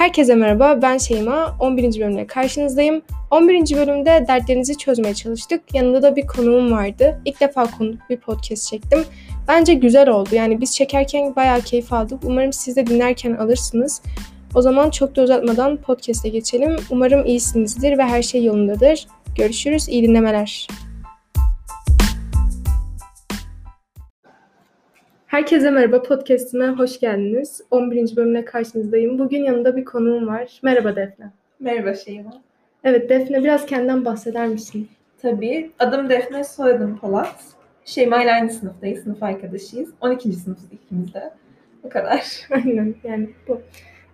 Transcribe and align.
Herkese 0.00 0.34
merhaba, 0.34 0.82
ben 0.82 0.98
Şeyma. 0.98 1.56
11. 1.58 2.00
bölümle 2.00 2.26
karşınızdayım. 2.26 3.02
11. 3.30 3.76
bölümde 3.76 4.24
dertlerinizi 4.28 4.78
çözmeye 4.78 5.14
çalıştık. 5.14 5.74
Yanında 5.74 6.02
da 6.02 6.16
bir 6.16 6.26
konuğum 6.26 6.72
vardı. 6.72 7.20
İlk 7.24 7.40
defa 7.40 7.70
konuk 7.70 8.10
bir 8.10 8.16
podcast 8.16 8.70
çektim. 8.70 9.04
Bence 9.48 9.74
güzel 9.74 10.08
oldu. 10.08 10.28
Yani 10.32 10.60
biz 10.60 10.74
çekerken 10.74 11.36
bayağı 11.36 11.60
keyif 11.60 11.92
aldık. 11.92 12.20
Umarım 12.24 12.52
siz 12.52 12.76
de 12.76 12.86
dinlerken 12.86 13.32
alırsınız. 13.32 14.02
O 14.54 14.62
zaman 14.62 14.90
çok 14.90 15.16
da 15.16 15.22
uzatmadan 15.22 15.76
podcast'e 15.76 16.28
geçelim. 16.28 16.76
Umarım 16.90 17.26
iyisinizdir 17.26 17.98
ve 17.98 18.02
her 18.02 18.22
şey 18.22 18.44
yolundadır. 18.44 19.06
Görüşürüz, 19.36 19.88
iyi 19.88 20.02
dinlemeler. 20.02 20.66
Herkese 25.30 25.70
merhaba, 25.70 26.02
podcastime 26.02 26.68
hoş 26.68 27.00
geldiniz. 27.00 27.60
11. 27.70 28.16
bölümle 28.16 28.44
karşınızdayım. 28.44 29.18
Bugün 29.18 29.44
yanında 29.44 29.76
bir 29.76 29.84
konuğum 29.84 30.26
var. 30.26 30.60
Merhaba 30.62 30.96
Defne. 30.96 31.32
Merhaba 31.60 31.94
Şeyma. 31.94 32.42
Evet 32.84 33.10
Defne, 33.10 33.44
biraz 33.44 33.66
kendinden 33.66 34.04
bahseder 34.04 34.48
misin? 34.48 34.88
Tabii. 35.22 35.70
Adım 35.78 36.08
Defne, 36.08 36.44
soyadım 36.44 36.98
Polat. 36.98 37.44
Şeyma 37.84 38.22
ile 38.22 38.32
aynı 38.32 38.50
sınıftayız, 38.50 39.02
sınıf 39.02 39.22
arkadaşıyız. 39.22 39.90
12. 40.00 40.32
sınıfız 40.32 40.72
ikimiz 40.72 41.14
de. 41.14 41.30
Bu 41.84 41.88
kadar. 41.88 42.46
Aynen 42.50 42.94
yani 43.04 43.30
bu. 43.48 43.60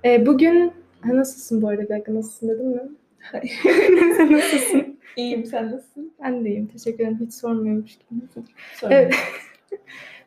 Ee, 0.04 0.26
bugün, 0.26 0.72
ha, 1.00 1.16
nasılsın 1.16 1.62
bu 1.62 1.68
arada 1.68 1.82
bir 1.82 1.88
dakika, 1.88 2.14
nasılsın 2.14 2.48
dedim 2.48 2.66
mi? 2.66 2.82
Hayır. 3.18 3.60
Sen 4.16 4.32
nasılsın? 4.32 4.98
İyiyim, 5.16 5.46
sen 5.46 5.66
nasılsın? 5.72 6.12
Ben 6.22 6.44
de 6.44 6.48
iyiyim, 6.48 6.66
teşekkür 6.66 7.04
ederim. 7.04 7.18
Hiç 7.26 7.34
sormuyormuş 7.34 7.92
gibi. 7.96 8.20
Sorun. 8.74 8.92
Evet. 8.92 9.14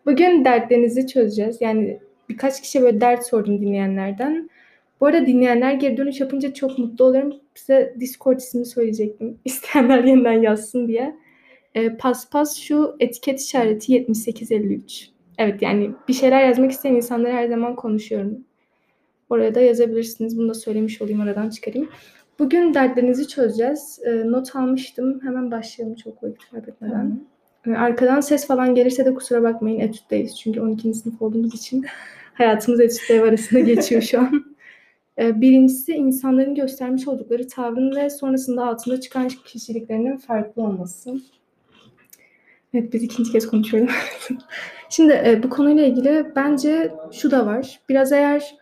Bugün 0.09 0.45
dertlerinizi 0.45 1.07
çözeceğiz. 1.07 1.57
Yani 1.61 1.99
birkaç 2.29 2.61
kişi 2.61 2.81
böyle 2.81 3.01
dert 3.01 3.27
sordum 3.27 3.61
dinleyenlerden. 3.61 4.49
Bu 5.01 5.05
arada 5.05 5.25
dinleyenler 5.25 5.73
geri 5.73 5.97
dönüş 5.97 6.19
yapınca 6.19 6.53
çok 6.53 6.77
mutlu 6.77 7.05
oluyorum. 7.05 7.33
Size 7.55 7.95
Discord 7.99 8.37
ismini 8.37 8.65
söyleyecektim. 8.65 9.39
İsteyenler 9.45 10.03
yeniden 10.03 10.41
yazsın 10.41 10.87
diye. 10.87 11.15
Ee, 11.75 11.97
paspas 11.97 12.57
şu 12.57 12.95
etiket 12.99 13.41
işareti 13.41 13.93
7853. 13.93 15.09
Evet 15.37 15.61
yani 15.61 15.91
bir 16.07 16.13
şeyler 16.13 16.47
yazmak 16.47 16.71
isteyen 16.71 16.95
insanlara 16.95 17.33
her 17.33 17.47
zaman 17.47 17.75
konuşuyorum. 17.75 18.37
Oraya 19.29 19.55
da 19.55 19.61
yazabilirsiniz. 19.61 20.37
Bunu 20.37 20.49
da 20.49 20.53
söylemiş 20.53 21.01
olayım 21.01 21.21
aradan 21.21 21.49
çıkarayım. 21.49 21.89
Bugün 22.39 22.73
dertlerinizi 22.73 23.27
çözeceğiz. 23.27 23.99
Ee, 24.05 24.31
not 24.31 24.55
almıştım. 24.55 25.19
Hemen 25.23 25.51
başlayalım 25.51 25.95
çok 25.95 26.23
vakit 26.23 26.51
kaybetmeden. 26.51 26.93
Tamam. 26.93 27.38
Arkadan 27.67 28.21
ses 28.21 28.47
falan 28.47 28.75
gelirse 28.75 29.05
de 29.05 29.13
kusura 29.13 29.43
bakmayın 29.43 29.79
etütteyiz. 29.79 30.39
Çünkü 30.39 30.61
12. 30.61 30.93
sınıf 30.93 31.21
olduğumuz 31.21 31.55
için 31.55 31.85
hayatımız 32.33 32.79
etütle 32.79 33.15
ev 33.15 33.23
arasında 33.23 33.59
geçiyor 33.59 34.01
şu 34.01 34.19
an. 34.19 34.45
Ee, 35.19 35.41
Birincisi 35.41 35.93
insanların 35.93 36.55
göstermiş 36.55 37.07
oldukları 37.07 37.47
tavrın 37.47 37.95
ve 37.95 38.09
sonrasında 38.09 38.65
altında 38.65 39.01
çıkan 39.01 39.27
kişiliklerinin 39.27 40.17
farklı 40.17 40.61
olması. 40.61 41.15
Evet 42.73 42.93
biz 42.93 43.03
ikinci 43.03 43.31
kez 43.31 43.47
konuşuyorum. 43.47 43.89
Şimdi 44.89 45.13
e, 45.25 45.43
bu 45.43 45.49
konuyla 45.49 45.85
ilgili 45.85 46.31
bence 46.35 46.93
şu 47.11 47.31
da 47.31 47.45
var. 47.45 47.79
Biraz 47.89 48.11
eğer 48.11 48.55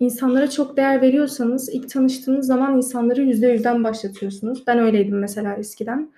insanlara 0.00 0.50
çok 0.50 0.76
değer 0.76 1.00
veriyorsanız 1.00 1.68
ilk 1.68 1.90
tanıştığınız 1.90 2.46
zaman 2.46 2.76
insanları 2.76 3.22
yüzde 3.22 3.46
yüzden 3.46 3.84
başlatıyorsunuz. 3.84 4.66
Ben 4.66 4.78
öyleydim 4.78 5.18
mesela 5.18 5.54
eskiden. 5.54 6.10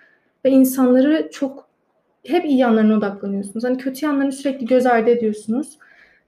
Ve 0.45 0.51
insanları 0.51 1.29
çok 1.33 1.69
hep 2.27 2.45
iyi 2.45 2.59
yanlarına 2.59 2.95
odaklanıyorsunuz. 2.95 3.65
Hani 3.65 3.79
kötü 3.79 4.07
yanlarını 4.07 4.33
sürekli 4.33 4.67
göz 4.67 4.87
ardı 4.87 5.11
ediyorsunuz. 5.11 5.79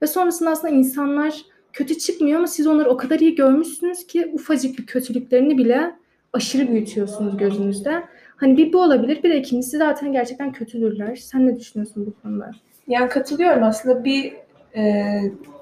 Ve 0.02 0.06
sonrasında 0.06 0.50
aslında 0.50 0.74
insanlar 0.74 1.34
kötü 1.72 1.98
çıkmıyor 1.98 2.38
ama 2.38 2.46
siz 2.46 2.66
onları 2.66 2.90
o 2.90 2.96
kadar 2.96 3.20
iyi 3.20 3.34
görmüşsünüz 3.34 4.06
ki 4.06 4.30
ufacık 4.32 4.78
bir 4.78 4.86
kötülüklerini 4.86 5.58
bile 5.58 5.96
aşırı 6.32 6.68
büyütüyorsunuz 6.68 7.36
gözünüzde. 7.36 8.02
Hani 8.36 8.56
bir 8.56 8.72
bu 8.72 8.82
olabilir. 8.82 9.22
Bir 9.22 9.30
de 9.30 9.38
ikincisi 9.38 9.78
zaten 9.78 10.12
gerçekten 10.12 10.52
kötüdürler. 10.52 11.16
Sen 11.16 11.46
ne 11.46 11.56
düşünüyorsun 11.56 12.06
bu 12.06 12.22
konuda? 12.22 12.50
Yani 12.88 13.08
katılıyorum 13.08 13.62
aslında 13.62 14.04
bir 14.04 14.32
e, 14.76 15.04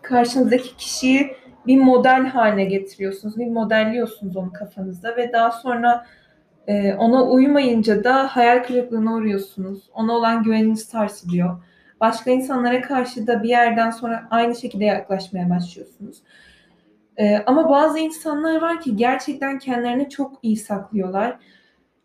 karşınızdaki 0.03 0.76
kişiyi 0.76 1.30
bir 1.66 1.76
model 1.76 2.26
haline 2.26 2.64
getiriyorsunuz. 2.64 3.38
Bir 3.38 3.47
modelliyorsunuz 3.47 4.36
onu 4.36 4.53
kafanızda 4.53 5.16
ve 5.16 5.32
daha 5.32 5.50
sonra 5.50 6.06
e, 6.66 6.94
ona 6.94 7.25
uymayınca 7.25 8.04
da 8.04 8.36
hayal 8.36 8.64
kırıklığına 8.64 9.14
uğruyorsunuz. 9.14 9.91
Ona 9.94 10.12
olan 10.12 10.42
güveniniz 10.42 10.82
sarsılıyor. 10.82 11.56
Başka 12.00 12.30
insanlara 12.30 12.80
karşı 12.80 13.26
da 13.26 13.42
bir 13.42 13.48
yerden 13.48 13.91
sonra 13.91 14.28
aynı 14.30 14.56
şekilde 14.56 14.84
yaklaşmaya 14.84 15.50
başlıyorsunuz. 15.50 16.22
E, 17.16 17.36
ama 17.47 17.70
bazı 17.70 17.98
insanlar 17.98 18.60
var 18.60 18.80
ki 18.80 18.97
gerçekten 18.97 19.58
kendilerini 19.58 20.10
çok 20.10 20.38
iyi 20.42 20.56
saklıyorlar. 20.56 21.38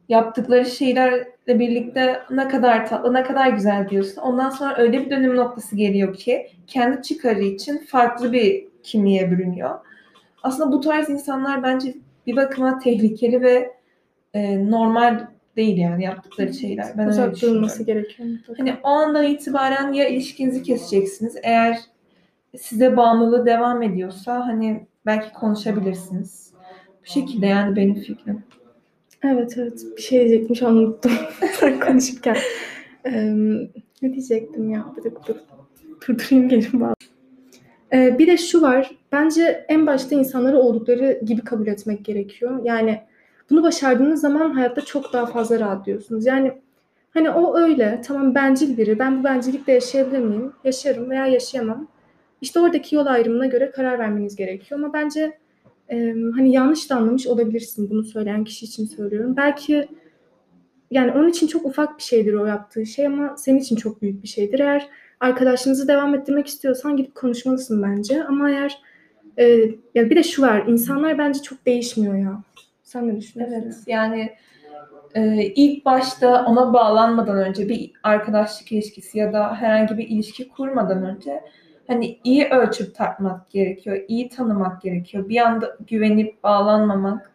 Yaptıkları 0.09 0.65
şeylerle 0.65 1.59
birlikte 1.59 2.19
ne 2.29 2.47
kadar 2.47 2.87
tatlı, 2.87 3.13
ne 3.13 3.23
kadar 3.23 3.47
güzel 3.47 3.89
diyorsun. 3.89 4.21
Ondan 4.21 4.49
sonra 4.49 4.77
öyle 4.77 5.05
bir 5.05 5.09
dönüm 5.09 5.35
noktası 5.35 5.75
geliyor 5.75 6.13
ki 6.13 6.47
kendi 6.67 7.01
çıkarı 7.01 7.43
için 7.43 7.77
farklı 7.77 8.33
bir 8.33 8.67
kimliğe 8.83 9.31
bürünüyor. 9.31 9.79
Aslında 10.43 10.71
bu 10.71 10.81
tarz 10.81 11.09
insanlar 11.09 11.63
bence 11.63 11.95
bir 12.27 12.35
bakıma 12.35 12.79
tehlikeli 12.79 13.41
ve 13.41 13.78
e, 14.33 14.71
normal 14.71 15.27
değil 15.55 15.77
yani 15.77 16.03
yaptıkları 16.03 16.53
şeyler. 16.53 16.87
Ben 16.97 16.99
öyle 16.99 17.11
Uzak 17.11 17.41
durulması 17.41 17.83
gerekiyor 17.83 18.29
mutlaka. 18.29 18.61
Hani 18.61 18.75
o 18.83 18.87
andan 18.87 19.25
itibaren 19.25 19.93
ya 19.93 20.07
ilişkinizi 20.07 20.63
keseceksiniz. 20.63 21.37
Eğer 21.43 21.79
size 22.57 22.97
bağımlılığı 22.97 23.45
devam 23.45 23.83
ediyorsa 23.83 24.47
hani 24.47 24.87
belki 25.05 25.33
konuşabilirsiniz. 25.33 26.53
Bu 27.01 27.05
şekilde 27.05 27.45
yani 27.45 27.75
benim 27.75 27.95
fikrim. 27.95 28.43
Evet 29.23 29.57
evet 29.57 29.85
bir 29.97 30.01
şey 30.01 30.19
diyecektim 30.19 30.55
şu 30.55 30.67
an 30.67 30.77
unuttum 30.77 31.11
sen 31.59 31.79
konuşurken. 31.79 32.37
Ee, 33.05 33.33
ne 34.01 34.13
diyecektim 34.13 34.71
ya? 34.71 34.85
Bir 34.97 35.03
dakika 35.03 35.21
dur. 35.27 35.35
Durdurayım 36.07 36.49
gelin 36.49 36.81
bari. 36.81 36.93
Ee, 37.93 38.19
bir 38.19 38.27
de 38.27 38.37
şu 38.37 38.61
var. 38.61 38.91
Bence 39.11 39.65
en 39.67 39.87
başta 39.87 40.15
insanları 40.15 40.59
oldukları 40.59 41.21
gibi 41.25 41.41
kabul 41.41 41.67
etmek 41.67 42.05
gerekiyor. 42.05 42.59
Yani 42.63 43.01
bunu 43.49 43.63
başardığınız 43.63 44.21
zaman 44.21 44.51
hayatta 44.51 44.81
çok 44.81 45.13
daha 45.13 45.25
fazla 45.25 45.59
rahatlıyorsunuz. 45.59 46.25
Yani 46.25 46.61
hani 47.11 47.29
o 47.29 47.57
öyle. 47.57 48.01
Tamam 48.05 48.35
bencil 48.35 48.77
biri. 48.77 48.99
Ben 48.99 49.19
bu 49.19 49.23
bencillikle 49.23 49.73
yaşayabilir 49.73 50.19
miyim? 50.19 50.51
Yaşarım 50.63 51.09
veya 51.09 51.25
yaşayamam. 51.25 51.87
İşte 52.41 52.59
oradaki 52.59 52.95
yol 52.95 53.05
ayrımına 53.05 53.45
göre 53.45 53.71
karar 53.71 53.99
vermeniz 53.99 54.35
gerekiyor. 54.35 54.79
Ama 54.79 54.93
bence 54.93 55.37
e, 55.89 56.15
hani 56.35 56.51
yanlış 56.51 56.89
da 56.89 56.95
anlamış 56.95 57.27
olabilirsin 57.27 57.89
bunu 57.89 58.03
söyleyen 58.03 58.43
kişi 58.43 58.65
için 58.65 58.85
söylüyorum. 58.85 59.37
Belki 59.37 59.87
yani 60.91 61.11
onun 61.11 61.29
için 61.29 61.47
çok 61.47 61.65
ufak 61.65 61.97
bir 61.97 62.03
şeydir 62.03 62.33
o 62.33 62.45
yaptığı 62.45 62.85
şey 62.85 63.07
ama 63.07 63.37
senin 63.37 63.59
için 63.59 63.75
çok 63.75 64.01
büyük 64.01 64.23
bir 64.23 64.27
şeydir. 64.27 64.59
Eğer 64.59 64.89
arkadaşlığınızı 65.19 65.87
devam 65.87 66.15
ettirmek 66.15 66.47
istiyorsan 66.47 66.97
gidip 66.97 67.15
konuşmalısın 67.15 67.83
bence. 67.83 68.23
Ama 68.23 68.51
eğer 68.51 68.81
e, 69.37 69.45
ya 69.95 70.09
bir 70.09 70.15
de 70.15 70.23
şu 70.23 70.41
var. 70.41 70.63
insanlar 70.67 71.17
bence 71.17 71.41
çok 71.41 71.65
değişmiyor 71.65 72.15
ya. 72.15 72.43
Sen 72.89 73.07
ne 73.07 73.17
düşünüyorsun? 73.17 73.61
Evet 73.63 73.75
yani 73.87 74.35
e, 75.15 75.43
ilk 75.43 75.85
başta 75.85 76.45
ona 76.45 76.73
bağlanmadan 76.73 77.37
önce 77.37 77.69
bir 77.69 77.91
arkadaşlık 78.03 78.71
ilişkisi 78.71 79.17
ya 79.17 79.33
da 79.33 79.55
herhangi 79.55 79.97
bir 79.97 80.07
ilişki 80.07 80.49
kurmadan 80.49 81.03
önce 81.05 81.43
hani 81.87 82.19
iyi 82.23 82.45
ölçüp 82.45 82.95
tartmak 82.95 83.49
gerekiyor, 83.51 83.97
iyi 84.07 84.29
tanımak 84.29 84.81
gerekiyor. 84.81 85.29
Bir 85.29 85.37
anda 85.37 85.77
güvenip 85.87 86.43
bağlanmamak. 86.43 87.31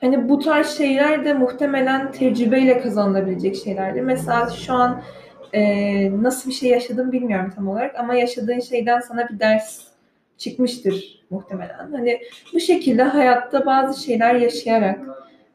Hani 0.00 0.28
bu 0.28 0.38
tarz 0.38 0.78
şeyler 0.78 1.24
de 1.24 1.34
muhtemelen 1.34 2.12
tecrübeyle 2.12 2.80
kazanılabilecek 2.80 3.56
şeylerdir. 3.56 4.00
Mesela 4.00 4.50
şu 4.50 4.72
an 4.74 5.02
e, 5.52 6.22
nasıl 6.22 6.50
bir 6.50 6.54
şey 6.54 6.70
yaşadım 6.70 7.12
bilmiyorum 7.12 7.52
tam 7.56 7.68
olarak 7.68 7.96
ama 7.98 8.14
yaşadığın 8.14 8.60
şeyden 8.60 9.00
sana 9.00 9.28
bir 9.28 9.38
ders 9.38 9.87
çıkmıştır 10.38 11.24
muhtemelen. 11.30 11.92
Hani 11.92 12.20
bu 12.54 12.60
şekilde 12.60 13.02
hayatta 13.02 13.66
bazı 13.66 14.02
şeyler 14.02 14.34
yaşayarak 14.34 15.00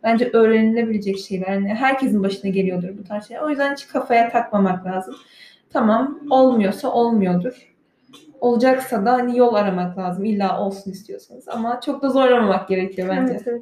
bence 0.03 0.30
öğrenilebilecek 0.33 1.19
şeyler. 1.19 1.47
Yani 1.47 1.68
herkesin 1.68 2.24
başına 2.24 2.51
geliyordur 2.51 2.97
bu 2.97 3.03
tarz 3.03 3.27
şeyler. 3.27 3.41
O 3.41 3.50
yüzden 3.50 3.74
hiç 3.74 3.88
kafaya 3.88 4.30
takmamak 4.30 4.85
lazım. 4.85 5.15
Tamam 5.69 6.19
olmuyorsa 6.30 6.91
olmuyordur. 6.91 7.74
Olacaksa 8.41 9.06
da 9.06 9.13
hani 9.13 9.38
yol 9.38 9.53
aramak 9.53 9.97
lazım. 9.97 10.25
İlla 10.25 10.62
olsun 10.62 10.91
istiyorsanız. 10.91 11.47
Ama 11.47 11.81
çok 11.81 12.01
da 12.01 12.09
zorlamamak 12.09 12.68
gerekiyor 12.68 13.09
bence. 13.09 13.33
Evet, 13.33 13.47
evet. 13.47 13.62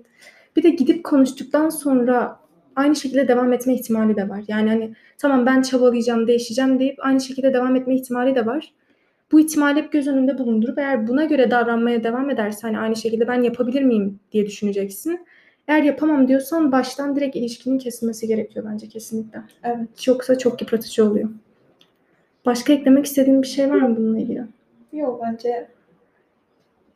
Bir 0.55 0.63
de 0.63 0.69
gidip 0.69 1.03
konuştuktan 1.03 1.69
sonra 1.69 2.39
aynı 2.75 2.95
şekilde 2.95 3.27
devam 3.27 3.53
etme 3.53 3.73
ihtimali 3.73 4.15
de 4.15 4.29
var. 4.29 4.43
Yani 4.47 4.69
hani 4.69 4.93
tamam 5.17 5.45
ben 5.45 5.61
çabalayacağım, 5.61 6.27
değişeceğim 6.27 6.79
deyip 6.79 7.05
aynı 7.05 7.21
şekilde 7.21 7.53
devam 7.53 7.75
etme 7.75 7.95
ihtimali 7.95 8.35
de 8.35 8.45
var. 8.45 8.73
Bu 9.31 9.39
ihtimali 9.39 9.79
hep 9.81 9.91
göz 9.91 10.07
önünde 10.07 10.37
bulundurup 10.37 10.77
eğer 10.77 11.07
buna 11.07 11.25
göre 11.25 11.51
davranmaya 11.51 12.03
devam 12.03 12.29
edersen 12.29 12.67
hani 12.67 12.79
aynı 12.79 12.95
şekilde 12.95 13.27
ben 13.27 13.41
yapabilir 13.43 13.81
miyim 13.83 14.19
diye 14.31 14.45
düşüneceksin. 14.45 15.25
Eğer 15.67 15.83
yapamam 15.83 16.27
diyorsan 16.27 16.71
baştan 16.71 17.15
direkt 17.15 17.35
ilişkinin 17.35 17.77
kesilmesi 17.77 18.27
gerekiyor 18.27 18.65
bence 18.71 18.87
kesinlikle. 18.87 19.39
Evet. 19.63 20.07
Yoksa 20.07 20.37
çok 20.37 20.61
yıpratıcı 20.61 21.05
oluyor. 21.05 21.29
Başka 22.45 22.73
eklemek 22.73 23.05
istediğin 23.05 23.41
bir 23.41 23.47
şey 23.47 23.69
var 23.69 23.75
mı 23.81 23.97
bununla 23.97 24.19
ilgili? 24.19 24.43
Yok 24.93 25.21
bence 25.23 25.67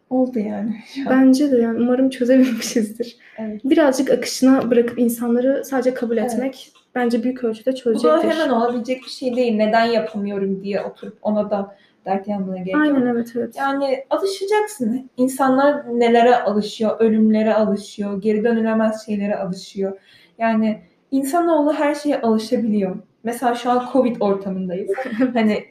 oldu 0.10 0.40
yani. 0.40 0.76
Bence 1.10 1.52
de 1.52 1.58
yani 1.58 1.80
umarım 1.82 2.10
çözebilmişizdir. 2.10 3.18
Evet. 3.38 3.62
Birazcık 3.66 4.10
akışına 4.12 4.72
bırakıp 4.72 5.00
insanları 5.00 5.66
sadece 5.66 5.94
kabul 5.94 6.18
Evet. 6.18 6.34
etmek 6.34 6.72
bence 6.96 7.24
büyük 7.24 7.44
ölçüde 7.44 7.72
Bu 7.72 7.76
çözecektir. 7.76 8.10
da 8.10 8.22
hemen 8.24 8.50
olabilecek 8.50 9.02
bir 9.04 9.10
şey 9.10 9.36
değil. 9.36 9.56
Neden 9.56 9.86
yapamıyorum 9.86 10.64
diye 10.64 10.82
oturup 10.82 11.18
ona 11.22 11.50
da 11.50 11.76
dert 12.06 12.28
yanmaya 12.28 12.64
gerek 12.64 12.74
yok. 12.74 12.84
Aynen 12.84 13.06
evet 13.06 13.32
evet. 13.36 13.56
Yani 13.58 14.06
alışacaksın. 14.10 15.10
İnsanlar 15.18 16.00
nelere 16.00 16.36
alışıyor, 16.36 17.00
ölümlere 17.00 17.54
alışıyor, 17.54 18.22
geri 18.22 18.44
dönülemez 18.44 19.06
şeylere 19.06 19.36
alışıyor. 19.36 20.00
Yani 20.38 20.82
insanoğlu 21.12 21.74
her 21.74 21.96
şeye 21.96 22.22
alışabiliyor. 22.22 22.96
Mesela 23.24 23.56
şu 23.56 23.72
an 23.72 23.90
Covid 23.94 24.16
ortamındayız. 24.20 24.92
hani 25.34 25.66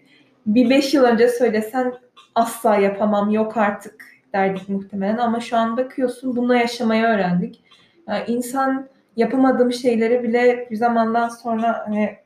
bir 0.47 0.71
beş 0.71 0.95
yıl 0.95 1.05
önce 1.05 1.29
söylesen 1.29 1.95
asla 2.35 2.77
yapamam, 2.77 3.31
yok 3.31 3.57
artık 3.57 4.05
derdik 4.33 4.69
muhtemelen. 4.69 5.17
Ama 5.17 5.41
şu 5.41 5.57
an 5.57 5.77
bakıyorsun 5.77 6.37
bununla 6.37 6.57
yaşamayı 6.57 7.05
öğrendik. 7.05 7.65
Yani 8.09 8.25
insan 8.27 8.89
yapamadığım 9.17 9.73
şeyleri 9.73 10.23
bile 10.23 10.69
bir 10.71 10.77
zamandan 10.77 11.29
sonra 11.29 11.85
hani 11.87 12.17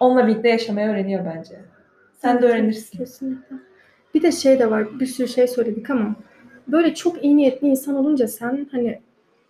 onunla 0.00 0.26
birlikte 0.26 0.48
yaşamayı 0.48 0.88
öğreniyor 0.88 1.24
bence. 1.24 1.54
Sen 2.18 2.32
Evet, 2.32 2.42
de 2.42 2.46
öğrenirsin. 2.46 2.98
Kesinlikle. 2.98 3.56
Bir 4.14 4.22
de 4.22 4.32
şey 4.32 4.58
de 4.58 4.70
var. 4.70 5.00
Bir 5.00 5.06
sürü 5.06 5.28
şey 5.28 5.46
söyledik 5.48 5.90
ama 5.90 6.14
böyle 6.68 6.94
çok 6.94 7.24
iyi 7.24 7.36
niyetli 7.36 7.68
insan 7.68 7.94
olunca 7.94 8.28
sen 8.28 8.68
hani 8.70 9.00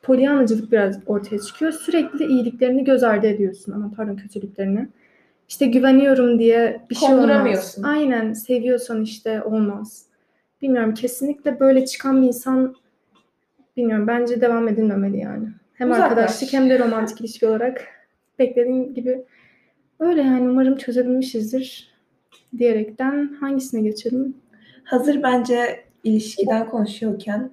polyanacılık 0.02 0.72
biraz 0.72 0.98
ortaya 1.06 1.38
çıkıyor. 1.38 1.72
Sürekli 1.72 2.24
iyiliklerini 2.26 2.84
göz 2.84 3.02
ardı 3.02 3.26
ediyorsun 3.26 3.72
ama 3.72 3.92
pardon 3.96 4.16
kötülüklerini. 4.16 4.88
İşte 5.48 5.66
güveniyorum 5.66 6.38
diye 6.38 6.80
bir 6.90 6.94
şey 6.94 7.14
olmaz. 7.14 7.78
Aynen 7.84 8.32
seviyorsan 8.32 9.02
işte 9.02 9.42
olmaz. 9.42 10.06
Bilmiyorum 10.62 10.94
kesinlikle 10.94 11.60
böyle 11.60 11.86
çıkan 11.86 12.22
bir 12.22 12.26
insan 12.26 12.74
bilmiyorum 13.76 14.06
bence 14.06 14.40
devam 14.40 14.68
edilmemeli 14.68 15.18
yani. 15.18 15.48
Hem 15.74 15.90
Uzaklaş. 15.90 16.10
arkadaşlık 16.10 16.52
hem 16.52 16.70
de 16.70 16.78
romantik 16.78 17.20
ilişki 17.20 17.46
olarak 17.46 17.84
beklediğim 18.38 18.94
gibi 18.94 19.24
öyle 20.00 20.20
yani 20.22 20.50
umarım 20.50 20.76
çözebilmişizdir 20.76 21.97
diyerekten 22.58 23.36
hangisine 23.40 23.80
geçelim? 23.80 24.34
Hazır 24.84 25.22
bence 25.22 25.84
ilişkiden 26.04 26.66
konuşuyorken 26.68 27.50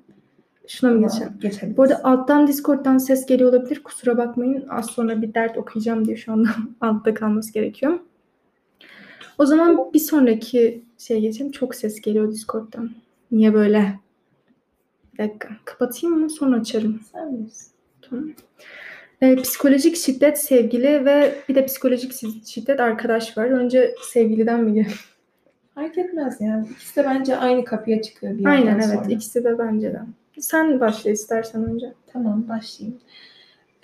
Şuna 0.67 0.91
mı 0.91 1.01
geçelim? 1.01 1.33
geçebiliriz. 1.41 1.77
Bu 1.77 1.83
arada 1.83 2.03
alttan 2.03 2.47
Discord'dan 2.47 2.97
ses 2.97 3.25
geliyor 3.25 3.49
olabilir. 3.53 3.83
Kusura 3.83 4.17
bakmayın. 4.17 4.65
Az 4.69 4.85
sonra 4.85 5.21
bir 5.21 5.33
dert 5.33 5.57
okuyacağım 5.57 6.05
diye 6.05 6.17
şu 6.17 6.31
anda 6.33 6.49
altta 6.81 7.13
kalması 7.13 7.53
gerekiyor. 7.53 7.99
O 9.37 9.45
zaman 9.45 9.93
bir 9.93 9.99
sonraki 9.99 10.83
şeye 10.97 11.19
geçelim. 11.19 11.51
Çok 11.51 11.75
ses 11.75 12.01
geliyor 12.01 12.31
Discord'dan. 12.31 12.91
Niye 13.31 13.53
böyle? 13.53 13.99
Bir 15.13 15.17
dakika. 15.17 15.49
Kapatayım 15.65 16.19
mı? 16.19 16.29
Sonra 16.29 16.55
açarım. 16.59 16.99
Sen. 17.11 17.49
Tamam. 18.01 18.29
Ee, 19.21 19.35
psikolojik 19.35 19.95
şiddet 19.95 20.39
sevgili 20.39 21.05
ve 21.05 21.35
bir 21.49 21.55
de 21.55 21.65
psikolojik 21.65 22.11
şi- 22.11 22.47
şiddet 22.51 22.79
arkadaş 22.79 23.37
var. 23.37 23.45
Önce 23.45 23.95
sevgiliden 24.13 24.63
mi 24.63 24.73
gelelim? 24.73 24.91
Fark 25.75 25.97
etmez 25.97 26.41
yani. 26.41 26.67
İkisi 26.71 26.95
de 26.95 27.05
bence 27.05 27.37
aynı 27.37 27.65
kapıya 27.65 28.01
çıkıyor 28.01 28.37
bir 28.37 28.45
Aynen 28.45 28.75
evet. 28.75 28.85
sonra. 28.85 29.05
İkisi 29.09 29.43
de 29.43 29.59
bence 29.59 29.93
de. 29.93 30.01
Sen 30.39 30.79
başla 30.79 31.09
istersen 31.09 31.65
önce. 31.65 31.93
Tamam 32.13 32.49
başlayayım. 32.49 32.99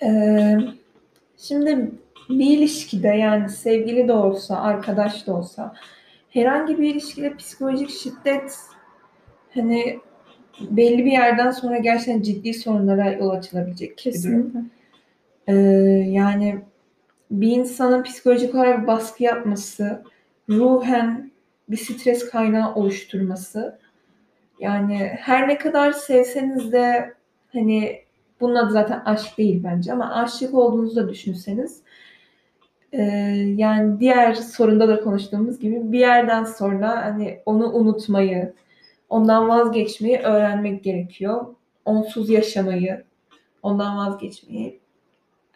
Ee, 0.02 0.58
şimdi 1.36 1.90
bir 2.28 2.58
ilişkide 2.58 3.08
yani 3.08 3.48
sevgili 3.48 4.08
de 4.08 4.12
olsa, 4.12 4.56
arkadaş 4.60 5.26
da 5.26 5.34
olsa 5.34 5.74
herhangi 6.30 6.78
bir 6.78 6.94
ilişkide 6.94 7.36
psikolojik 7.36 7.90
şiddet 7.90 8.58
hani 9.54 9.98
belli 10.70 11.04
bir 11.04 11.12
yerden 11.12 11.50
sonra 11.50 11.78
gerçekten 11.78 12.22
ciddi 12.22 12.54
sorunlara 12.54 13.12
yol 13.12 13.30
açılabilecek 13.30 14.02
bir 14.06 14.22
durum. 14.22 14.70
Ee, 15.46 15.52
yani 16.08 16.60
bir 17.30 17.50
insanın 17.50 18.02
psikolojik 18.02 18.54
olarak 18.54 18.82
bir 18.82 18.86
baskı 18.86 19.22
yapması, 19.22 20.02
ruhen 20.48 21.32
bir 21.68 21.76
stres 21.76 22.30
kaynağı 22.30 22.74
oluşturması. 22.74 23.78
Yani 24.60 25.12
her 25.20 25.48
ne 25.48 25.58
kadar 25.58 25.92
sevseniz 25.92 26.72
de 26.72 27.14
hani 27.52 28.02
bunun 28.40 28.54
adı 28.54 28.72
zaten 28.72 29.02
aşk 29.04 29.38
değil 29.38 29.64
bence 29.64 29.92
ama 29.92 30.14
aşık 30.14 30.54
olduğunuzu 30.54 30.96
da 30.96 31.08
düşünseniz 31.08 31.82
ee, 32.92 33.02
yani 33.56 34.00
diğer 34.00 34.34
sorunda 34.34 34.88
da 34.88 35.00
konuştuğumuz 35.00 35.58
gibi 35.58 35.92
bir 35.92 35.98
yerden 35.98 36.44
sonra 36.44 37.04
hani 37.04 37.40
onu 37.46 37.72
unutmayı, 37.72 38.54
ondan 39.08 39.48
vazgeçmeyi 39.48 40.18
öğrenmek 40.18 40.84
gerekiyor. 40.84 41.46
Onsuz 41.84 42.30
yaşamayı, 42.30 43.04
ondan 43.62 43.96
vazgeçmeyi 43.96 44.80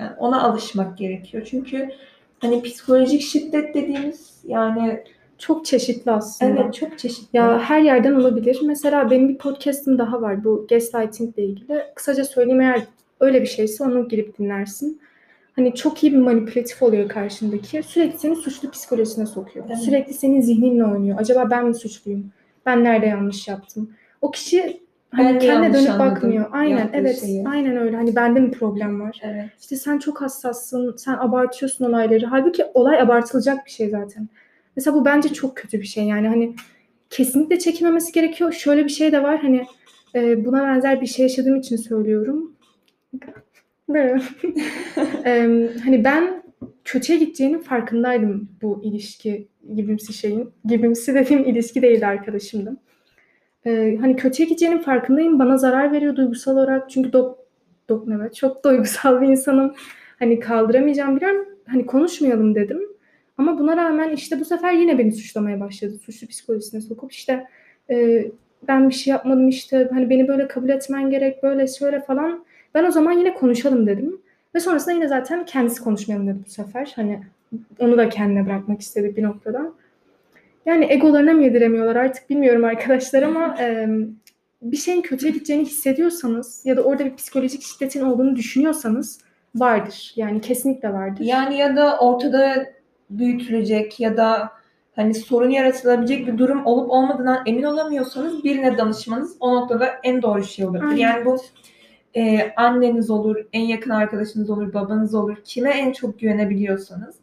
yani 0.00 0.10
ona 0.18 0.42
alışmak 0.42 0.98
gerekiyor. 0.98 1.46
Çünkü 1.50 1.88
hani 2.38 2.62
psikolojik 2.62 3.20
şiddet 3.22 3.74
dediğimiz 3.74 4.40
yani 4.44 5.02
Çok 5.38 5.64
çeşitli 5.66 6.10
aslında. 6.10 6.50
evet 6.62 6.74
çok 6.74 6.98
çeşitli. 6.98 7.36
Ya 7.36 7.58
her 7.60 7.80
yerden 7.80 8.14
olabilir. 8.14 8.58
Mesela 8.64 9.10
benim 9.10 9.28
bir 9.28 9.38
podcast'im 9.38 9.98
daha 9.98 10.22
var 10.22 10.44
bu 10.44 10.66
gaslighting 10.70 11.38
ile 11.38 11.44
ilgili. 11.46 11.82
Kısaca 11.94 12.24
söyleyeyim 12.24 12.60
eğer 12.60 12.82
öyle 13.20 13.40
bir 13.42 13.46
şeyse 13.46 13.84
onu 13.84 14.08
girip 14.08 14.38
dinlersin. 14.38 15.00
Hani 15.56 15.74
çok 15.74 16.02
iyi 16.02 16.12
bir 16.12 16.18
manipülatif 16.18 16.82
oluyor 16.82 17.08
karşındaki. 17.08 17.82
Sürekli 17.82 18.18
seni 18.18 18.36
suçlu 18.36 18.70
psikolojisine 18.70 19.26
sokuyor. 19.26 19.64
Evet. 19.68 19.78
Sürekli 19.78 20.14
senin 20.14 20.40
zihninle 20.40 20.84
oynuyor. 20.84 21.16
Acaba 21.20 21.50
ben 21.50 21.66
mi 21.66 21.74
suçluyum? 21.74 22.30
Ben 22.66 22.84
nerede 22.84 23.06
yanlış 23.06 23.48
yaptım? 23.48 23.90
O 24.22 24.30
kişi 24.30 24.80
hani 25.10 25.26
Ben 25.26 25.34
mi 25.34 25.40
kendine 25.40 25.74
dönüp 25.74 25.90
anladım 25.90 26.14
bakmıyor. 26.14 26.46
Aynen 26.52 26.90
evet. 26.92 27.20
şeyi? 27.20 27.48
Aynen 27.48 27.76
öyle. 27.76 27.96
Hani 27.96 28.16
bende 28.16 28.40
mi 28.40 28.50
problem 28.50 29.00
var? 29.00 29.20
Evet. 29.22 29.44
İşte 29.60 29.76
sen 29.76 29.98
çok 29.98 30.20
hassassın, 30.20 30.96
sen 30.96 31.14
abartıyorsun 31.14 31.84
olayları. 31.84 32.26
Halbuki 32.26 32.64
olay 32.74 33.00
abartılacak 33.00 33.66
bir 33.66 33.70
şey 33.70 33.88
zaten. 33.88 34.28
Mesela 34.76 34.96
bu 34.96 35.04
bence 35.04 35.28
çok 35.28 35.56
kötü 35.56 35.80
bir 35.80 35.86
şey 35.86 36.04
yani 36.04 36.28
hani 36.28 36.54
kesinlikle 37.10 37.58
çekilmemesi 37.58 38.12
gerekiyor. 38.12 38.52
Şöyle 38.52 38.84
bir 38.84 38.90
şey 38.90 39.12
de 39.12 39.22
var 39.22 39.38
hani 39.38 39.66
e, 40.14 40.44
buna 40.44 40.62
benzer 40.62 41.00
bir 41.00 41.06
şey 41.06 41.22
yaşadığım 41.22 41.56
için 41.56 41.76
söylüyorum. 41.76 42.56
Böyle. 43.88 44.22
Em, 45.24 45.68
hani 45.84 46.04
ben 46.04 46.42
kötüye 46.84 47.18
gideceğinin 47.18 47.58
farkındaydım 47.58 48.48
bu 48.62 48.80
ilişki 48.84 49.48
gibimsi 49.74 50.12
şeyin. 50.12 50.50
Gibimsi 50.64 51.14
dediğim 51.14 51.44
ilişki 51.44 51.82
değildi 51.82 52.06
arkadaşımdım. 52.06 52.78
Ee, 53.66 53.96
hani 54.00 54.16
kötüye 54.16 54.48
gideceğinin 54.48 54.78
farkındayım. 54.78 55.38
Bana 55.38 55.56
zarar 55.56 55.92
veriyor 55.92 56.16
duygusal 56.16 56.52
olarak. 56.52 56.90
Çünkü 56.90 57.12
dok, 57.12 57.38
dok 57.88 58.08
evet, 58.20 58.34
çok 58.34 58.64
duygusal 58.64 59.20
bir 59.20 59.28
insanım. 59.28 59.74
Hani 60.18 60.40
kaldıramayacağım 60.40 61.16
bir 61.16 61.22
an 61.22 61.46
hani 61.66 61.86
konuşmayalım 61.86 62.54
dedim. 62.54 62.80
Ama 63.38 63.58
buna 63.58 63.76
rağmen 63.76 64.10
işte 64.10 64.40
bu 64.40 64.44
sefer 64.44 64.72
yine 64.72 64.98
beni 64.98 65.12
suçlamaya 65.12 65.60
başladı. 65.60 65.98
Suçlu 65.98 66.26
psikolojisine 66.26 66.80
sokup 66.80 67.12
işte 67.12 67.46
e, 67.90 68.26
ben 68.68 68.88
bir 68.88 68.94
şey 68.94 69.10
yapmadım 69.10 69.48
işte 69.48 69.88
hani 69.92 70.10
beni 70.10 70.28
böyle 70.28 70.48
kabul 70.48 70.68
etmen 70.68 71.10
gerek 71.10 71.42
böyle 71.42 71.66
şöyle 71.66 72.00
falan. 72.00 72.44
Ben 72.74 72.84
o 72.84 72.90
zaman 72.90 73.12
yine 73.12 73.34
konuşalım 73.34 73.86
dedim. 73.86 74.20
Ve 74.54 74.60
sonrasında 74.60 74.94
yine 74.94 75.08
zaten 75.08 75.44
kendisi 75.44 75.82
konuşmayalım 75.82 76.28
dedi 76.28 76.38
bu 76.46 76.50
sefer. 76.50 76.92
Hani 76.96 77.20
onu 77.78 77.98
da 77.98 78.08
kendine 78.08 78.46
bırakmak 78.46 78.80
istedi 78.80 79.16
bir 79.16 79.22
noktada. 79.22 79.72
Yani 80.66 80.86
egolarına 80.90 81.32
mı 81.32 81.42
yediremiyorlar 81.42 81.96
artık 81.96 82.30
bilmiyorum 82.30 82.64
arkadaşlar 82.64 83.22
ama 83.22 83.56
e, 83.60 83.88
bir 84.62 84.76
şeyin 84.76 85.02
kötüye 85.02 85.32
gideceğini 85.32 85.64
hissediyorsanız 85.64 86.62
ya 86.64 86.76
da 86.76 86.82
orada 86.82 87.04
bir 87.04 87.16
psikolojik 87.16 87.62
şiddetin 87.62 88.00
olduğunu 88.00 88.36
düşünüyorsanız 88.36 89.20
vardır. 89.54 90.12
Yani 90.16 90.40
kesinlikle 90.40 90.92
vardır. 90.92 91.24
Yani 91.24 91.58
ya 91.58 91.76
da 91.76 91.98
ortada 91.98 92.66
büyütülecek 93.10 94.00
ya 94.00 94.16
da 94.16 94.50
hani 94.96 95.14
sorun 95.14 95.50
yaratılabilecek 95.50 96.26
bir 96.26 96.38
durum 96.38 96.66
olup 96.66 96.90
olmadığından 96.90 97.42
emin 97.46 97.62
olamıyorsanız 97.62 98.44
birine 98.44 98.78
danışmanız 98.78 99.36
o 99.40 99.54
noktada 99.54 99.86
en 100.02 100.22
doğru 100.22 100.44
şey 100.44 100.66
olabilir. 100.66 100.88
Aynen. 100.88 100.96
Yani 100.96 101.24
bu 101.24 101.36
e, 102.16 102.52
anneniz 102.56 103.10
olur, 103.10 103.36
en 103.52 103.60
yakın 103.60 103.90
arkadaşınız 103.90 104.50
olur, 104.50 104.74
babanız 104.74 105.14
olur. 105.14 105.36
Kime 105.44 105.70
en 105.70 105.92
çok 105.92 106.18
güvenebiliyorsanız 106.18 107.16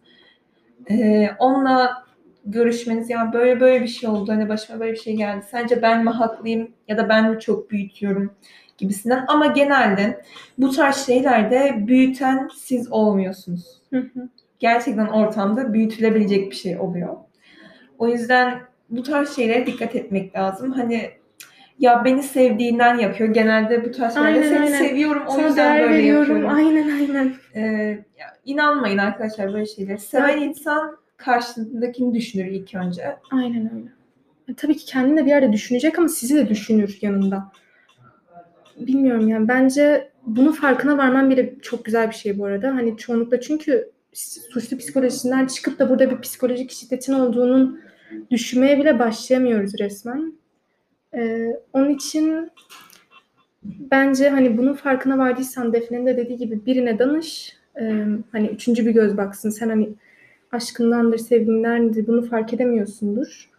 e, 0.89 1.29
onunla 1.39 2.02
görüşmeniz 2.45 3.09
yani 3.09 3.33
böyle 3.33 3.59
böyle 3.59 3.81
bir 3.83 3.87
şey 3.87 4.09
oldu 4.09 4.31
hani 4.31 4.49
başıma 4.49 4.79
böyle 4.79 4.91
bir 4.91 4.97
şey 4.97 5.15
geldi. 5.15 5.45
Sence 5.51 5.81
ben 5.81 6.03
mi 6.03 6.09
haklıyım 6.09 6.71
ya 6.87 6.97
da 6.97 7.09
ben 7.09 7.31
mi 7.31 7.39
çok 7.39 7.71
büyütüyorum 7.71 8.33
gibisinden. 8.77 9.25
Ama 9.27 9.47
genelde 9.47 10.21
bu 10.57 10.71
tarz 10.71 11.05
şeylerde 11.05 11.75
büyüten 11.87 12.49
siz 12.55 12.91
olmuyorsunuz 12.91 13.81
Hı 13.89 13.97
hı. 13.99 14.29
gerçekten 14.59 15.07
ortamda 15.07 15.73
büyütülebilecek 15.73 16.51
bir 16.51 16.55
şey 16.55 16.79
oluyor. 16.79 17.15
O 17.97 18.07
yüzden 18.07 18.61
bu 18.89 19.03
tarz 19.03 19.35
şeylere 19.35 19.65
dikkat 19.65 19.95
etmek 19.95 20.35
lazım. 20.35 20.71
Hani 20.71 21.09
ya 21.79 22.05
beni 22.05 22.23
sevdiğinden 22.23 22.97
yapıyor. 22.97 23.29
Genelde 23.33 23.85
bu 23.85 23.91
tarz 23.91 24.13
şeylerde 24.13 24.39
Aynen, 24.39 24.49
seni 24.49 24.59
aynen. 24.59 24.87
seviyorum 24.87 25.23
o 25.27 25.31
Sana 25.31 25.47
yüzden 25.47 25.79
böyle 25.79 25.93
veriyorum. 25.93 26.19
yapıyorum. 26.21 26.55
Aynen 26.55 26.89
aynen. 26.89 27.33
Ee, 27.55 27.61
ya 28.19 28.27
inanmayın 28.45 28.97
arkadaşlar 28.97 29.53
böyle 29.53 29.65
şeylere. 29.65 29.97
Seven 29.97 30.29
Evet. 30.29 30.41
insan 30.41 30.97
karşındakini 31.23 32.13
düşünür 32.13 32.45
ilk 32.45 32.75
önce. 32.75 33.15
Aynen 33.31 33.75
öyle. 33.75 33.87
E, 34.47 34.53
tabii 34.53 34.77
ki 34.77 34.85
kendini 34.85 35.17
de 35.17 35.25
bir 35.25 35.29
yerde 35.29 35.53
düşünecek 35.53 35.99
ama 35.99 36.07
sizi 36.07 36.35
de 36.35 36.49
düşünür 36.49 36.97
yanında. 37.01 37.51
bilmiyorum 38.77 39.27
yani 39.27 39.47
bence 39.47 40.11
bunun 40.25 40.51
farkına 40.51 40.97
varman 40.97 41.29
bile 41.29 41.55
çok 41.61 41.85
güzel 41.85 42.09
bir 42.09 42.15
şey 42.15 42.39
bu 42.39 42.45
arada. 42.45 42.75
Hani 42.75 42.97
çoğunlukla 42.97 43.41
çünkü 43.41 43.91
suçlu 44.13 44.77
psikolojisinden 44.77 45.47
çıkıp 45.47 45.79
da 45.79 45.89
burada 45.89 46.11
bir 46.11 46.21
psikolojik 46.21 46.71
şiddetin 46.71 47.13
olduğunun 47.13 47.79
düşünmeye 48.31 48.77
bile 48.77 48.99
başlayamıyoruz 48.99 49.79
resmen. 49.79 50.33
Ee, 51.15 51.47
onun 51.73 51.89
için 51.89 52.51
bence 53.63 54.29
hani 54.29 54.57
bunun 54.57 54.73
farkına 54.73 55.17
vardıysan 55.17 55.73
Defne'nin 55.73 56.05
de 56.05 56.17
dediği 56.17 56.37
gibi 56.37 56.65
birine 56.65 56.99
danış. 56.99 57.57
Ee, 57.81 58.05
hani 58.31 58.47
üçüncü 58.47 58.85
bir 58.85 58.91
göz 58.91 59.17
baksın. 59.17 59.49
Sen 59.49 59.69
hani 59.69 59.89
aşkındandır, 60.53 61.17
sevgindendir 61.17 62.07
bunu 62.07 62.21
fark 62.21 62.53
edemiyorsundur. 62.53 63.49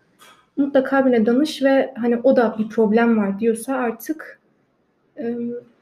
Mutlaka 0.57 1.07
birine 1.07 1.27
danış 1.27 1.63
ve 1.63 1.95
hani 1.97 2.21
o 2.23 2.37
da 2.37 2.57
bir 2.59 2.69
problem 2.69 3.19
var 3.19 3.41
diyorsa 3.41 3.75
artık 3.75 4.41
e, 5.19 5.37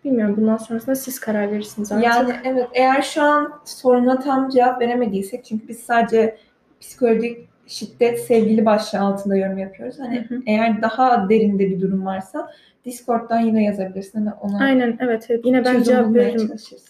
bilmiyorum 0.05 0.37
bundan 0.39 0.57
sonrasında 0.57 0.95
siz 0.95 1.21
karar 1.21 1.51
verirsiniz 1.51 1.93
artık. 1.93 2.05
Yani 2.07 2.35
evet 2.45 2.69
eğer 2.75 3.03
şu 3.03 3.23
an 3.23 3.53
soruna 3.65 4.19
tam 4.19 4.49
cevap 4.49 4.81
veremediysek 4.81 5.45
çünkü 5.45 5.69
biz 5.69 5.81
sadece 5.81 6.37
psikolojik 6.81 7.49
şiddet 7.67 8.21
sevgili 8.21 8.67
başlığı 8.67 9.01
altında 9.01 9.37
yorum 9.37 9.59
yapıyoruz. 9.59 9.99
Hani 9.99 10.27
Hı 10.29 10.35
hı. 10.35 10.43
eğer 10.47 10.83
daha 10.83 11.29
derinde 11.29 11.71
bir 11.71 11.81
durum 11.81 12.07
varsa 12.07 12.51
Discord'dan 12.85 13.41
yine 13.41 13.65
yazabilirsin. 13.65 14.27
Hani 14.27 14.35
ona 14.41 14.65
Aynen 14.65 14.97
evet 15.01 15.27
evet 15.29 15.41
yine 15.45 15.65
ben 15.65 15.83
cevap 15.83 16.15
veririm. 16.15 16.47
çalışırız. 16.47 16.85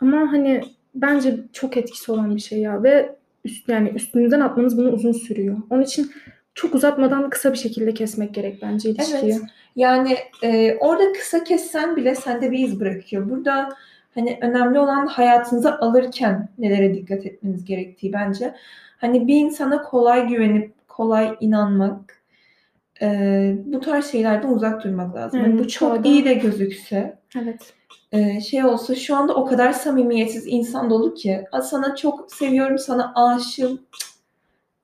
Ama 0.00 0.32
hani 0.32 0.60
bence 0.94 1.36
çok 1.52 1.76
etkisi 1.76 2.12
olan 2.12 2.36
bir 2.36 2.40
şey 2.40 2.60
ya 2.60 2.82
ve 2.82 3.16
üst, 3.44 3.68
yani 3.68 3.88
üstünüzden 3.88 4.40
atmanız 4.40 4.78
bunu 4.78 4.90
uzun 4.90 5.12
sürüyor. 5.12 5.56
Onun 5.70 5.82
için 5.82 6.12
çok 6.54 6.74
uzatmadan 6.74 7.30
kısa 7.30 7.52
bir 7.52 7.58
şekilde 7.58 7.94
kesmek 7.94 8.34
gerek 8.34 8.62
bence 8.62 8.90
ilişkiyi. 8.90 9.32
Evet. 9.32 9.40
Yani 9.76 10.16
e, 10.42 10.76
orada 10.80 11.12
kısa 11.12 11.44
kessen 11.44 11.96
bile 11.96 12.14
sende 12.14 12.50
bir 12.50 12.58
iz 12.58 12.80
bırakıyor. 12.80 13.30
Burada 13.30 13.68
hani 14.14 14.38
önemli 14.42 14.78
olan 14.78 15.06
hayatınıza 15.06 15.78
alırken 15.80 16.48
nelere 16.58 16.94
dikkat 16.94 17.26
etmeniz 17.26 17.64
gerektiği 17.64 18.12
bence. 18.12 18.54
Hani 18.98 19.26
bir 19.26 19.36
insana 19.36 19.82
kolay 19.82 20.28
güvenip 20.28 20.72
kolay 20.88 21.36
inanmak 21.40 22.22
e, 23.02 23.54
bu 23.64 23.80
tarz 23.80 24.06
şeylerden 24.06 24.48
uzak 24.48 24.84
durmak 24.84 25.14
lazım. 25.16 25.40
Yani 25.40 25.48
Hani 25.50 25.58
bu 25.58 25.64
bu 25.64 25.68
çok 25.68 25.96
çağda- 25.96 26.08
iyi 26.08 26.24
de 26.24 26.34
gözükse 26.34 27.18
Evet. 27.42 27.74
E, 28.12 28.40
şey 28.40 28.64
olsa 28.64 28.94
şu 28.94 29.16
anda 29.16 29.34
o 29.34 29.44
kadar 29.46 29.72
samimiyetsiz 29.72 30.46
insan 30.46 30.90
dolu 30.90 31.14
ki 31.14 31.44
"Aa, 31.52 31.62
sana 31.62 31.96
çok 31.96 32.32
seviyorum 32.32 32.78
sana 32.78 33.12
aşığım 33.16 33.80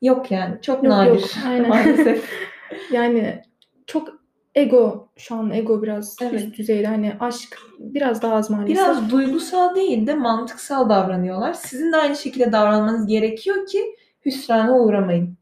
yok 0.02 0.30
yani 0.30 0.58
çok 0.62 0.76
Yok, 0.84 0.92
nadir 0.92 1.20
yok, 1.20 1.30
aynen. 1.46 1.68
maalesef. 1.68 2.30
Yani 2.92 3.42
çok 3.86 4.08
ego 4.54 5.08
şu 5.16 5.34
an 5.34 5.50
ego 5.50 5.82
biraz 5.82 6.16
Evet. 6.22 6.34
üst 6.34 6.58
düzeyde 6.58 6.86
hani 6.86 7.12
aşk 7.20 7.58
biraz 7.78 8.22
daha 8.22 8.34
az 8.34 8.50
maalesef. 8.50 8.76
Biraz 8.76 9.10
duygusal 9.10 9.74
değil 9.74 10.06
de 10.06 10.14
mantıksal 10.14 10.88
davranıyorlar. 10.88 11.52
Sizin 11.52 11.92
de 11.92 11.96
aynı 11.96 12.16
şekilde 12.16 12.52
davranmanız 12.52 13.06
gerekiyor 13.06 13.66
ki 13.66 13.96
hüsrana 14.26 14.78
uğramayın. 14.78 15.34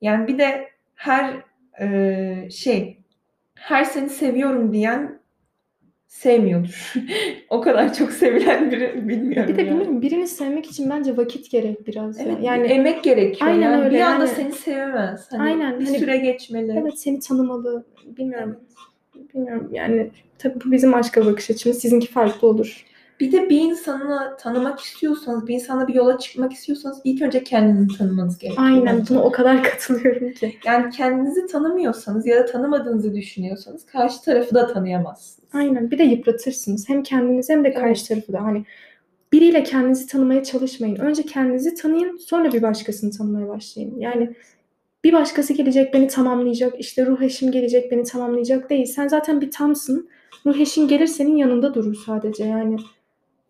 Yani 0.00 0.26
bir 0.28 0.38
de 0.38 0.68
her 0.94 1.34
e, 1.80 2.48
şey, 2.50 2.98
her 3.54 3.84
seni 3.84 4.10
seviyorum 4.10 4.72
diyen 4.72 5.20
sevmiyordur. 6.14 6.92
o 7.50 7.60
kadar 7.60 7.94
çok 7.94 8.12
sevilen 8.12 8.70
biri 8.70 9.08
bilmiyorum. 9.08 9.52
bir 9.52 9.56
de 9.56 9.62
yani. 9.62 9.70
bilmiyorum 9.70 10.02
birini 10.02 10.28
sevmek 10.28 10.66
için 10.66 10.90
bence 10.90 11.16
vakit 11.16 11.50
gerek 11.50 11.86
biraz. 11.86 12.18
ya. 12.18 12.24
Evet, 12.26 12.36
yani 12.42 12.66
emek 12.66 13.04
gerekiyor. 13.04 13.50
Aynen 13.50 13.62
yani 13.62 13.84
öyle, 13.84 13.94
bir 13.94 14.00
anda 14.00 14.24
yani- 14.24 14.34
seni 14.36 14.52
sevemez. 14.52 15.26
Hani 15.30 15.42
Aynen, 15.42 15.80
bir 15.80 15.86
hani- 15.86 15.98
süre 15.98 16.16
geçmeli. 16.16 16.78
evet 16.82 16.98
seni 16.98 17.20
tanımalı. 17.20 17.84
Bilmiyorum. 18.04 18.56
Bilmiyorum 19.34 19.68
yani 19.72 20.10
tabii 20.38 20.54
bu 20.64 20.72
bizim 20.72 20.94
aşka 20.94 21.26
bakış 21.26 21.50
açımız. 21.50 21.78
Sizinki 21.78 22.06
farklı 22.06 22.48
olur. 22.48 22.84
Bir 23.20 23.32
de 23.32 23.50
bir 23.50 23.60
insanı 23.60 24.36
tanımak 24.38 24.80
istiyorsanız, 24.80 25.46
bir 25.46 25.54
insana 25.54 25.88
bir 25.88 25.94
yola 25.94 26.18
çıkmak 26.18 26.52
istiyorsanız 26.52 27.00
ilk 27.04 27.22
önce 27.22 27.44
kendinizi 27.44 27.98
tanımanız 27.98 28.38
gerekiyor. 28.38 28.66
Aynen 28.66 29.04
buna 29.08 29.22
o 29.22 29.32
kadar 29.32 29.62
katılıyorum 29.62 30.32
ki. 30.32 30.56
Yani 30.66 30.90
kendinizi 30.90 31.46
tanımıyorsanız 31.46 32.26
ya 32.26 32.36
da 32.36 32.46
tanımadığınızı 32.46 33.14
düşünüyorsanız 33.14 33.86
karşı 33.86 34.22
tarafı 34.22 34.54
da 34.54 34.66
tanıyamazsınız. 34.66 35.48
Aynen 35.52 35.90
bir 35.90 35.98
de 35.98 36.02
yıpratırsınız. 36.02 36.88
Hem 36.88 37.02
kendinizi 37.02 37.52
hem 37.52 37.64
de 37.64 37.72
karşı 37.72 38.08
tarafı 38.08 38.32
da. 38.32 38.42
Hani 38.42 38.64
biriyle 39.32 39.62
kendinizi 39.62 40.06
tanımaya 40.06 40.44
çalışmayın. 40.44 40.96
Önce 40.96 41.22
kendinizi 41.22 41.74
tanıyın 41.74 42.16
sonra 42.16 42.52
bir 42.52 42.62
başkasını 42.62 43.10
tanımaya 43.10 43.48
başlayın. 43.48 43.98
Yani 43.98 44.34
bir 45.04 45.12
başkası 45.12 45.52
gelecek 45.52 45.94
beni 45.94 46.08
tamamlayacak. 46.08 46.80
işte 46.80 47.06
ruh 47.06 47.22
eşim 47.22 47.52
gelecek 47.52 47.92
beni 47.92 48.04
tamamlayacak 48.04 48.70
değil. 48.70 48.86
Sen 48.86 49.08
zaten 49.08 49.40
bir 49.40 49.50
tamsın. 49.50 50.08
Ruh 50.46 50.56
eşin 50.56 50.88
gelir 50.88 51.06
senin 51.06 51.36
yanında 51.36 51.74
durur 51.74 51.94
sadece. 52.06 52.44
Yani 52.44 52.76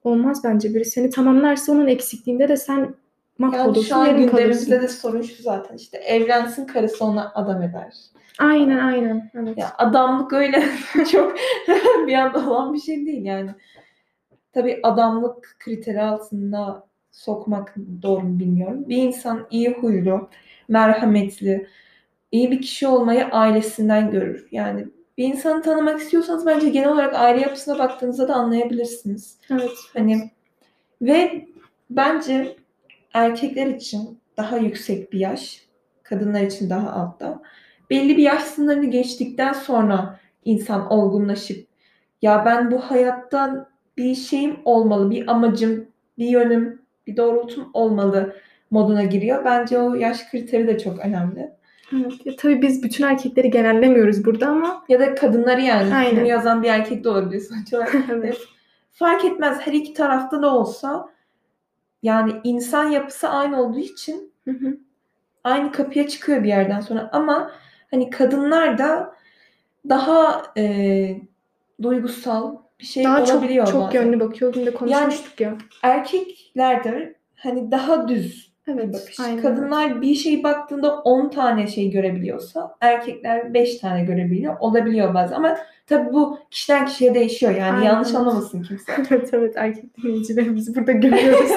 olmaz 0.04 0.40
bence 0.44 0.74
biri 0.74 0.84
seni 0.84 1.10
tamamlarsa 1.10 1.72
onun 1.72 1.86
eksikliğinde 1.86 2.48
de 2.48 2.56
sen 2.56 2.78
Yani 2.78 2.94
mahvolursun. 3.38 3.82
şu 3.82 3.96
an 3.96 4.16
gündemimizde 4.16 4.82
de 4.82 4.88
sorun 4.88 5.22
şu 5.22 5.42
zaten 5.42 5.76
işte 5.76 5.98
evlensin 5.98 6.66
karısı 6.66 7.04
ona 7.04 7.32
adam 7.34 7.62
eder. 7.62 7.94
Aynen 8.38 8.78
aynen. 8.78 9.30
Evet. 9.34 9.58
Ya 9.58 9.72
adamlık 9.78 10.32
öyle 10.32 10.62
çok 11.12 11.34
bir 12.06 12.14
anda 12.14 12.50
olan 12.50 12.74
bir 12.74 12.80
şey 12.80 13.06
değil 13.06 13.24
yani. 13.24 13.50
Tabii 14.52 14.80
adamlık 14.82 15.56
kriteri 15.58 16.02
altında 16.02 16.86
sokmak 17.10 17.74
doğru 18.02 18.20
mu 18.20 18.38
bilmiyorum. 18.38 18.84
Bir 18.88 18.96
insan 18.96 19.46
iyi 19.50 19.70
huylu, 19.70 20.28
merhametli, 20.68 21.66
iyi 22.32 22.50
bir 22.50 22.60
kişi 22.62 22.86
olmayı 22.88 23.24
ailesinden 23.26 24.10
görür. 24.10 24.48
Yani 24.50 24.86
bir 25.18 25.24
insanı 25.24 25.62
tanımak 25.62 26.00
istiyorsanız 26.00 26.46
bence 26.46 26.68
genel 26.68 26.88
olarak 26.88 27.14
aile 27.14 27.40
yapısına 27.40 27.78
baktığınızda 27.78 28.28
da 28.28 28.34
anlayabilirsiniz. 28.34 29.38
Evet. 29.50 29.70
Hani 29.92 30.30
ve 31.02 31.48
bence 31.90 32.56
erkekler 33.14 33.66
için 33.66 34.18
daha 34.36 34.56
yüksek 34.56 35.12
bir 35.12 35.18
yaş, 35.18 35.66
kadınlar 36.02 36.42
için 36.42 36.70
daha 36.70 36.90
altta. 36.90 37.42
Belli 37.90 38.16
bir 38.16 38.22
yaş 38.22 38.42
sınırını 38.42 38.86
geçtikten 38.86 39.52
sonra 39.52 40.20
insan 40.44 40.92
olgunlaşıp 40.92 41.66
ya 42.22 42.44
ben 42.44 42.70
bu 42.70 42.78
hayattan 42.78 43.68
bir 43.96 44.14
şeyim 44.14 44.56
olmalı, 44.64 45.10
bir 45.10 45.30
amacım, 45.30 45.86
bir 46.18 46.26
yönüm, 46.26 46.82
bir 47.06 47.16
doğrultum 47.16 47.70
olmalı 47.72 48.36
moduna 48.70 49.04
giriyor. 49.04 49.44
Bence 49.44 49.78
o 49.78 49.94
yaş 49.94 50.30
kriteri 50.30 50.66
de 50.66 50.78
çok 50.78 50.98
önemli. 50.98 51.52
Evet. 52.00 52.26
Ya, 52.26 52.36
tabii 52.36 52.62
biz 52.62 52.82
bütün 52.82 53.04
erkekleri 53.04 53.50
genellemiyoruz 53.50 54.24
burada 54.24 54.46
ama 54.48 54.84
Ya 54.88 55.00
da 55.00 55.14
kadınları 55.14 55.60
yani 55.60 55.94
Aynen. 55.94 56.16
bunu 56.16 56.26
yazan 56.26 56.62
bir 56.62 56.68
erkek 56.68 57.04
de 57.04 57.08
olabilir 57.08 57.40
sonuç 57.40 57.74
olarak. 57.74 57.94
evet. 58.10 58.38
fark 58.92 59.24
etmez 59.24 59.58
her 59.60 59.72
iki 59.72 59.92
tarafta 59.94 60.42
da 60.42 60.54
olsa 60.54 61.08
yani 62.02 62.32
insan 62.44 62.84
yapısı 62.84 63.28
aynı 63.28 63.62
olduğu 63.62 63.78
için 63.78 64.32
Hı 64.44 64.50
hı. 64.50 64.76
aynı 65.44 65.72
kapıya 65.72 66.08
çıkıyor 66.08 66.42
bir 66.42 66.48
yerden 66.48 66.80
sonra 66.80 67.08
ama 67.12 67.50
hani 67.90 68.10
kadınlar 68.10 68.78
da 68.78 69.14
daha 69.88 70.42
e, 70.56 71.16
duygusal 71.82 72.56
bir 72.80 72.84
şey 72.84 73.04
Daha 73.04 73.24
çok 73.24 73.36
olabiliyor 73.36 73.66
çok 73.66 73.82
bazen. 73.82 74.02
yönlü 74.02 74.20
bakıyor. 74.20 74.54
Bugün 74.54 74.66
de 74.66 74.74
konuşmuştuk 74.74 75.40
ya. 75.40 75.58
Erkekler 75.82 76.84
de 76.84 77.14
hani 77.36 77.70
daha 77.70 78.08
düz 78.08 78.53
bir 78.66 78.72
Evet. 78.72 78.94
bakış. 78.94 79.20
Aynen. 79.20 79.42
Kadınlar 79.42 80.02
bir 80.02 80.14
şey 80.14 80.42
baktığında 80.42 80.94
10 81.00 81.28
tane 81.28 81.66
şey 81.66 81.90
görebiliyorsa 81.90 82.76
erkekler 82.80 83.54
5 83.54 83.76
tane 83.78 84.04
görebiliyor. 84.04 84.56
Olabiliyor 84.60 85.14
bazen 85.14 85.36
ama 85.36 85.56
tabii 85.86 86.12
bu 86.12 86.38
kişiden 86.50 86.86
kişiye 86.86 87.14
değişiyor 87.14 87.54
yani 87.54 87.76
Aynen, 87.76 87.82
yanlış 87.86 88.14
anlamasın 88.14 88.62
kimse. 88.62 88.92
evet 89.10 89.30
evet 89.32 89.54
erkek 89.56 89.96
dinleyicilerimizi 89.96 90.74
burada 90.74 90.92
görüyoruz. 90.92 91.50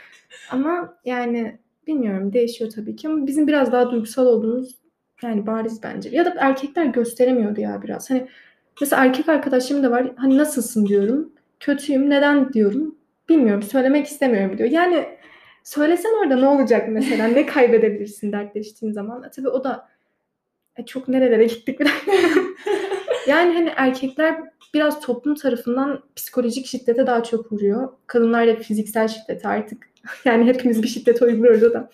ama 0.50 0.94
yani 1.04 1.58
bilmiyorum 1.86 2.32
değişiyor 2.32 2.70
tabii 2.70 2.96
ki 2.96 3.08
ama 3.08 3.26
bizim 3.26 3.48
biraz 3.48 3.72
daha 3.72 3.90
duygusal 3.90 4.26
olduğumuz 4.26 4.74
yani 5.22 5.46
bariz 5.46 5.82
bence. 5.82 6.08
Ya 6.08 6.24
da 6.24 6.34
erkekler 6.38 6.84
gösteremiyordu 6.84 7.60
ya 7.60 7.82
biraz. 7.82 8.10
Hani 8.10 8.26
mesela 8.80 9.04
erkek 9.04 9.28
arkadaşım 9.28 9.82
da 9.82 9.90
var. 9.90 10.12
Hani 10.16 10.38
nasılsın 10.38 10.86
diyorum. 10.86 11.32
Kötüyüm. 11.60 12.10
Neden 12.10 12.52
diyorum. 12.52 12.94
Bilmiyorum. 13.28 13.62
Söylemek 13.62 14.06
istemiyorum 14.06 14.58
diyor. 14.58 14.70
Yani 14.70 15.04
söylesen 15.68 16.10
orada 16.22 16.36
ne 16.36 16.46
olacak 16.46 16.88
mesela? 16.88 17.26
Ne 17.26 17.46
kaybedebilirsin 17.46 18.32
dertleştiğin 18.32 18.92
zaman? 18.92 19.22
E, 19.22 19.30
Tabii 19.30 19.48
o 19.48 19.64
da 19.64 19.88
e, 20.76 20.86
çok 20.86 21.08
nerelere 21.08 21.44
gittik 21.44 21.80
bir 21.80 21.84
dakika. 21.84 22.12
Yani 23.28 23.54
hani 23.54 23.72
erkekler 23.76 24.36
biraz 24.74 25.00
toplum 25.00 25.34
tarafından 25.34 26.02
psikolojik 26.16 26.66
şiddete 26.66 27.06
daha 27.06 27.22
çok 27.22 27.52
vuruyor. 27.52 27.88
Kadınlar 28.06 28.48
da 28.48 28.56
fiziksel 28.56 29.08
şiddete 29.08 29.48
artık. 29.48 29.88
Yani 30.24 30.44
hepimiz 30.46 30.82
bir 30.82 30.88
şiddet 30.88 31.22
uyguluyoruz 31.22 31.62
o 31.62 31.72
da. 31.72 31.90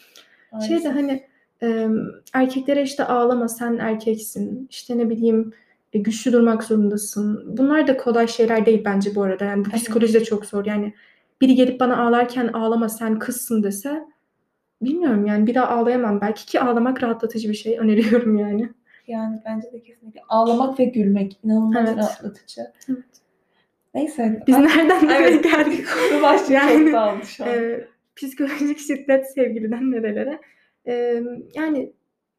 Şey 0.68 0.84
de 0.84 0.88
hani 0.88 1.26
e, 1.62 1.88
erkeklere 2.34 2.82
işte 2.82 3.04
ağlama 3.04 3.48
sen 3.48 3.78
erkeksin. 3.78 4.68
İşte 4.70 4.98
ne 4.98 5.10
bileyim 5.10 5.52
e, 5.92 5.98
güçlü 5.98 6.32
durmak 6.32 6.64
zorundasın. 6.64 7.56
Bunlar 7.58 7.86
da 7.86 7.96
kolay 7.96 8.28
şeyler 8.28 8.66
değil 8.66 8.82
bence 8.84 9.14
bu 9.14 9.22
arada. 9.22 9.44
Yani 9.44 9.64
bu 9.64 9.70
psikoloji 9.70 10.14
de 10.14 10.24
çok 10.24 10.46
zor. 10.46 10.66
Yani 10.66 10.94
biri 11.40 11.54
gelip 11.54 11.80
bana 11.80 12.06
ağlarken 12.06 12.48
ağlama 12.48 12.88
sen 12.88 13.18
kızsın 13.18 13.62
dese 13.62 14.04
bilmiyorum 14.82 15.26
yani 15.26 15.46
bir 15.46 15.54
daha 15.54 15.68
ağlayamam 15.68 16.20
belki 16.20 16.46
ki 16.46 16.60
ağlamak 16.60 17.02
rahatlatıcı 17.02 17.48
bir 17.48 17.54
şey 17.54 17.78
öneriyorum 17.78 18.38
yani. 18.38 18.68
Yani 19.06 19.40
bence 19.44 19.72
de 19.72 19.82
kesinlikle. 19.82 20.20
Ağlamak 20.28 20.80
ve 20.80 20.84
gülmek 20.84 21.38
inanılmaz 21.44 21.88
Evet. 21.88 21.98
rahatlatıcı. 21.98 22.60
Evet. 22.88 23.04
Neyse. 23.94 24.42
Biz 24.46 24.54
Ay- 24.54 24.62
nereden 24.62 25.08
nereye 25.08 25.28
Evet. 25.28 25.44
geldik? 25.44 25.86
Konu 26.10 26.22
başlığı 26.22 26.54
Yani, 26.54 26.84
çok 26.84 26.92
dağıldı 26.92 27.26
şu 27.26 27.44
an. 27.44 27.50
Ee, 27.50 27.88
psikolojik 28.16 28.78
şiddet 28.78 29.32
sevgiliden 29.32 29.90
nerelere. 29.90 30.40
Ee, 30.86 31.22
yani 31.54 31.92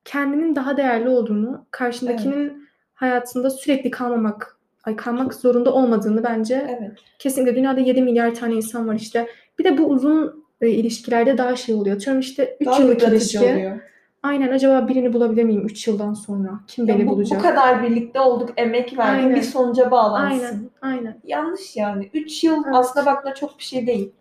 kendinin 0.05 0.55
daha 0.55 0.77
değerli 0.77 1.09
olduğunu, 1.09 1.65
karşındakinin 1.71 2.67
hayatında 2.93 3.49
sürekli 3.49 3.91
kalmamak, 3.91 4.54
ay 4.85 4.95
kalmak 4.95 5.33
zorunda 5.33 5.73
olmadığını 5.73 6.23
bence 6.23 6.65
evet. 6.79 6.91
kesinlikle 7.19 7.55
dünyada 7.55 7.79
7 7.79 8.01
milyar 8.01 8.35
tane 8.35 8.53
insan 8.53 8.87
var 8.87 8.95
işte. 8.95 9.27
Bir 9.59 9.63
de 9.63 9.77
bu 9.77 9.85
uzun 9.85 10.45
e, 10.61 10.69
ilişkilerde 10.69 11.37
daha 11.37 11.55
şey 11.55 11.75
oluyor. 11.75 11.95
Atıyorum 11.95 12.19
işte 12.19 12.57
3 12.59 12.67
Daha 12.67 12.81
yıllık 12.81 13.03
ilişki. 13.03 13.39
oluyor. 13.39 13.79
Aynen 14.23 14.51
acaba 14.51 14.87
birini 14.87 15.13
bulabilir 15.13 15.43
miyim 15.43 15.65
3 15.65 15.87
yıldan 15.87 16.13
sonra? 16.13 16.49
Kim 16.67 16.87
Ya 16.87 16.95
beni 16.95 17.07
bu, 17.07 17.11
bu 17.11 17.15
bulacak? 17.15 17.41
kadar 17.41 17.83
birlikte 17.83 18.19
olduk, 18.19 18.53
emek 18.57 18.97
verdik, 18.97 19.23
Aynen. 19.23 19.35
bir 19.35 19.41
sonuca 19.41 19.91
bağlansın. 19.91 20.71
Aynen, 20.81 20.97
aynen. 20.97 21.19
Yanlış 21.23 21.75
yani. 21.75 22.09
3 22.13 22.43
yıl 22.43 22.55
Evet. 22.65 22.75
aslında 22.75 23.05
baktığında 23.05 23.33
çok 23.35 23.59
bir 23.59 23.63
şey 23.63 23.87
değil. 23.87 24.11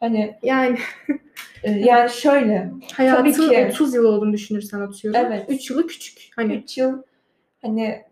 Hani 0.00 0.34
Yani 0.42 0.78
e, 1.62 1.70
yani 1.70 2.10
şöyle 2.10 2.70
hayatın 2.92 3.32
ki. 3.32 3.66
30 3.70 3.94
yıl 3.94 4.04
olduğunu 4.04 4.32
düşünürsen 4.32 4.80
atıyorum. 4.80 5.20
Evet. 5.26 5.44
3 5.48 5.70
yılı 5.70 5.86
küçük. 5.86 6.30
Hani 6.36 6.54
3 6.54 6.78
yıl 6.78 7.02
hani 7.62 8.02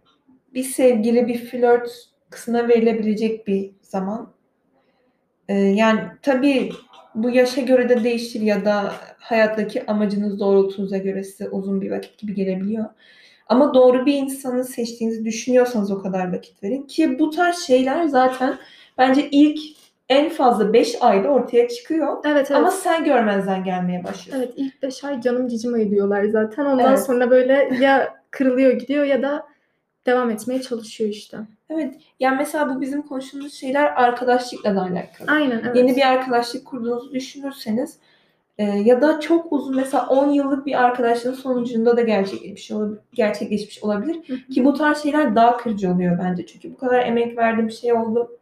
bir 0.54 0.62
sevgili, 0.64 1.26
bir 1.28 1.38
flört 1.38 1.90
kısmına 2.30 2.68
verilebilecek 2.68 3.46
bir 3.46 3.70
zaman. 3.82 4.32
Ee, 5.48 5.54
yani 5.54 6.00
tabii 6.22 6.70
bu 7.14 7.30
yaşa 7.30 7.60
göre 7.60 7.88
de 7.88 8.04
değişir 8.04 8.40
ya 8.40 8.64
da 8.64 8.92
hayattaki 9.18 9.86
amacınız 9.86 10.40
doğrultunuza 10.40 10.96
göre 10.98 11.24
size 11.24 11.48
uzun 11.48 11.80
bir 11.80 11.90
vakit 11.90 12.18
gibi 12.18 12.34
gelebiliyor. 12.34 12.84
Ama 13.48 13.74
doğru 13.74 14.06
bir 14.06 14.14
insanı 14.14 14.64
seçtiğinizi 14.64 15.24
düşünüyorsanız 15.24 15.90
o 15.90 16.02
kadar 16.02 16.32
vakit 16.32 16.62
verin. 16.62 16.82
Ki 16.82 17.18
bu 17.18 17.30
tarz 17.30 17.58
şeyler 17.58 18.04
zaten 18.04 18.58
bence 18.98 19.28
ilk 19.30 19.58
en 20.08 20.28
fazla 20.30 20.72
5 20.72 20.96
ayda 21.02 21.28
ortaya 21.28 21.68
çıkıyor. 21.68 22.16
evet 22.24 22.36
evet. 22.36 22.50
Ama 22.50 22.70
sen 22.70 23.04
görmezden 23.04 23.64
gelmeye 23.64 24.04
başlıyorsun. 24.04 24.44
Evet 24.44 24.54
ilk 24.56 24.82
5 24.82 25.04
ay 25.04 25.20
canım 25.20 25.48
cicim 25.48 25.74
ayı 25.74 25.90
diyorlar 25.90 26.24
zaten. 26.24 26.64
Ondan 26.64 26.88
Evet. 26.88 27.02
sonra 27.02 27.30
böyle 27.30 27.70
ya 27.80 28.14
kırılıyor 28.30 28.72
gidiyor 28.72 29.04
ya 29.04 29.22
da 29.22 29.46
devam 30.06 30.30
etmeye 30.30 30.62
çalışıyor 30.62 31.10
işte. 31.10 31.38
Evet. 31.70 31.94
Yani 32.20 32.36
mesela 32.36 32.74
bu 32.74 32.80
bizim 32.80 33.02
konuştuğumuz 33.02 33.54
şeyler 33.54 33.84
arkadaşlıkla 33.84 34.76
da 34.76 34.82
alakalı. 34.82 35.30
Aynen 35.30 35.60
evet. 35.64 35.76
Yeni 35.76 35.96
bir 35.96 36.08
arkadaşlık 36.08 36.64
kurduğunuzu 36.64 37.14
düşünürseniz 37.14 37.98
e, 38.58 38.64
ya 38.64 39.02
da 39.02 39.20
çok 39.20 39.52
uzun 39.52 39.76
mesela 39.76 40.06
10 40.08 40.30
yıllık 40.30 40.66
bir 40.66 40.82
arkadaşlığın 40.82 41.34
sonucunda 41.34 41.96
da 41.96 42.00
gerçekleşmiş, 42.00 42.70
olabilir, 42.70 43.00
gerçekleşmiş 43.12 43.82
olabilir. 43.82 44.16
Hı 44.26 44.34
hı. 44.34 44.52
Ki 44.52 44.64
bu 44.64 44.74
tarz 44.74 45.02
şeyler 45.02 45.36
daha 45.36 45.56
kırıcı 45.56 45.92
oluyor 45.92 46.18
bence. 46.18 46.46
Çünkü 46.46 46.72
bu 46.72 46.76
kadar 46.76 47.06
emek 47.06 47.38
verdiğim 47.38 47.68
bir 47.68 47.72
şey 47.72 47.92
oldu. 47.92 48.38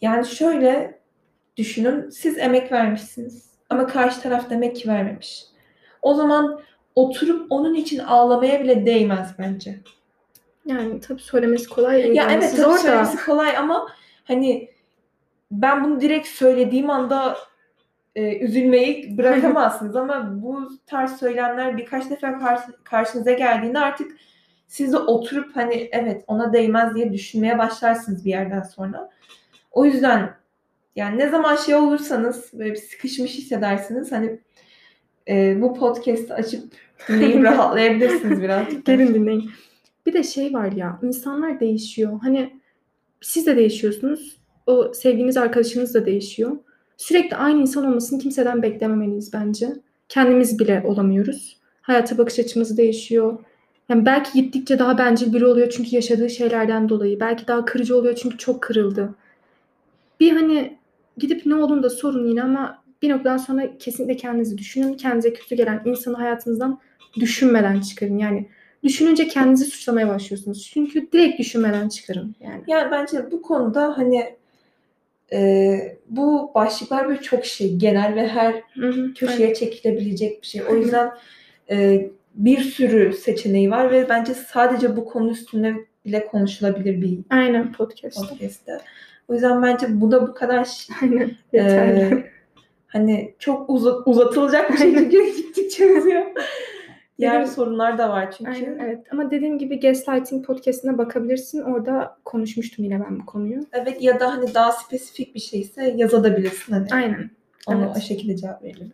Yani 0.00 0.26
şöyle 0.26 1.00
düşünün. 1.56 2.10
Siz 2.10 2.38
emek 2.38 2.72
vermişsiniz. 2.72 3.50
Ama 3.70 3.86
karşı 3.86 4.20
taraf 4.20 4.50
demek 4.50 4.76
ki 4.76 4.88
vermemiş. 4.88 5.44
O 6.02 6.14
zaman 6.14 6.60
oturup 6.94 7.46
onun 7.52 7.74
için 7.74 7.98
ağlamaya 7.98 8.60
bile 8.60 8.86
değmez 8.86 9.34
bence. 9.38 9.80
Yani 10.70 11.00
tabii 11.00 11.22
söylemesi 11.22 11.68
kolay. 11.68 12.14
Ya 12.14 12.28
evet 12.30 12.52
tabii 12.56 12.62
da. 12.72 12.78
söylemesi 12.78 13.24
kolay 13.24 13.56
ama 13.56 13.88
hani 14.24 14.70
ben 15.50 15.84
bunu 15.84 16.00
direkt 16.00 16.28
söylediğim 16.28 16.90
anda 16.90 17.36
e, 18.16 18.38
üzülmeyi 18.38 19.18
bırakamazsınız 19.18 19.96
ama 19.96 20.42
bu 20.42 20.68
tarz 20.86 21.16
söylemler 21.16 21.76
birkaç 21.76 22.10
defa 22.10 22.38
karşı- 22.38 22.82
karşınıza 22.84 23.32
geldiğinde 23.32 23.78
artık 23.78 24.12
siz 24.66 24.92
de 24.92 24.98
oturup 24.98 25.56
hani 25.56 25.88
evet 25.92 26.24
ona 26.26 26.52
değmez 26.52 26.94
diye 26.94 27.12
düşünmeye 27.12 27.58
başlarsınız 27.58 28.24
bir 28.24 28.30
yerden 28.30 28.62
sonra. 28.62 29.10
O 29.70 29.84
yüzden 29.84 30.34
yani 30.96 31.18
ne 31.18 31.28
zaman 31.28 31.56
şey 31.56 31.74
olursanız 31.74 32.50
böyle 32.52 32.70
bir 32.70 32.76
sıkışmış 32.76 33.34
hissedersiniz 33.34 34.12
hani 34.12 34.38
e, 35.28 35.60
bu 35.60 35.74
podcast'ı 35.74 36.34
açıp 36.34 36.72
dinleyip 37.08 37.44
rahatlayabilirsiniz 37.44 38.42
birazcık. 38.42 38.86
Gelin 38.86 39.14
dinleyin. 39.14 39.50
Bir 40.06 40.12
de 40.12 40.22
şey 40.22 40.54
var 40.54 40.72
ya 40.72 40.98
insanlar 41.02 41.60
değişiyor. 41.60 42.18
Hani 42.22 42.60
siz 43.20 43.46
de 43.46 43.56
değişiyorsunuz. 43.56 44.40
O 44.66 44.92
sevdiğiniz 44.94 45.36
arkadaşınız 45.36 45.94
da 45.94 46.06
değişiyor. 46.06 46.56
Sürekli 46.96 47.36
aynı 47.36 47.60
insan 47.60 47.86
olmasını 47.86 48.18
kimseden 48.18 48.62
beklememeliyiz 48.62 49.32
bence. 49.32 49.72
Kendimiz 50.08 50.58
bile 50.58 50.82
olamıyoruz. 50.86 51.60
Hayata 51.82 52.18
bakış 52.18 52.38
açımız 52.38 52.78
değişiyor. 52.78 53.38
Yani 53.88 54.06
belki 54.06 54.42
gittikçe 54.42 54.78
daha 54.78 54.98
bencil 54.98 55.32
biri 55.32 55.46
oluyor 55.46 55.70
çünkü 55.70 55.96
yaşadığı 55.96 56.30
şeylerden 56.30 56.88
dolayı. 56.88 57.20
Belki 57.20 57.46
daha 57.46 57.64
kırıcı 57.64 57.96
oluyor 57.96 58.14
çünkü 58.14 58.38
çok 58.38 58.62
kırıldı. 58.62 59.14
Bir 60.20 60.32
hani 60.32 60.78
gidip 61.16 61.46
ne 61.46 61.54
olduğunu 61.54 61.82
da 61.82 61.90
sorun 61.90 62.28
yine 62.28 62.42
ama 62.42 62.82
bir 63.02 63.10
noktadan 63.10 63.36
sonra 63.36 63.78
kesinlikle 63.78 64.16
kendinizi 64.16 64.58
düşünün. 64.58 64.94
Kendinize 64.94 65.32
kötü 65.32 65.54
gelen 65.54 65.82
insanı 65.84 66.16
hayatınızdan 66.16 66.80
düşünmeden 67.20 67.80
çıkarın. 67.80 68.18
Yani 68.18 68.48
düşününce 68.84 69.28
kendinizi 69.28 69.64
suçlamaya 69.64 70.08
başlıyorsunuz. 70.08 70.70
Çünkü 70.74 71.12
direkt 71.12 71.38
düşünmeden 71.38 71.88
çıkarın 71.88 72.34
yani. 72.40 72.62
Yani 72.66 72.90
bence 72.90 73.30
bu 73.30 73.42
konuda 73.42 73.98
hani 73.98 74.34
e, 75.32 75.78
bu 76.08 76.50
başlıklar 76.54 77.08
böyle 77.08 77.20
çok 77.20 77.44
şey 77.44 77.76
genel 77.76 78.14
ve 78.14 78.28
her 78.28 78.54
Hı 78.74 78.88
hı, 78.88 79.14
köşeye 79.14 79.54
çekilebilecek 79.54 80.42
bir 80.42 80.46
şey. 80.46 80.62
O 80.70 80.76
yüzden 80.76 81.10
e, 81.70 82.08
bir 82.34 82.58
sürü 82.58 83.12
seçeneği 83.12 83.70
var 83.70 83.90
ve 83.92 84.08
bence 84.08 84.34
sadece 84.34 84.96
bu 84.96 85.04
konu 85.04 85.30
üstünde 85.30 85.74
bile 86.04 86.26
konuşulabilir 86.26 87.00
bir 87.02 87.18
Aynen 87.30 87.72
podcast. 87.72 88.28
podcast'te. 88.30 88.78
O 89.28 89.34
yüzden 89.34 89.62
bence 89.62 89.86
bu 90.00 90.10
da 90.10 90.28
bu 90.28 90.34
kadar 90.34 90.68
Aynen. 91.02 91.30
Yeterli. 91.52 92.00
e, 92.00 92.30
hani 92.86 93.34
çok 93.38 93.70
uza- 93.70 94.02
uzatılacak 94.06 94.72
bir 94.72 94.78
şey 94.78 94.94
çünkü 94.94 95.36
gittikçe 95.36 95.98
uzuyor. 95.98 96.26
Diğer 97.20 97.44
sorunlar 97.44 97.98
da 97.98 98.10
var 98.10 98.34
çünkü. 98.38 98.50
Aynen 98.50 98.78
evet. 98.78 99.06
Ama 99.12 99.30
dediğim 99.30 99.58
gibi 99.58 99.80
Gaslighting 99.80 100.46
podcastine 100.46 100.98
bakabilirsin. 100.98 101.62
Orada 101.62 102.16
konuşmuştum 102.24 102.84
yine 102.84 103.00
ben 103.00 103.20
bu 103.20 103.26
konuyu. 103.26 103.60
Evet 103.72 104.02
ya 104.02 104.20
da 104.20 104.32
hani 104.32 104.54
daha 104.54 104.72
spesifik 104.72 105.34
bir 105.34 105.40
şeyse 105.40 105.94
yazabilirsin 105.96 106.72
hani. 106.72 106.86
Aynen. 106.92 107.30
Ona 107.66 107.84
Evet. 107.84 107.96
o 107.96 108.00
şekilde 108.00 108.36
cevap 108.36 108.62
verilir. 108.62 108.92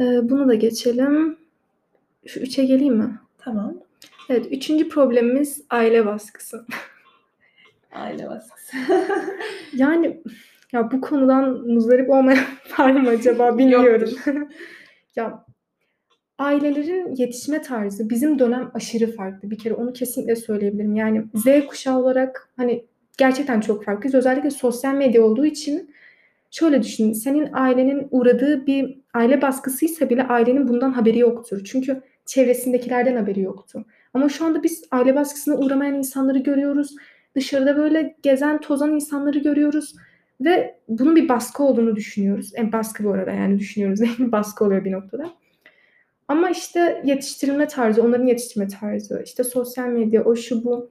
Ee, 0.00 0.04
bunu 0.30 0.48
da 0.48 0.54
geçelim. 0.54 1.36
Şu 2.26 2.40
üçe 2.40 2.64
geleyim 2.64 2.94
mi? 2.96 3.18
Tamam. 3.38 3.74
Evet. 4.28 4.46
Üçüncü 4.50 4.88
problemimiz 4.88 5.64
aile 5.70 6.06
baskısı. 6.06 6.66
Aile 7.92 8.28
baskısı. 8.28 8.76
Yani 9.76 10.20
ya 10.72 10.90
bu 10.90 11.00
konudan 11.00 11.50
muzdarip 11.66 12.10
olmayan 12.10 12.44
var 12.78 12.90
mı 12.90 13.08
acaba 13.08 13.58
bilmiyorum. 13.58 14.10
ya 15.16 15.44
ailelerin 16.40 17.14
yetişme 17.16 17.62
tarzı 17.62 18.10
bizim 18.10 18.38
dönem 18.38 18.70
aşırı 18.74 19.12
farklı. 19.16 19.50
Bir 19.50 19.58
kere 19.58 19.74
onu 19.74 19.92
kesinlikle 19.92 20.36
söyleyebilirim. 20.36 20.96
Yani 20.96 21.24
Z 21.34 21.66
kuşağı 21.68 21.98
olarak 21.98 22.48
hani 22.56 22.84
gerçekten 23.18 23.60
çok 23.60 23.84
farklıyız. 23.84 24.14
Özellikle 24.14 24.50
sosyal 24.50 24.94
medya 24.94 25.22
olduğu 25.22 25.46
için 25.46 25.90
şöyle 26.50 26.82
düşün. 26.82 27.12
Senin 27.12 27.48
ailenin 27.52 28.08
uğradığı 28.10 28.66
bir 28.66 29.00
aile 29.14 29.42
baskısıysa 29.42 30.10
bile 30.10 30.22
ailenin 30.22 30.68
bundan 30.68 30.92
haberi 30.92 31.18
yoktur. 31.18 31.64
Çünkü 31.64 32.02
çevresindekilerden 32.26 33.16
haberi 33.16 33.40
yoktu. 33.40 33.84
Ama 34.14 34.28
şu 34.28 34.44
anda 34.44 34.62
biz 34.62 34.84
aile 34.90 35.14
baskısına 35.14 35.56
uğramayan 35.56 35.94
insanları 35.94 36.38
görüyoruz. 36.38 36.96
Dışarıda 37.34 37.76
böyle 37.76 38.16
gezen, 38.22 38.60
tozan 38.60 38.94
insanları 38.94 39.38
görüyoruz. 39.38 39.94
Ve 40.40 40.74
bunun 40.88 41.16
bir 41.16 41.28
baskı 41.28 41.62
olduğunu 41.62 41.96
düşünüyoruz. 41.96 42.52
En 42.54 42.72
baskı 42.72 43.04
bu 43.04 43.12
arada 43.12 43.30
yani 43.30 43.58
düşünüyoruz. 43.58 44.00
değil 44.00 44.16
baskı 44.32 44.64
oluyor 44.64 44.84
bir 44.84 44.92
noktada. 44.92 45.39
Ama 46.30 46.50
işte 46.50 47.02
yetiştirilme 47.04 47.68
tarzı, 47.68 48.02
onların 48.02 48.26
yetiştirme 48.26 48.68
tarzı, 48.68 49.22
işte 49.24 49.44
sosyal 49.44 49.86
medya, 49.86 50.24
o 50.24 50.36
şu 50.36 50.64
bu. 50.64 50.90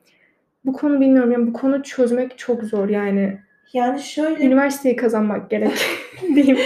Bu 0.65 0.73
konu 0.73 1.01
bilmiyorum 1.01 1.31
yani 1.31 1.47
bu 1.47 1.53
konu 1.53 1.83
çözmek 1.83 2.37
çok 2.37 2.63
zor 2.63 2.89
yani. 2.89 3.39
Yani 3.73 4.01
şöyle 4.01 4.43
Üniversiteyi 4.45 4.95
kazanmak 4.95 5.49
gerek 5.49 5.71
diyeyim. 6.35 6.57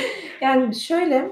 yani 0.41 0.75
şöyle 0.75 1.29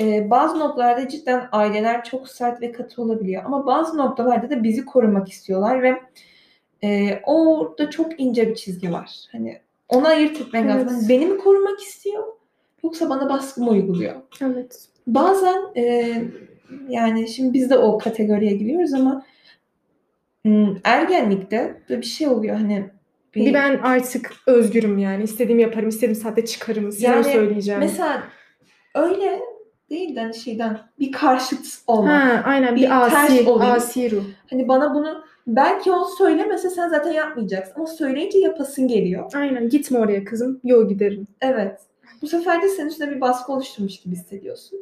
e, 0.00 0.30
bazı 0.30 0.58
noktalarda 0.58 1.08
cidden 1.08 1.48
aileler 1.52 2.04
çok 2.04 2.28
sert 2.28 2.62
ve 2.62 2.72
katı 2.72 3.02
olabiliyor. 3.02 3.42
Ama 3.44 3.66
bazı 3.66 3.96
noktalarda 3.98 4.50
da 4.50 4.62
bizi 4.62 4.84
korumak 4.84 5.28
istiyorlar 5.28 5.82
ve 5.82 6.00
e, 6.84 7.20
orada 7.26 7.90
çok 7.90 8.20
ince 8.20 8.48
bir 8.48 8.54
çizgi 8.54 8.92
var. 8.92 9.10
Hani 9.32 9.58
ona 9.88 10.08
ayırt 10.08 10.40
Evet. 10.54 10.66
lazım. 10.70 10.88
Hani 10.88 11.08
beni 11.08 11.26
mi 11.26 11.38
korumak 11.38 11.80
istiyor 11.80 12.24
yoksa 12.84 13.10
bana 13.10 13.28
baskı 13.28 13.60
mı 13.62 13.70
uyguluyor? 13.70 14.14
Evet. 14.42 14.88
Bazen 15.06 15.62
e, 15.76 16.14
yani 16.88 17.28
şimdi 17.28 17.52
biz 17.52 17.70
de 17.70 17.78
o 17.78 17.98
kategoriye 17.98 18.52
giriyoruz 18.52 18.94
ama 18.94 19.24
m, 20.44 20.68
ergenlikte 20.84 21.82
bir 21.88 22.02
şey 22.02 22.28
oluyor 22.28 22.56
hani 22.56 22.90
Bir 23.34 23.54
ben 23.54 23.78
artık 23.82 24.32
özgürüm 24.46 24.98
yani. 24.98 25.22
İstediğimi 25.22 25.62
yaparım, 25.62 25.88
istediğim 25.88 26.14
saatte 26.14 26.44
çıkarım, 26.44 26.92
size 26.92 27.06
Yani 27.06 27.24
söyleyeceğim. 27.24 27.80
Mesela 27.80 28.22
öyle 28.94 29.40
değil 29.90 30.16
de 30.16 30.20
hani 30.20 30.34
şeyden 30.34 30.78
bir 31.00 31.12
karşıt 31.12 31.66
olmak. 31.86 32.22
Ha, 32.22 32.42
aynen 32.44 32.76
Bir 32.76 32.80
bir 32.80 33.06
asi, 33.06 33.50
asi 33.50 34.10
ruh. 34.10 34.24
Hani 34.50 34.68
bana 34.68 34.94
bunu 34.94 35.24
belki 35.46 35.92
o 35.92 36.04
söylemese 36.04 36.70
sen 36.70 36.88
zaten 36.88 37.12
yapmayacaksın 37.12 37.74
ama 37.76 37.86
söyleyince 37.86 38.38
yapasın 38.38 38.88
geliyor. 38.88 39.32
Aynen 39.34 39.68
gitme 39.68 39.98
oraya 39.98 40.24
kızım. 40.24 40.60
Yo 40.64 40.88
giderim. 40.88 41.26
Evet. 41.40 41.80
Bu 42.22 42.26
sefer 42.26 42.62
de 42.62 42.68
senin 42.68 42.88
üstüne 42.88 43.10
bir 43.10 43.20
baskı 43.20 43.52
oluşturmuş 43.52 44.00
gibi 44.00 44.14
hissediyorsun. 44.14 44.78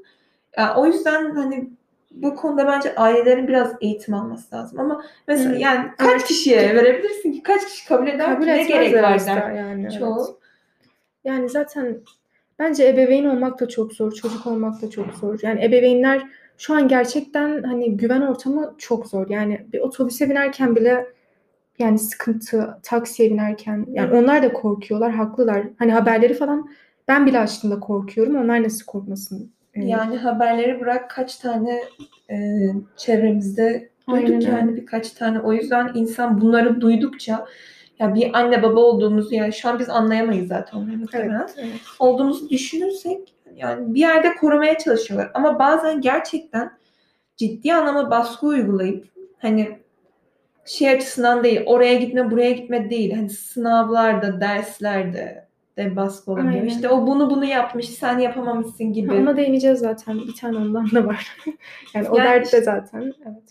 Ya, 0.58 0.74
o 0.76 0.86
yüzden 0.86 1.30
hani 1.34 1.70
bu 2.10 2.34
konuda 2.34 2.66
bence 2.66 2.94
ailelerin 2.94 3.48
biraz 3.48 3.72
eğitim 3.80 4.14
alması 4.14 4.56
lazım. 4.56 4.80
Ama 4.80 5.02
mesela 5.28 5.54
Hı. 5.54 5.58
yani 5.58 5.90
kaç 5.98 6.10
Evet. 6.10 6.24
kişiye 6.24 6.74
verebilirsin 6.74 7.32
ki? 7.32 7.42
Kaç 7.42 7.66
kişi 7.66 7.88
kabul 7.88 8.06
eder 8.06 8.26
Kabul 8.34 8.44
ki? 8.44 8.48
Ne 8.50 8.62
gerek 8.62 8.94
var 8.94 9.26
der. 9.26 9.50
yani. 9.50 9.82
evet. 9.82 9.98
Çoğu. 9.98 10.38
Yani 11.24 11.48
zaten 11.48 11.98
bence 12.58 12.88
ebeveyn 12.88 13.24
olmak 13.24 13.60
da 13.60 13.68
çok 13.68 13.92
zor, 13.92 14.12
çocuk 14.12 14.46
olmak 14.46 14.82
da 14.82 14.90
çok 14.90 15.14
zor. 15.14 15.38
Yani 15.42 15.64
ebeveynler 15.64 16.22
şu 16.58 16.74
an 16.74 16.88
gerçekten 16.88 17.62
hani 17.62 17.96
güven 17.96 18.20
ortamı 18.20 18.74
çok 18.78 19.06
zor. 19.06 19.28
Yani 19.28 19.66
bir 19.72 19.80
otobüse 19.80 20.30
binerken 20.30 20.76
bile 20.76 21.06
yani 21.78 21.98
sıkıntı, 21.98 22.78
taksiye 22.82 23.30
binerken 23.30 23.86
yani 23.90 24.18
onlar 24.18 24.42
da 24.42 24.52
korkuyorlar, 24.52 25.10
haklılar. 25.12 25.62
Hani 25.78 25.92
haberleri 25.92 26.34
falan 26.34 26.70
ben 27.08 27.26
bile 27.26 27.38
açtığımda 27.38 27.80
korkuyorum. 27.80 28.36
Onlar 28.36 28.62
nasıl 28.62 28.86
korkmasın? 28.86 29.52
Yani 29.76 30.16
haberleri 30.16 30.80
bırak 30.80 31.10
kaç 31.10 31.36
tane 31.36 31.82
e, 32.30 32.36
çevremizde 32.96 33.90
duyduk 34.08 34.28
Aynen 34.28 34.40
yani 34.40 34.76
birkaç 34.76 35.10
tane. 35.10 35.40
O 35.40 35.52
yüzden 35.52 35.90
insan 35.94 36.40
bunları 36.40 36.80
duydukça 36.80 37.46
ya 37.98 38.14
bir 38.14 38.38
anne 38.38 38.62
baba 38.62 38.80
olduğumuzu 38.80 39.34
yani 39.34 39.52
şu 39.52 39.68
an 39.68 39.78
biz 39.78 39.88
anlayamayız 39.88 40.48
zaten 40.48 40.78
onları 40.78 40.90
evet, 40.90 41.00
muhtemelen. 41.00 41.48
evet. 41.56 41.72
olduğumuzu 41.98 42.50
düşünürsek 42.50 43.34
yani 43.56 43.94
bir 43.94 44.00
yerde 44.00 44.34
korumaya 44.34 44.78
çalışıyorlar. 44.78 45.30
Ama 45.34 45.58
bazen 45.58 46.00
gerçekten 46.00 46.70
ciddi 47.36 47.74
anlamda 47.74 48.10
baskı 48.10 48.46
uygulayıp 48.46 49.08
hani 49.38 49.78
şey 50.64 50.90
açısından 50.90 51.44
değil, 51.44 51.62
oraya 51.66 51.94
gitme, 51.94 52.30
buraya 52.30 52.50
gitme 52.50 52.90
değil. 52.90 53.14
Hani 53.14 53.30
sınavlarda, 53.30 54.40
derslerde 54.40 55.49
de 55.80 55.96
baskı 55.96 56.30
olabiliyor. 56.32 56.54
Aynen. 56.54 56.66
İşte 56.66 56.88
o 56.88 57.06
bunu 57.06 57.30
bunu 57.30 57.44
yapmış, 57.44 57.88
sen 57.88 58.18
yapamamışsın 58.18 58.92
gibi. 58.92 59.08
Ha, 59.08 59.14
Ona 59.14 59.36
değineceğiz 59.36 59.78
zaten. 59.78 60.18
Bir 60.18 60.34
tane 60.34 60.56
ondan 60.56 60.90
da 60.90 61.06
var. 61.06 61.36
yani 61.94 62.08
o 62.08 62.16
Yani 62.18 62.28
dert 62.28 62.40
de 62.40 62.44
işte- 62.44 62.62
zaten. 62.62 63.12
Evet. 63.26 63.42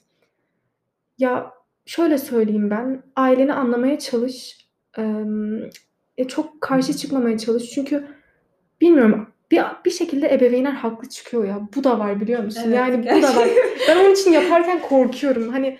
Ya 1.18 1.52
şöyle 1.86 2.18
söyleyeyim 2.18 2.70
ben. 2.70 3.04
Aileni 3.16 3.54
anlamaya 3.54 4.00
çalış. 4.00 4.68
Eee, 4.98 6.28
çok 6.28 6.62
karşı 6.62 6.94
çıkmamaya 6.94 7.38
çalış. 7.38 7.70
Çünkü 7.70 8.08
bilmiyorum 8.82 9.28
bir, 9.52 9.62
bir 9.86 9.92
şekilde 9.92 10.34
ebeveynler 10.34 10.72
haklı 10.72 11.10
çıkıyor 11.10 11.46
ya. 11.46 11.60
Bu 11.76 11.84
da 11.84 12.00
var 12.00 12.22
biliyor 12.22 12.44
musun? 12.44 12.62
Evet, 12.66 12.76
yani 12.76 13.04
bu 13.04 13.08
da 13.08 13.36
var. 13.36 13.46
gerçekten. 13.46 13.64
Ben 13.90 13.98
onun 14.06 14.14
için 14.14 14.32
yaparken 14.32 14.82
korkuyorum. 14.82 15.50
Hani 15.50 15.78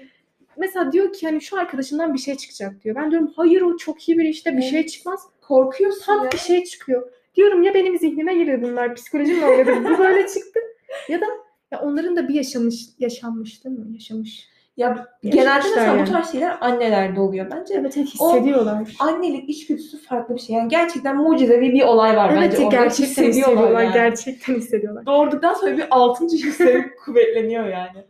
mesela 0.58 0.92
diyor 0.92 1.14
ki 1.14 1.28
hani 1.28 1.42
şu 1.42 1.60
arkadaşından 1.60 2.14
bir 2.14 2.20
şey 2.20 2.36
çıkacak 2.36 2.84
diyor. 2.84 2.96
Ben 2.96 3.12
diyorum 3.12 3.32
hayır 3.36 3.62
o 3.62 3.78
çok 3.78 4.10
iyi 4.10 4.18
bir 4.18 4.24
işte 4.26 4.52
bir 4.52 4.62
Evet. 4.62 4.72
şey 4.72 4.86
çıkmaz. 4.86 5.20
Korkuyorsun 5.50 6.24
ya. 6.24 6.32
Bir 6.32 6.38
şey 6.38 6.64
çıkıyor. 6.64 7.12
Diyorum 7.36 7.64
ya 7.64 7.74
benim 7.74 7.98
zihnime 7.98 8.34
girdi 8.34 8.60
bunlar. 8.62 8.96
Psikolojimle 8.96 9.46
oynadı. 9.46 9.72
Bu 9.84 9.98
böyle 9.98 10.28
çıktı. 10.28 10.60
Ya 11.08 11.22
da 11.22 11.26
ya 11.72 11.82
onların 11.82 12.16
da 12.16 12.28
bir 12.28 12.34
yaşamış 12.34 12.76
yaşanmış 13.00 13.66
değil 13.66 13.80
mi? 13.80 13.94
Yaşamış. 13.94 14.50
Ya 14.78 15.08
genelde 15.24 15.68
mesela 15.70 15.86
yani. 15.86 16.02
bu 16.02 16.12
tarz 16.12 16.32
şeyler 16.32 16.58
annelerde 16.62 17.20
oluyor 17.20 17.52
bence. 17.52 17.74
Evet, 17.74 17.98
evet 17.98 18.08
hissediyorlar. 18.08 18.96
Annelik 19.00 19.50
içgüdüsü 19.50 19.98
farklı 19.98 20.36
bir 20.36 20.40
şey. 20.40 20.56
Yani 20.56 20.70
gerçekten 20.70 21.18
mucizevi 21.18 21.74
bir 21.74 21.82
olay 21.84 22.18
var 22.18 22.30
evet 22.34 22.52
bence. 22.52 22.66
orada. 22.66 22.76
gerçekten 22.76 23.24
hissediyorlar. 23.24 23.84
yani. 23.84 23.94
Gerçekten 23.94 24.56
hissediyorlar. 24.56 25.06
Doğurduktan 25.06 25.54
sonra 25.54 25.78
bir 25.78 25.86
altıncı 25.90 26.38
hisleri 26.38 26.96
kuvvetleniyor 27.06 27.66
yani. 27.66 28.06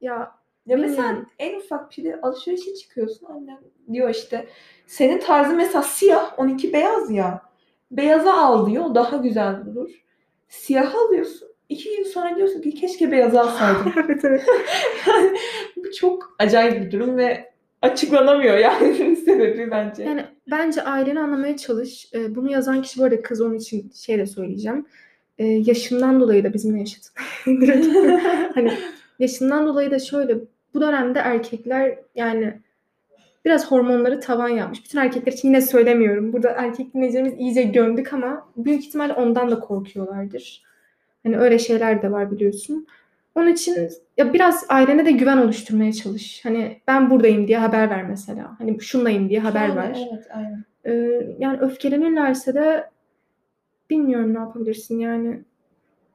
Ya 0.00 0.37
Ya 0.68 0.76
mesela 0.76 1.02
Bilmiyorum. 1.02 1.30
en 1.38 1.60
ufak 1.60 1.90
bir 1.98 2.26
alışverişe 2.26 2.74
çıkıyorsun 2.74 3.26
annen 3.26 3.58
diyor 3.92 4.10
işte 4.10 4.46
senin 4.86 5.18
tarzın 5.18 5.56
mesela 5.56 5.82
siyah 5.82 6.38
12 6.38 6.72
beyaz 6.72 7.10
ya. 7.10 7.42
Beyaza 7.90 8.32
al 8.34 8.70
diyor 8.70 8.94
daha 8.94 9.16
güzel 9.16 9.66
durur. 9.66 9.90
Siyah 10.48 10.94
alıyorsun. 10.94 11.48
iki 11.68 11.96
gün 11.96 12.02
sonra 12.02 12.36
diyorsun 12.36 12.60
ki 12.60 12.74
keşke 12.74 13.12
beyazı 13.12 13.40
alsaydım. 13.40 13.92
evet 14.04 14.24
evet. 14.24 14.44
yani 15.06 15.38
bu 15.76 15.92
çok 15.92 16.36
acayip 16.38 16.80
bir 16.80 16.90
durum 16.90 17.16
ve 17.16 17.52
açıklanamıyor 17.82 18.58
yani 18.58 19.16
sebebi 19.24 19.70
bence. 19.70 20.02
Yani 20.02 20.24
bence 20.50 20.82
aileni 20.82 21.20
anlamaya 21.20 21.56
çalış. 21.56 22.10
Ee, 22.14 22.34
bunu 22.34 22.50
yazan 22.50 22.82
kişi 22.82 23.00
bu 23.00 23.04
arada 23.04 23.22
kız 23.22 23.40
onun 23.40 23.54
için 23.54 23.90
şey 23.90 24.18
de 24.18 24.26
söyleyeceğim. 24.26 24.86
Ee, 25.38 25.44
yaşından 25.46 26.20
dolayı 26.20 26.44
da 26.44 26.54
bizimle 26.54 26.78
yaşadı. 26.78 27.06
Hani 28.54 28.72
yaşından 29.18 29.66
dolayı 29.66 29.90
da 29.90 29.98
şöyle 29.98 30.38
bu 30.74 30.80
dönemde 30.80 31.18
erkekler 31.18 31.98
yani 32.14 32.60
biraz 33.44 33.70
hormonları 33.70 34.20
tavan 34.20 34.48
yapmış. 34.48 34.84
Bütün 34.84 34.98
erkekler 34.98 35.32
için 35.32 35.48
yine 35.48 35.60
söylemiyorum. 35.60 36.32
Burada 36.32 36.50
erkek 36.50 36.94
dinleyicilerimiz 36.94 37.40
iyice 37.40 37.62
gömdük 37.62 38.12
ama 38.12 38.48
büyük 38.56 38.84
ihtimal 38.84 39.10
ondan 39.16 39.50
da 39.50 39.60
korkuyorlardır. 39.60 40.62
Hani 41.22 41.38
öyle 41.38 41.58
şeyler 41.58 42.02
de 42.02 42.12
var 42.12 42.30
biliyorsun. 42.30 42.86
Onun 43.34 43.52
için 43.52 43.88
ya 44.16 44.32
biraz 44.32 44.66
ailene 44.68 45.06
de 45.06 45.10
güven 45.10 45.36
oluşturmaya 45.38 45.92
çalış. 45.92 46.44
Hani 46.44 46.80
ben 46.86 47.10
buradayım 47.10 47.48
diye 47.48 47.58
haber 47.58 47.90
ver 47.90 48.04
mesela. 48.04 48.54
Hani 48.58 48.80
şundayım 48.80 49.28
diye 49.28 49.40
haber 49.40 49.68
Yani 49.68 49.76
ver. 49.76 50.08
Evet 50.12 50.26
aynen. 50.34 50.64
Ee, 50.84 51.26
yani 51.38 51.58
öfkelenirlerse 51.60 52.54
de 52.54 52.90
bilmiyorum 53.90 54.34
ne 54.34 54.38
yapabilirsin 54.38 54.98
yani. 54.98 55.40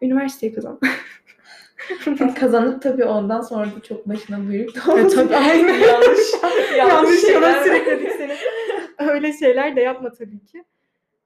Üniversiteyi 0.01 0.53
kazan. 0.53 0.79
Kazanıp 2.39 2.81
tabii 2.81 3.05
ondan 3.05 3.41
sonra 3.41 3.65
da 3.65 3.79
çok 3.87 4.09
başına 4.09 4.47
buyruk 4.47 4.75
da 4.75 4.93
olmasın. 4.93 5.15
tabii, 5.27 5.35
aynen. 5.35 5.73
yanlış, 5.79 6.19
Yanlış 6.77 7.23
yola 7.23 7.51
şeyler- 7.51 7.63
sürükledik 7.63 8.11
seni. 8.11 8.33
Öyle 9.09 9.33
şeyler 9.33 9.75
de 9.75 9.81
yapma 9.81 10.11
tabii 10.11 10.39
ki. 10.45 10.63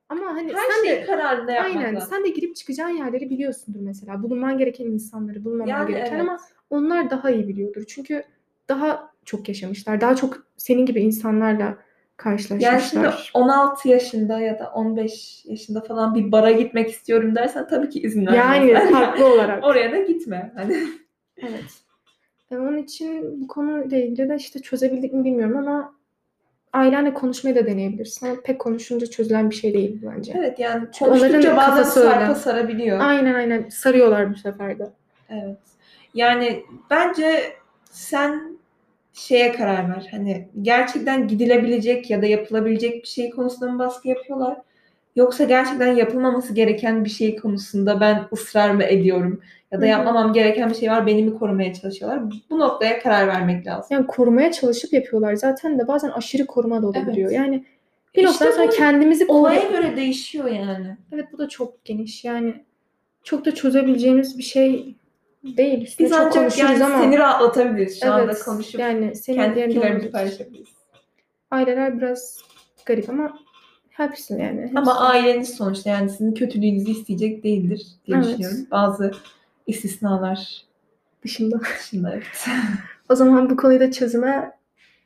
Ama 0.09 0.25
hani 0.25 0.53
Her 0.53 0.71
sen 0.75 0.83
şeyi 0.85 1.01
de 1.01 1.05
kararında 1.05 1.51
yapmak 1.51 1.75
aynen 1.75 1.95
lazım. 1.95 2.09
sen 2.09 2.23
de 2.23 2.29
girip 2.29 2.55
çıkacağın 2.55 2.89
yerleri 2.89 3.29
biliyorsundur 3.29 3.79
mesela. 3.79 4.23
Bulunman 4.23 4.57
gereken 4.57 4.85
insanları, 4.85 5.43
bulunmaman 5.45 5.67
Yani 5.71 5.87
gereken 5.91 6.11
evet. 6.11 6.21
ama 6.21 6.37
onlar 6.69 7.09
daha 7.09 7.31
iyi 7.31 7.47
biliyordur. 7.47 7.83
Çünkü 7.87 8.23
daha 8.69 9.11
çok 9.25 9.47
yaşamışlar. 9.47 10.01
Daha 10.01 10.15
çok 10.15 10.37
senin 10.57 10.85
gibi 10.85 11.01
insanlarla 11.01 11.77
Yani 12.25 12.37
karşılaşmışlar. 12.37 12.79
şimdi 12.79 13.09
16 13.33 13.89
yaşında 13.89 14.41
ya 14.41 14.59
da 14.59 14.71
15 14.71 15.45
yaşında 15.45 15.81
falan 15.81 16.15
bir 16.15 16.31
bara 16.31 16.51
gitmek 16.51 16.89
istiyorum 16.89 17.35
dersen 17.35 17.67
tabii 17.67 17.89
ki 17.89 17.99
izin 17.99 18.21
yani 18.21 18.67
vermezler. 18.67 18.91
haklı 18.91 19.33
olarak. 19.33 19.63
Oraya 19.63 19.91
da 19.91 19.97
gitme. 19.97 20.51
Hani 20.55 20.77
Evet. 21.37 21.63
E, 22.51 22.57
onun 22.57 22.77
için 22.77 23.41
bu 23.41 23.47
konuyla 23.47 23.97
ilgili 23.97 24.29
de 24.29 24.35
işte 24.35 24.61
çözebildik 24.61 25.13
mi 25.13 25.25
bilmiyorum 25.25 25.57
ama 25.57 25.95
ailenle 26.73 27.13
konuşmayı 27.13 27.55
da 27.55 27.65
deneyebilirsin. 27.65 28.27
Ama 28.27 28.41
pek 28.43 28.59
konuşunca 28.59 29.07
çözülen 29.07 29.49
bir 29.49 29.55
şey 29.55 29.73
değil 29.73 30.01
bence. 30.03 30.33
evet 30.35 30.59
yani 30.59 30.87
Çünkü 30.93 31.11
konuştukça 31.11 31.57
bazen 31.57 31.83
sarpa 31.83 32.35
sarabiliyor. 32.35 32.99
Aynen 32.99 33.33
aynen. 33.33 33.69
Sarıyorlar 33.69 34.31
bu 34.31 34.35
sefer 34.35 34.79
de. 34.79 34.89
Evet. 35.29 35.57
Yani 36.13 36.63
bence 36.89 37.53
sen 37.91 38.56
şeye 39.17 39.51
karar 39.51 39.89
ver. 39.89 40.07
Hani 40.11 40.47
gerçekten 40.61 41.27
gidilebilecek 41.27 42.09
ya 42.09 42.21
da 42.21 42.25
yapılabilecek 42.25 43.03
bir 43.03 43.07
şey 43.07 43.29
konusunda 43.29 43.71
mı 43.71 43.79
baskı 43.79 44.07
yapıyorlar? 44.07 44.57
Yoksa 45.15 45.43
gerçekten 45.43 45.95
yapılmaması 45.95 46.53
gereken 46.53 47.05
bir 47.05 47.09
şey 47.09 47.35
konusunda 47.35 47.99
ben 48.01 48.23
ısrar 48.33 48.69
mı 48.71 48.83
ediyorum? 48.83 49.41
Ya 49.71 49.81
da 49.81 49.85
yapmamam 49.85 50.33
gereken 50.33 50.69
bir 50.69 50.75
şey 50.75 50.89
var 50.91 51.07
beni 51.07 51.23
mi 51.23 51.33
korumaya 51.39 51.73
çalışıyorlar? 51.73 52.21
Bu 52.49 52.59
noktaya 52.59 52.99
karar 52.99 53.27
vermek 53.27 53.67
lazım. 53.67 53.87
Yani 53.91 54.07
korumaya 54.07 54.51
çalışıp 54.51 54.93
yapıyorlar. 54.93 55.35
Zaten 55.35 55.79
de 55.79 55.87
bazen 55.87 56.09
aşırı 56.09 56.45
koruma 56.45 56.81
da 56.81 56.87
olabiliyor. 56.87 57.29
Evet. 57.29 57.39
Yani 57.39 57.65
bir 58.15 58.23
İşte 58.23 58.29
noktadan 58.45 58.51
sonra 58.51 58.69
kendimizi 58.69 59.25
Olaya 59.27 59.61
koru- 59.61 59.71
göre 59.71 59.95
değişiyor 59.95 60.45
yani. 60.45 60.97
Evet 61.11 61.25
bu 61.33 61.37
da 61.37 61.49
çok 61.49 61.85
geniş. 61.85 62.23
Yani 62.23 62.53
çok 63.23 63.45
da 63.45 63.55
çözebileceğimiz 63.55 64.37
bir 64.37 64.43
şey 64.43 64.95
değil. 65.43 65.81
Üstüne 65.81 66.05
Biz 66.05 66.11
çok 66.11 66.21
ancak 66.21 66.33
konuşuruz 66.33 66.59
yani 66.59 66.85
ama 66.85 67.03
seni 67.03 67.17
rahatlatabiliriz 67.17 67.99
şu 67.99 68.11
anda 68.11 68.23
evet, 68.23 68.43
konuşup 68.43 68.79
yani 68.79 69.15
senin 69.15 69.69
kendi 69.69 70.11
paylaşabiliriz. 70.11 70.67
Aileler 71.51 71.97
biraz 71.97 72.41
garip 72.85 73.09
ama 73.09 73.37
hepsi 73.89 74.33
yani. 74.33 74.61
Hepsi. 74.61 74.77
Ama 74.79 74.99
aileniz 74.99 75.55
sonuçta 75.55 75.89
yani 75.89 76.09
sizin 76.09 76.33
kötülüğünüzü 76.33 76.91
isteyecek 76.91 77.43
değildir 77.43 77.87
diye 78.07 78.17
Evet. 78.17 78.27
düşünüyorum. 78.27 78.57
Bazı 78.71 79.11
istisnalar 79.67 80.63
dışında. 81.23 81.59
dışında 81.79 82.13
evet. 82.13 82.45
O 83.09 83.15
zaman 83.15 83.49
bu 83.49 83.57
konuyu 83.57 83.79
da 83.79 83.91
çözüme 83.91 84.51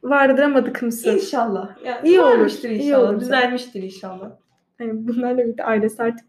vardıramadık 0.03 0.81
mısın? 0.81 1.11
inşallah. 1.15 1.85
Yani 1.85 2.07
İyi 2.09 2.19
olur, 2.21 2.29
varmıştır 2.31 2.69
iyi 2.69 2.81
inşallah. 2.81 3.09
olur. 3.09 3.19
Düzelmiştir 3.19 3.83
inşallah. 3.83 4.31
Yani 4.79 5.07
bunlarla 5.07 5.37
birlikte 5.43 5.63
ailesi 5.63 6.03
artık 6.03 6.25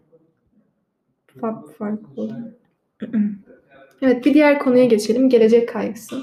farklı 1.40 1.72
farklı 1.72 2.22
oluyor. 2.22 2.52
Evet 4.02 4.24
bir 4.24 4.34
diğer 4.34 4.58
konuya 4.58 4.84
geçelim. 4.84 5.28
Gelecek 5.28 5.68
kaygısı. 5.68 6.22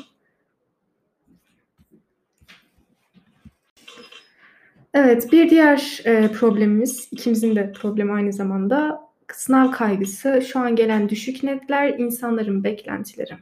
Evet 4.93 5.31
bir 5.31 5.49
diğer 5.49 6.01
e, 6.05 6.27
problemimiz, 6.31 7.07
ikimizin 7.11 7.55
de 7.55 7.71
problemi 7.71 8.11
aynı 8.13 8.33
zamanda 8.33 9.01
sınav 9.33 9.71
kaygısı, 9.71 10.41
şu 10.47 10.59
an 10.59 10.75
gelen 10.75 11.09
düşük 11.09 11.43
netler, 11.43 11.99
insanların 11.99 12.63
beklentileri. 12.63 13.33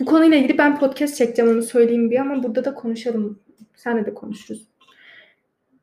Bu 0.00 0.04
konuyla 0.04 0.36
ilgili 0.36 0.58
ben 0.58 0.78
podcast 0.78 1.16
çekeceğim 1.16 1.50
onu 1.50 1.62
söyleyeyim 1.62 2.10
bir 2.10 2.18
ama 2.18 2.42
burada 2.42 2.64
da 2.64 2.74
konuşalım. 2.74 3.38
Senle 3.76 4.06
de 4.06 4.14
konuşuruz. 4.14 4.66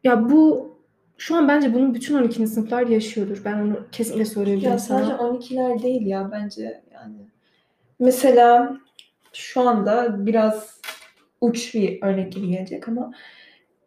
Ya 0.04 0.30
bu 0.30 0.74
şu 1.18 1.36
an 1.36 1.48
bence 1.48 1.74
bunu 1.74 1.94
bütün 1.94 2.16
12. 2.16 2.48
sınıflar 2.48 2.88
yaşıyordur. 2.88 3.42
Ben 3.46 3.60
onu 3.60 3.80
kesinlikle 3.92 4.26
söyleyebilirim 4.26 4.72
Ya 4.72 4.80
sana. 4.80 5.00
sadece 5.00 5.24
12'ler 5.24 5.84
değil 5.84 6.06
ya 6.06 6.30
bence 6.32 6.82
yani. 6.94 7.33
Mesela 8.04 8.78
şu 9.34 9.62
anda 9.62 10.26
biraz 10.26 10.82
uç 11.42 11.74
bir 11.74 12.02
örnek 12.02 12.34
gibi 12.34 12.48
gelecek 12.48 12.88
ama 12.88 13.12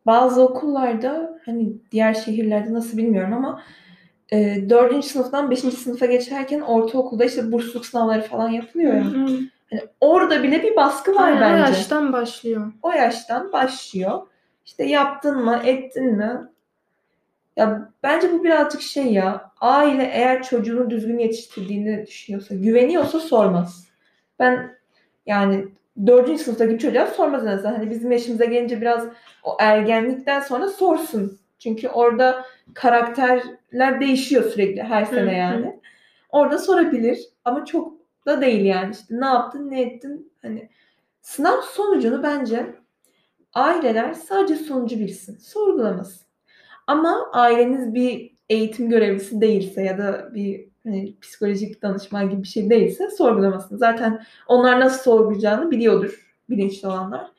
bazı 0.07 0.43
okullarda 0.43 1.39
hani 1.45 1.73
diğer 1.93 2.15
şehirlerde 2.15 2.73
nasıl 2.73 2.99
bilmiyorum 2.99 3.35
ama 3.35 3.63
e, 4.33 4.71
4. 4.71 5.05
sınıftan 5.05 5.51
5. 5.51 5.59
sınıfa 5.59 6.07
geçerken 6.07 6.61
ortaokulda 6.61 7.25
işte 7.25 7.53
bursluluk 7.53 7.87
sınavları 7.87 8.23
falan 8.23 8.49
yapılıyor 8.49 8.95
ya. 8.95 9.05
Hı. 9.05 9.27
Hani 9.71 9.81
orada 10.01 10.43
bile 10.43 10.63
bir 10.63 10.77
baskı 10.77 11.15
var 11.15 11.33
Aynen, 11.33 11.39
o 11.39 11.41
bence. 11.41 11.63
yaştan 11.63 12.13
başlıyor. 12.13 12.73
o 12.83 12.91
yaştan 12.91 13.53
başlıyor. 13.53 14.27
İşte 14.67 14.85
yaptın 14.85 15.45
mı, 15.45 15.61
ettin 15.65 16.17
mi? 16.17 16.41
Ya 17.57 17.91
bence 18.03 18.33
bu 18.33 18.45
birazcık 18.45 18.83
şey 18.83 19.13
ya. 19.13 19.51
Aile 19.61 20.11
eğer 20.13 20.43
çocuğunu 20.43 20.91
düzgün 20.91 21.19
yetiştirdiğini 21.19 22.07
düşünüyorsa, 22.07 22.55
güveniyorsa 22.55 23.21
sormaz. 23.21 23.86
Ben 24.39 24.77
yani 25.27 25.69
dördüncü 26.07 26.43
sınıftaki 26.43 26.79
çocuğa 26.79 27.07
sormaz 27.07 27.47
en 27.47 27.51
azından. 27.51 27.75
Hani 27.75 27.91
bizim 27.91 28.13
yaşımıza 28.13 28.45
gelince 28.45 28.81
biraz 28.81 29.07
o 29.45 29.57
ergenlikten 29.61 30.41
sonra 30.41 30.69
sorsun. 30.69 31.39
Çünkü 31.59 31.89
orada 31.89 32.45
karakterler 32.75 34.01
değişiyor 34.01 34.45
sürekli 34.45 34.83
her 34.83 35.05
sene 35.05 35.31
hı. 35.31 35.37
yani. 35.37 35.81
Orada 36.29 36.59
sorabilir 36.59 37.19
ama 37.45 37.65
çok 37.65 37.93
da 38.27 38.41
değil 38.41 38.65
yani. 38.65 38.93
İşte 38.93 39.21
ne 39.21 39.27
yaptın, 39.27 39.71
ne 39.71 39.83
ettin? 39.83 40.33
Hani 40.43 40.69
sınav 41.23 41.61
sonucunu 41.63 42.23
bence 42.23 42.67
aileler 43.55 44.13
sadece 44.13 44.57
sonucu 44.57 44.99
bilsin. 44.99 45.39
Sorgulamasın. 45.39 46.27
Ama 46.87 47.31
aileniz 47.33 47.95
bir 47.95 48.37
eğitim 48.49 48.89
görevlisi 48.91 49.41
değilse 49.41 49.83
ya 49.83 49.99
da 49.99 50.35
bir 50.35 50.69
hani, 50.87 51.15
psikolojik 51.21 51.83
danışman 51.83 52.31
gibi 52.31 52.43
bir 52.43 52.49
şey 52.49 52.71
değilse 52.71 53.11
sorgulamasın. 53.11 53.77
Zaten 53.77 54.25
onlar 54.47 54.81
nasıl 54.81 55.03
sorgulayacağını 55.03 55.71
biliyordur 55.71 56.27
bilinçli 56.51 56.89
olanlar. 56.89 57.31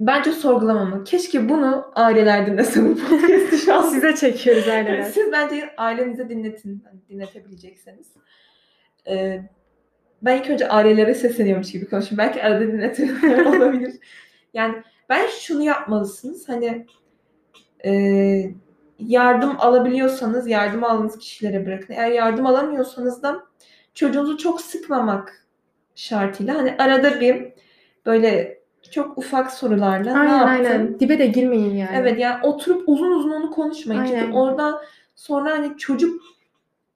Bence 0.00 0.32
sorgulamamalı. 0.32 1.04
Keşke 1.04 1.48
bunu 1.48 1.92
aileler 1.94 2.46
dinlese 2.46 2.84
bu 2.84 2.96
podcast'ı 3.10 3.58
şu 3.58 3.74
an. 3.74 3.82
Size 3.82 4.14
çekiyoruz 4.14 4.68
aileler. 4.68 5.02
Siz 5.02 5.32
bence 5.32 5.74
ailenize 5.76 6.28
dinletin. 6.28 6.84
Hani 6.86 7.00
dinletebilecekseniz. 7.08 8.06
Ee, 9.08 9.42
ben 10.22 10.38
ilk 10.40 10.50
önce 10.50 10.68
ailelere 10.68 11.14
sesleniyormuş 11.14 11.72
gibi 11.72 11.88
konuşayım. 11.88 12.18
Belki 12.18 12.42
arada 12.42 12.60
dinletiyor 12.60 13.46
olabilir. 13.56 13.94
Yani 14.54 14.82
ben 15.08 15.26
şunu 15.26 15.62
yapmalısınız. 15.62 16.48
Hani 16.48 16.86
e, 17.84 17.92
yardım 18.98 19.56
alabiliyorsanız 19.58 20.46
yardım 20.46 20.84
aldığınız 20.84 21.18
kişilere 21.18 21.66
bırakın. 21.66 21.94
Eğer 21.94 22.10
yardım 22.10 22.46
alamıyorsanız 22.46 23.22
da 23.22 23.42
çocuğunuzu 23.94 24.38
çok 24.38 24.60
sıkmamak 24.60 25.46
şartıyla 25.94 26.54
hani 26.54 26.74
arada 26.78 27.20
bir 27.20 27.52
böyle 28.06 28.58
çok 28.90 29.18
ufak 29.18 29.50
sorularla 29.50 30.12
ne 30.12 30.18
Aynen 30.18 30.38
yaptın? 30.38 30.48
aynen. 30.64 31.00
Dibe 31.00 31.18
de 31.18 31.26
girmeyin 31.26 31.76
yani. 31.76 31.96
Evet 31.96 32.18
yani 32.18 32.46
oturup 32.46 32.88
uzun 32.88 33.10
uzun 33.12 33.30
onu 33.30 33.50
konuşmayın. 33.50 34.00
Aynen. 34.00 34.20
Çünkü 34.20 34.32
oradan 34.36 34.80
sonra 35.14 35.50
hani 35.50 35.76
çocuk 35.78 36.22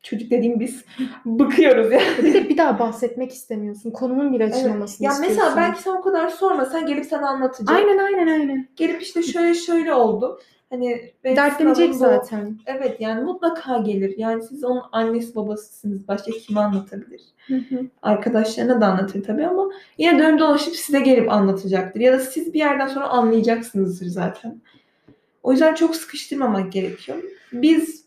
çocuk 0.02 0.30
dediğim 0.30 0.60
biz 0.60 0.84
bıkıyoruz 1.24 1.92
ya. 1.92 2.00
Bir 2.22 2.34
de 2.34 2.48
bir 2.48 2.56
daha 2.56 2.78
bahsetmek 2.78 3.32
istemiyorsun. 3.32 3.90
Konunun 3.90 4.32
bile 4.32 4.44
açılmamasını 4.44 5.06
Ya 5.06 5.12
istiyorsun. 5.12 5.26
mesela 5.42 5.56
belki 5.56 5.82
sen 5.82 5.90
o 5.90 6.00
kadar 6.02 6.28
sormasan 6.28 6.86
gelip 6.86 7.06
sana 7.06 7.28
anlatacak. 7.28 7.76
Aynen 7.76 7.98
aynen 7.98 8.26
aynen. 8.26 8.68
Gelip 8.76 9.02
işte 9.02 9.22
şöyle 9.22 9.54
şöyle 9.54 9.94
oldu. 9.94 10.40
Hani 10.70 11.12
Dertlenecek 11.24 11.94
zaten. 11.94 12.58
Evet 12.66 13.00
yani 13.00 13.24
mutlaka 13.24 13.78
gelir. 13.78 14.14
Yani 14.18 14.42
siz 14.42 14.64
onun 14.64 14.82
annesi 14.92 15.34
babasısınız. 15.34 16.08
Başka 16.08 16.30
kime 16.32 16.60
anlatabilir? 16.60 17.20
Hı 17.46 17.54
hı. 17.54 17.86
Arkadaşlarına 18.02 18.80
da 18.80 18.86
anlatır 18.86 19.22
tabii 19.22 19.46
ama 19.46 19.68
yine 19.98 20.18
dönüp 20.18 20.40
dolaşıp 20.40 20.76
size 20.76 21.00
gelip 21.00 21.32
anlatacaktır. 21.32 22.00
Ya 22.00 22.12
da 22.12 22.18
siz 22.18 22.54
bir 22.54 22.58
yerden 22.58 22.86
sonra 22.86 23.08
anlayacaksınızdır 23.08 24.06
zaten. 24.06 24.60
O 25.42 25.52
yüzden 25.52 25.74
çok 25.74 25.96
sıkıştırmamak 25.96 26.72
gerekiyor. 26.72 27.18
Biz 27.52 27.99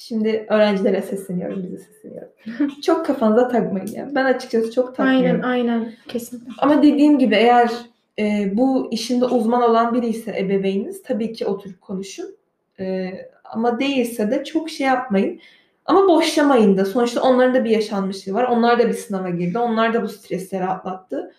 şimdi 0.00 0.46
öğrencilere 0.48 1.02
sesleniyorum, 1.02 1.62
bize 1.62 1.76
sesleniyorum. 1.76 2.30
çok 2.82 3.06
kafanıza 3.06 3.48
takmayın 3.48 3.86
ya. 3.86 4.08
Ben 4.14 4.24
açıkçası 4.24 4.72
çok 4.72 4.96
takmıyorum. 4.96 5.40
Aynen 5.44 5.68
aynen. 5.68 5.94
Kesinlikle. 6.08 6.52
Ama 6.58 6.82
dediğim 6.82 7.18
gibi 7.18 7.34
eğer 7.34 7.70
e, 8.18 8.50
bu 8.54 8.88
işinde 8.90 9.24
uzman 9.24 9.62
olan 9.62 9.94
biri 9.94 10.06
ise 10.06 10.38
ebeveyniniz 10.38 11.02
tabii 11.02 11.32
ki 11.32 11.46
oturup 11.46 11.80
konuşun. 11.80 12.36
E, 12.80 13.10
ama 13.44 13.80
değilse 13.80 14.30
de 14.30 14.44
çok 14.44 14.70
şey 14.70 14.86
yapmayın. 14.86 15.40
Ama 15.86 16.08
boşlamayın 16.08 16.76
da. 16.76 16.84
Sonuçta 16.84 17.22
onların 17.22 17.54
da 17.54 17.64
bir 17.64 17.70
yaşanmışlığı 17.70 18.34
var. 18.34 18.44
Onlar 18.44 18.78
da 18.78 18.88
bir 18.88 18.94
sınava 18.94 19.30
girdi. 19.30 19.58
Onlar 19.58 19.94
da 19.94 20.02
bu 20.02 20.08
stresleri 20.08 20.64
atlattı. 20.64 21.34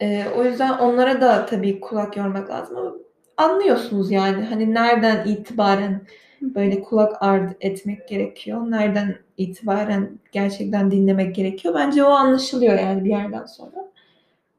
E, 0.00 0.24
o 0.36 0.44
yüzden 0.44 0.78
onlara 0.78 1.20
da 1.20 1.46
tabii 1.46 1.80
kulak 1.80 2.16
yormak 2.16 2.50
lazım 2.50 2.76
ama 2.76 2.92
anlıyorsunuz 3.36 4.10
yani. 4.10 4.44
Hani 4.44 4.74
nereden 4.74 5.26
itibaren 5.26 6.00
böyle 6.42 6.82
kulak 6.82 7.22
ardı 7.22 7.56
etmek 7.60 8.08
gerekiyor. 8.08 8.70
Nereden 8.70 9.16
itibaren 9.36 10.10
gerçekten 10.32 10.90
dinlemek 10.90 11.34
gerekiyor. 11.34 11.74
Bence 11.74 12.04
o 12.04 12.08
anlaşılıyor 12.10 12.78
yani 12.78 13.04
bir 13.04 13.10
yerden 13.10 13.44
sonra. 13.44 13.92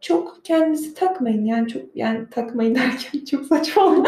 Çok 0.02 0.46
kendinizi 0.46 0.94
takmayın 0.94 1.46
yani 1.46 1.68
çok 1.68 1.82
yani 1.96 2.30
takmayın 2.32 2.76
derken 2.76 3.26
çok 3.26 3.46
saçma 3.46 3.86
oldu. 3.86 4.08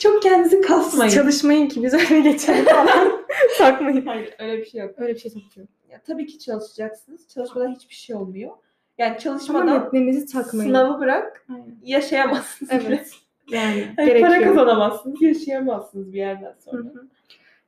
çok 0.00 0.22
kendinizi 0.22 0.60
kasmayın. 0.60 1.10
Çalışmayın 1.12 1.68
ki 1.68 1.82
biz 1.82 1.94
öyle 1.94 2.20
geçelim 2.20 2.64
falan. 2.64 3.22
Takmayın. 3.58 4.06
Hayır 4.06 4.34
öyle 4.38 4.58
bir 4.58 4.64
şey 4.66 4.80
yok. 4.80 4.90
Öyle 4.96 5.14
bir 5.14 5.18
şey 5.18 5.32
takıyorum. 5.32 5.72
Ya, 5.90 6.00
tabii 6.06 6.26
ki 6.26 6.38
çalışacaksınız. 6.38 7.28
Çalışmadan 7.28 7.74
hiçbir 7.74 7.94
şey 7.94 8.16
olmuyor. 8.16 8.50
Yani 8.98 9.10
Ama 9.10 9.18
çalışmadan 9.18 9.82
metninizi 9.82 10.26
takmayın. 10.32 10.70
sınavı 10.70 11.00
bırak 11.00 11.46
Aynen. 11.48 11.76
yaşayamazsınız. 11.82 12.72
Evet. 12.72 13.10
Yani 13.52 13.86
Hani 13.96 14.20
para 14.20 14.42
kazanamazsınız, 14.42 15.22
yaşayamazsınız 15.22 16.12
bir 16.12 16.18
yerden 16.18 16.50
Hı 16.50 16.62
sonra. 16.70 16.82
hı. 16.82 17.06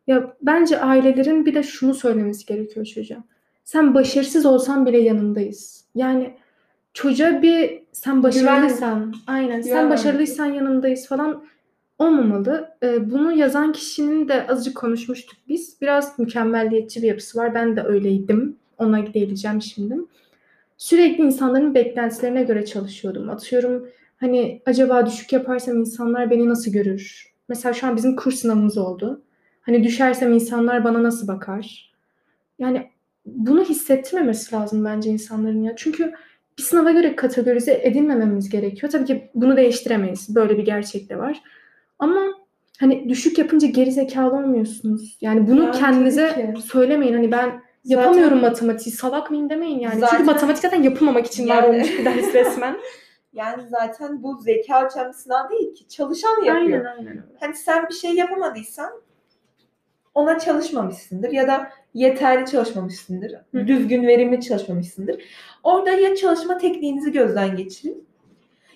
Ya 0.07 0.37
bence 0.43 0.81
ailelerin 0.81 1.47
bir 1.47 1.55
de 1.55 1.63
şunu 1.63 1.95
söylemesi 1.95 2.47
gerekiyor 2.47 2.87
çocuğa. 2.87 3.25
Sen 3.65 3.95
başarısız 3.95 4.47
olsan 4.47 4.87
bile 4.87 4.99
yanındayız. 4.99 5.85
Yani 5.95 6.35
çocuğa 6.95 7.43
bir 7.43 7.83
sen 7.93 8.23
başarılıysan, 8.23 9.15
aynen 9.27 9.61
sen 9.61 9.71
Güven 9.71 9.91
başarılıysan 9.91 10.47
yanındayız 10.47 11.09
falan 11.09 11.45
olmamalı. 11.99 12.71
Ee, 12.83 13.11
bunu 13.11 13.33
yazan 13.33 13.73
kişinin 13.73 14.29
de 14.29 14.47
azıcık 14.47 14.77
konuşmuştuk 14.77 15.39
biz. 15.49 15.81
Biraz 15.81 16.19
mükemmelliyetçi 16.19 17.03
bir 17.03 17.07
yapısı 17.09 17.39
var. 17.39 17.55
Ben 17.55 17.77
de 17.77 17.83
öyleydim. 17.83 18.57
Ona 18.79 19.15
değineceğim 19.15 19.63
şimdi. 19.63 19.97
Sürekli 20.79 21.25
insanların 21.25 21.75
beklentilerine 21.75 22.43
göre 22.43 22.65
çalışıyordum. 22.65 23.31
Atıyorum 23.31 23.89
hani 24.17 24.63
acaba 24.67 25.07
düşük 25.07 25.33
yaparsam 25.33 25.81
insanlar 25.81 26.31
beni 26.31 26.49
nasıl 26.49 26.73
görür? 26.73 27.33
Mesela 27.49 27.73
şu 27.73 27.87
an 27.87 27.97
bizim 27.97 28.17
kurs 28.17 28.35
sınavımız 28.35 28.79
oldu. 28.79 29.23
Hani 29.61 29.85
düşersem 29.85 30.33
insanlar 30.33 30.85
bana 30.85 31.03
nasıl 31.03 31.29
bakar? 31.29 31.93
Yani 32.59 32.91
bunu 33.27 33.65
hissettirmemesi 33.65 34.55
lazım 34.55 34.85
bence 34.85 35.11
insanların 35.11 35.63
ya. 35.63 35.73
Çünkü 35.77 36.13
bir 36.59 36.63
sınava 36.63 36.91
göre 36.91 37.17
kategorize 37.17 37.81
edilmememiz 37.83 38.49
gerekiyor. 38.49 38.93
Tabii 38.93 39.05
ki 39.05 39.31
bunu 39.35 39.57
değiştiremeyiz. 39.57 40.35
Böyle 40.35 40.59
bir 40.59 40.65
gerçek 40.65 41.11
de 41.11 41.19
var. 41.19 41.43
Ama 41.99 42.21
hani 42.81 43.09
düşük 43.09 43.39
yapınca 43.39 43.69
geri 43.69 43.93
zekalı 43.93 44.37
olmuyorsunuz. 44.37 45.19
Yani 45.21 45.47
bunu 45.49 45.63
Yani 45.65 45.77
kendinize 45.79 46.55
söylemeyin. 46.65 47.13
Hani 47.15 47.33
ben 47.33 47.63
yapamıyorum 47.85 48.41
matematiği, 48.41 48.95
salak 48.95 49.31
mıyım 49.31 49.51
demeyin 49.51 49.79
yani. 49.79 50.01
Zaten- 50.01 50.17
Çünkü 50.17 50.31
matematik 50.31 50.63
zaten 50.63 50.83
yapılmamak 50.83 51.27
için 51.27 51.49
var 51.49 51.57
Yani- 51.63 51.67
olmuş 51.69 51.99
bir 51.99 52.05
ders 52.05 52.35
resmen. 52.35 52.77
Yani 53.35 53.69
zaten 53.69 54.23
bu 54.23 54.37
zeka 54.37 54.85
ölçen 54.85 55.09
bir 55.09 55.13
sınav 55.13 55.51
değil 55.51 55.75
ki. 55.75 55.89
Çalışan 55.89 56.45
yapıyor. 56.45 56.57
aynen 56.57 56.85
aynen. 56.85 57.23
Hani 57.41 57.55
sen 57.55 57.89
bir 57.89 57.95
şey 57.95 58.13
yapamadıysan 58.15 58.93
ona 60.15 60.39
çalışmamışsındır 60.39 61.31
ya 61.31 61.49
da 61.49 61.71
yeterli 61.95 62.47
çalışmamışsındır. 62.51 63.33
Hı. 63.55 63.67
Düzgün, 63.67 64.07
verimli 64.07 64.41
çalışmamışsındır. 64.41 65.23
Orada 65.63 65.91
ya 65.91 66.17
çalışma 66.17 66.59
tekniğinizi 66.59 67.13
gözden 67.13 67.57
geçirin 67.57 68.07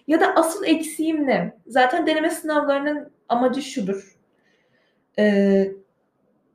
ya 0.06 0.20
da 0.20 0.34
asıl 0.34 0.64
eksiğim 0.64 1.26
ne? 1.26 1.56
Zaten 1.66 2.06
deneme 2.06 2.30
sınavlarının 2.30 3.10
amacı 3.28 3.62
şudur. 3.62 4.18
Ee, 5.18 5.72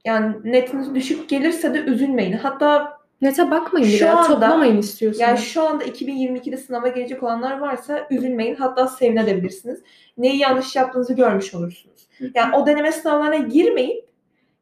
yani 0.06 0.36
netiniz 0.44 0.96
düşük 0.96 1.30
gelirse 1.30 1.74
de 1.74 1.80
üzülmeyin. 1.80 2.34
Hatta 2.34 2.98
Nete 3.24 3.52
bakmayın 3.52 3.88
Şu 3.88 3.96
bile. 3.96 4.12
anda- 4.12 4.28
Toplamayın 4.28 4.78
istiyorsanız. 4.78 5.28
yani 5.30 5.38
şu 5.38 5.62
anda 5.64 5.84
2022'de 5.84 6.58
sınava 6.58 6.88
gelecek 6.88 7.24
olanlar 7.24 7.60
varsa 7.60 8.08
üzülmeyin. 8.12 8.56
Hatta 8.56 8.88
sevinebilirsiniz. 8.88 9.80
Neyi 10.18 10.38
yanlış 10.38 10.76
yaptığınızı 10.76 11.14
görmüş 11.14 11.54
olursunuz. 11.54 12.08
Yani 12.36 12.56
o 12.56 12.66
deneme 12.68 12.92
sınavlarına 12.92 13.36
girmeyip 13.36 14.10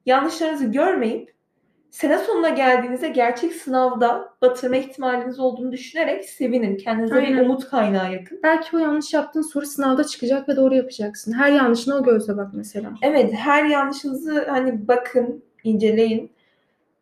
yanlışlarınızı 0.06 0.66
görmeyip 0.66 1.32
sene 1.92 2.18
sonuna 2.18 2.50
geldiğinizde 2.50 3.10
gerçek 3.10 3.54
sınavda 3.54 4.30
batırma 4.42 4.76
ihtimaliniz 4.76 5.40
olduğunu 5.40 5.72
düşünerek 5.72 6.26
sevinin. 6.26 6.78
Kendinize 6.78 7.16
bir 7.16 7.24
Aynen. 7.28 7.44
umut 7.44 7.70
kaynağı 7.70 8.14
yakın. 8.14 8.40
Belki 8.44 8.76
o 8.76 8.80
yanlış 8.80 9.14
yaptığın 9.14 9.42
soru 9.42 9.66
sınavda 9.66 10.04
çıkacak 10.04 10.50
ve 10.50 10.56
doğru 10.56 10.76
yapacaksın. 10.76 11.34
Her 11.34 11.52
yanlışına 11.52 11.96
o 11.96 12.04
gözle 12.04 12.38
bak 12.38 12.48
mesela. 12.54 12.90
Evet, 13.02 13.34
her 13.34 13.66
yanlışınızı 13.66 14.46
hani 14.50 14.88
bakın, 14.88 15.44
inceleyin. 15.64 16.32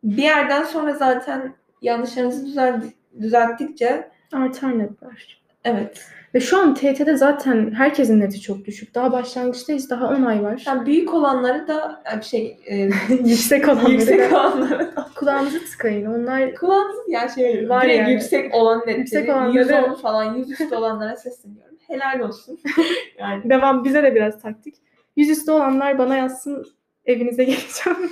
Bir 0.02 0.22
yerden 0.22 0.62
sonra 0.62 0.92
zaten 0.94 1.54
yanlışlarınızı 1.82 2.46
düzelt, 2.46 2.84
düzelttikçe 3.20 4.10
Artar 4.32 4.78
netler. 4.78 5.40
evet. 5.64 6.06
Ve 6.34 6.40
şu 6.40 6.58
an 6.58 6.74
TYT'de 6.74 7.16
zaten 7.16 7.72
herkesin 7.74 8.20
neti 8.20 8.40
çok 8.40 8.64
düşük. 8.64 8.94
Daha 8.94 9.12
başlangıçtayız. 9.12 9.90
Daha 9.90 10.08
10 10.08 10.22
ay 10.22 10.42
var. 10.42 10.62
Yani 10.66 10.86
büyük 10.86 11.14
olanları 11.14 11.68
da 11.68 12.02
yani 12.06 12.24
şey 12.24 12.58
e, 12.66 12.76
yüksek 13.24 13.68
olanları 13.68 13.90
yüksek 13.92 14.30
da 14.30 14.36
olanları 14.40 14.96
da 14.96 15.06
kulağınızı 15.14 15.64
tıkayın. 15.64 16.06
Onlar 16.06 16.54
kulağınız 16.54 16.96
yani 17.08 17.30
şey 17.30 17.68
Var 17.68 17.76
var 17.76 17.84
yani. 17.84 18.12
yüksek 18.12 18.54
olan 18.54 18.78
netleri 18.80 18.98
Yüksek 18.98 19.28
olanları- 19.28 19.58
110 19.58 19.94
falan 19.94 20.34
100 20.34 20.50
üstü 20.50 20.74
olanlara 20.74 21.16
sesleniyorum. 21.16 21.76
Helal 21.88 22.20
olsun. 22.20 22.58
yani 23.18 23.50
devam 23.50 23.84
bize 23.84 24.02
de 24.02 24.14
biraz 24.14 24.42
taktik. 24.42 24.74
Yüzüstü 25.16 25.50
olanlar 25.52 25.98
bana 25.98 26.16
yazsın 26.16 26.66
evinize 27.04 27.44
geleceğim. 27.44 28.10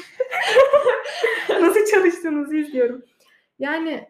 Nasıl 1.61 1.81
çalıştığınızı 1.93 2.57
izliyorum. 2.57 3.03
Yani 3.59 4.01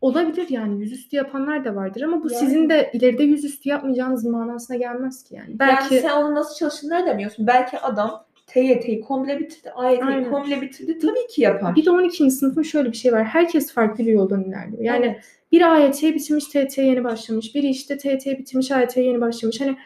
olabilir 0.00 0.46
yani 0.48 0.80
yüzüstü 0.80 1.16
yapanlar 1.16 1.64
da 1.64 1.74
vardır 1.74 2.00
ama 2.02 2.24
bu 2.24 2.32
Yani. 2.32 2.40
sizin 2.40 2.68
de 2.70 2.90
ileride 2.92 3.22
yüzüstü 3.22 3.68
yapmayacağınız 3.68 4.24
manasına 4.24 4.76
gelmez 4.76 5.24
ki 5.24 5.34
yani. 5.34 5.58
Belki 5.58 5.94
Yani 5.94 6.02
sen 6.02 6.10
onun 6.22 6.34
nasıl 6.34 6.54
çalıştığını 6.54 6.90
nereden 6.90 7.14
biliyorsun? 7.16 7.46
Belki 7.46 7.78
adam 7.78 8.24
TYT'yi 8.46 9.00
komple 9.00 9.38
bitirdi, 9.38 9.70
AYT'yi 9.70 10.30
komple 10.30 10.60
bitirdi. 10.60 10.98
Tabii 10.98 11.26
ki 11.30 11.42
yapar. 11.42 11.76
bir 11.76 11.84
de 11.84 11.90
12. 11.90 12.30
sınıfın 12.30 12.62
şöyle 12.62 12.92
bir 12.92 12.96
şey 12.96 13.12
var. 13.12 13.24
Herkes 13.24 13.72
farklı 13.72 14.06
bir 14.06 14.12
yoldan 14.12 14.44
ilerliyor. 14.44 14.82
Yani 14.82 15.06
Evet. 15.06 15.24
biri 15.52 15.66
AYT'ye 15.66 16.14
bitirmiş, 16.14 16.44
TYT'ye 16.44 16.86
yeni 16.86 17.04
başlamış. 17.04 17.54
Biri 17.54 17.66
işte 17.68 17.98
TYT'ye 17.98 18.38
bitirmiş, 18.38 18.70
AYT'ye 18.70 19.04
yeni 19.06 19.20
başlamış. 19.20 19.60
Hani 19.60 19.76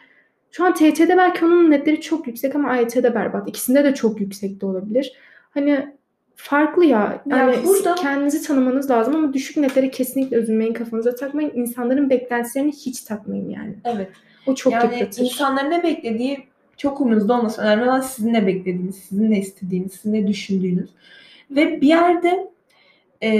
şu 0.55 0.65
an 0.65 0.73
TYT'de 0.73 1.17
belki 1.17 1.45
onun 1.45 1.71
netleri 1.71 2.01
çok 2.01 2.27
yüksek 2.27 2.55
ama 2.55 2.69
AYT'de 2.69 3.15
berbat. 3.15 3.49
İkisinde 3.49 3.83
de 3.83 3.93
çok 3.93 4.21
yüksek 4.21 4.61
de 4.61 4.65
olabilir. 4.65 5.13
Hani 5.49 5.87
farklı 6.35 6.85
ya. 6.85 7.23
Ya 7.25 7.37
Yani 7.37 7.55
burada- 7.65 7.95
kendinizi 7.95 8.47
tanımanız 8.47 8.89
lazım 8.91 9.15
ama 9.15 9.33
düşük 9.33 9.57
netlere 9.57 9.91
kesinlikle 9.91 10.37
üzülmeyin, 10.37 10.73
kafanıza 10.73 11.15
takmayın. 11.15 11.51
İnsanların 11.55 12.09
beklentilerini 12.09 12.71
hiç 12.71 13.01
takmayın 13.01 13.49
yani. 13.49 13.75
Evet. 13.85 14.09
O 14.47 14.55
çok 14.55 14.73
yani 14.73 14.93
yıpratır. 14.93 15.21
insanların 15.23 15.71
ne 15.71 15.83
beklediği 15.83 16.47
çok 16.77 17.01
umurunuzda 17.01 17.33
olmasın. 17.39 17.61
Önemli 17.63 17.83
olan 17.83 18.01
sizin 18.01 18.33
ne 18.33 18.47
beklediğiniz, 18.47 18.95
sizin 18.95 19.31
ne 19.31 19.39
istediğiniz, 19.39 19.91
sizin 19.93 20.13
ne 20.13 20.27
düşündüğünüz. 20.27 20.89
Ve 21.51 21.81
bir 21.81 21.87
yerde 21.87 22.47
e, 23.23 23.31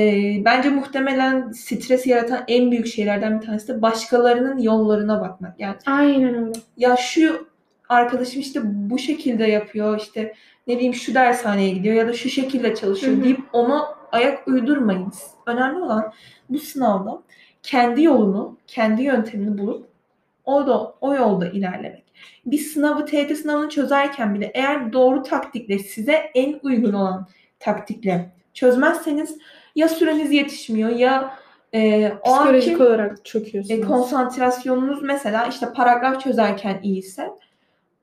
bence 0.46 0.70
muhtemelen 0.70 1.52
stresi 1.52 2.10
yaratan 2.10 2.44
en 2.48 2.72
büyük 2.72 2.88
şeylerden 2.88 3.42
bir 3.42 3.46
tanesi 3.46 3.68
de 3.68 3.82
başkalarının 3.82 4.58
yollarına 4.58 5.22
bakmak. 5.22 5.60
Yani 5.60 5.76
Aynen 5.86 6.36
öyle. 6.36 6.60
ya 6.78 6.96
şu 6.96 7.48
arkadaşım 7.90 8.42
işte 8.42 8.60
bu 8.64 9.00
şekilde 9.00 9.46
yapıyor 9.46 10.00
işte 10.00 10.34
ne 10.68 10.76
bileyim 10.76 10.94
şu 10.94 11.14
dershaneye 11.14 11.70
gidiyor 11.70 11.96
ya 11.96 12.08
da 12.08 12.14
şu 12.14 12.30
şekilde 12.30 12.76
çalışıyor 12.76 13.14
Hı 13.14 13.20
hı. 13.20 13.24
deyip 13.24 13.40
ona 13.54 13.86
ayak 14.12 14.48
uydurmayın. 14.48 15.12
Önemli 15.48 15.82
olan 15.82 16.14
bu 16.50 16.60
sınavda 16.60 17.22
kendi 17.64 18.04
yolunu, 18.04 18.58
kendi 18.68 19.04
yöntemini 19.04 19.58
bulup 19.58 19.88
o 20.46 20.68
da 20.68 20.94
o 21.02 21.16
yolda 21.16 21.50
ilerlemek. 21.50 22.04
Bir 22.46 22.58
sınavı 22.58 23.06
TYT 23.06 23.38
sınavını 23.38 23.70
çözerken 23.70 24.36
bile 24.36 24.52
eğer 24.54 24.94
doğru 24.94 25.24
taktikle 25.24 25.80
size 25.80 26.14
en 26.14 26.60
uygun 26.64 26.94
olan 26.94 27.28
taktikle 27.60 28.32
çözmezseniz 28.54 29.38
ya 29.76 29.90
süreniz 29.90 30.32
yetişmiyor 30.32 30.90
ya 30.90 31.36
e, 31.74 32.12
o 32.24 32.36
Psikolojik 32.36 32.72
anki 32.72 32.84
olarak 32.84 33.26
çöküyorsunuz. 33.26 33.80
e, 33.80 33.82
konsantrasyonunuz 33.82 35.02
mesela 35.04 35.46
işte 35.46 35.68
paragraf 35.76 36.22
çözerken 36.22 36.80
iyiyse 36.84 37.30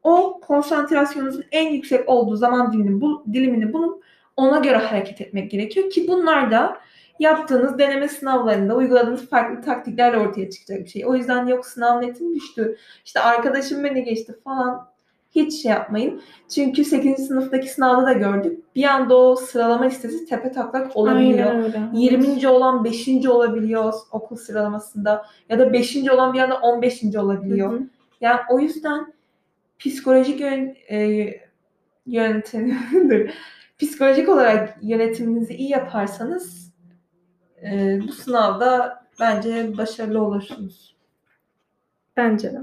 o 0.03 0.41
konsantrasyonunuzun 0.41 1.45
en 1.53 1.73
yüksek 1.73 2.09
olduğu 2.09 2.37
zaman 2.37 2.73
dilimini, 2.73 3.01
bul, 3.01 3.25
dilimini 3.33 3.73
bulup 3.73 4.05
ona 4.37 4.59
göre 4.59 4.77
hareket 4.77 5.21
etmek 5.21 5.51
gerekiyor 5.51 5.91
ki 5.91 6.09
bunlar 6.09 6.51
da 6.51 6.77
yaptığınız 7.19 7.79
deneme 7.79 8.09
sınavlarında 8.09 8.75
uyguladığınız 8.75 9.29
farklı 9.29 9.63
taktiklerle 9.63 10.19
ortaya 10.19 10.51
çıkacak 10.51 10.85
bir 10.85 10.91
şey. 10.91 11.07
O 11.07 11.15
yüzden 11.15 11.47
yok 11.47 11.67
sınav 11.67 12.01
netim 12.03 12.35
düştü, 12.35 12.77
işte 13.05 13.21
arkadaşım 13.21 13.85
beni 13.85 14.05
geçti 14.05 14.35
falan 14.45 14.92
hiç 15.35 15.63
şey 15.63 15.73
yapmayın. 15.73 16.23
Çünkü 16.55 16.85
8. 16.85 17.27
sınıftaki 17.27 17.69
sınavda 17.69 18.07
da 18.07 18.13
gördük. 18.13 18.65
Bir 18.75 18.85
anda 18.85 19.17
o 19.17 19.37
sıralama 19.37 19.85
listesi 19.85 20.27
tepe 20.27 20.53
taklak 20.53 20.97
olabiliyor. 20.97 21.51
Aynen 21.51 21.65
öyle. 21.65 21.81
20. 21.93 22.49
olan 22.49 22.85
5. 22.85 23.09
olabiliyor 23.27 23.93
okul 24.13 24.37
sıralamasında 24.37 25.27
ya 25.49 25.59
da 25.59 25.73
5. 25.73 25.97
olan 26.11 26.33
bir 26.33 26.39
anda 26.39 26.57
15. 26.57 27.17
olabiliyor. 27.17 27.71
Hı 27.71 27.77
hı. 27.77 27.83
Yani 28.21 28.41
o 28.51 28.61
yüzden 28.61 29.13
psikolojik 29.79 30.41
yön, 30.41 30.77
e, 30.91 31.29
yönetim 32.07 32.79
dur. 33.11 33.31
psikolojik 33.79 34.29
olarak 34.29 34.79
yönetiminizi 34.83 35.55
iyi 35.55 35.71
yaparsanız 35.71 36.73
e, 37.63 38.01
bu 38.09 38.13
sınavda 38.13 39.03
bence 39.21 39.79
başarılı 39.79 40.23
olursunuz. 40.23 40.97
Bence 42.17 42.53
de. 42.53 42.59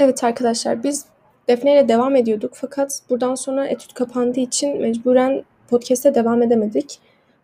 Evet 0.00 0.24
arkadaşlar 0.24 0.82
biz 0.82 1.04
Defne 1.48 1.72
ile 1.72 1.88
devam 1.88 2.16
ediyorduk 2.16 2.52
fakat 2.54 3.02
buradan 3.10 3.34
sonra 3.34 3.66
etüt 3.66 3.94
kapandığı 3.94 4.40
için 4.40 4.80
mecburen 4.80 5.44
podcast'e 5.68 6.14
devam 6.14 6.42
edemedik. 6.42 6.98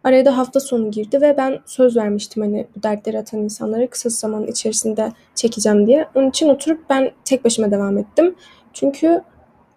Araya 0.04 0.24
da 0.24 0.38
hafta 0.38 0.60
sonu 0.60 0.90
girdi 0.90 1.20
ve 1.20 1.36
ben 1.36 1.58
söz 1.66 1.96
vermiştim 1.96 2.42
hani 2.42 2.66
bu 2.76 2.82
dertleri 2.82 3.18
atan 3.18 3.40
insanları 3.40 3.90
kısa 3.90 4.08
zaman 4.08 4.46
içerisinde 4.46 5.12
çekeceğim 5.34 5.86
diye. 5.86 6.08
Onun 6.14 6.28
için 6.30 6.48
oturup 6.48 6.90
ben 6.90 7.10
tek 7.24 7.44
başıma 7.44 7.70
devam 7.70 7.98
ettim. 7.98 8.34
Çünkü 8.72 9.22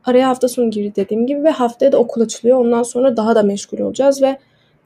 araya 0.06 0.28
hafta 0.28 0.48
sonu 0.48 0.70
girdi 0.70 0.94
dediğim 0.96 1.28
gibi 1.28 1.44
ve 1.44 1.50
haftaya 1.50 1.92
da 1.92 1.98
okul 1.98 2.22
açılıyor. 2.22 2.58
Ondan 2.58 2.84
sonra 2.84 3.18
daha 3.18 3.36
da 3.36 3.44
meşgul 3.44 3.80
olacağız 3.80 4.22
ve 4.22 4.38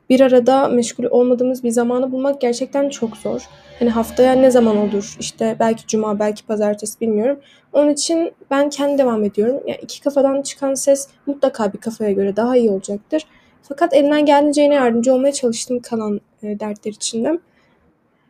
bir 0.09 0.19
arada 0.19 0.67
meşgul 0.67 1.03
olmadığımız 1.03 1.63
bir 1.63 1.69
zamanı 1.69 2.11
bulmak 2.11 2.41
gerçekten 2.41 2.89
çok 2.89 3.17
zor. 3.17 3.41
Hani 3.79 3.89
haftaya 3.89 4.33
ne 4.33 4.51
zaman 4.51 4.77
olur? 4.77 5.15
İşte 5.19 5.55
belki 5.59 5.87
cuma, 5.87 6.19
belki 6.19 6.45
pazartesi 6.45 7.01
bilmiyorum. 7.01 7.39
Onun 7.73 7.89
için 7.89 8.31
ben 8.51 8.69
kendi 8.69 8.97
devam 8.97 9.23
ediyorum. 9.23 9.61
Yani 9.67 9.79
iki 9.81 10.01
kafadan 10.01 10.41
çıkan 10.41 10.73
ses 10.73 11.07
mutlaka 11.25 11.73
bir 11.73 11.77
kafaya 11.77 12.11
göre 12.11 12.35
daha 12.35 12.57
iyi 12.57 12.69
olacaktır. 12.69 13.25
Fakat 13.63 13.93
elimden 13.93 14.25
geldiğince 14.25 14.61
yardımcı 14.61 15.13
olmaya 15.13 15.31
çalıştım 15.31 15.79
kalan 15.79 16.21
e, 16.43 16.59
dertler 16.59 16.91
içinde. 16.91 17.39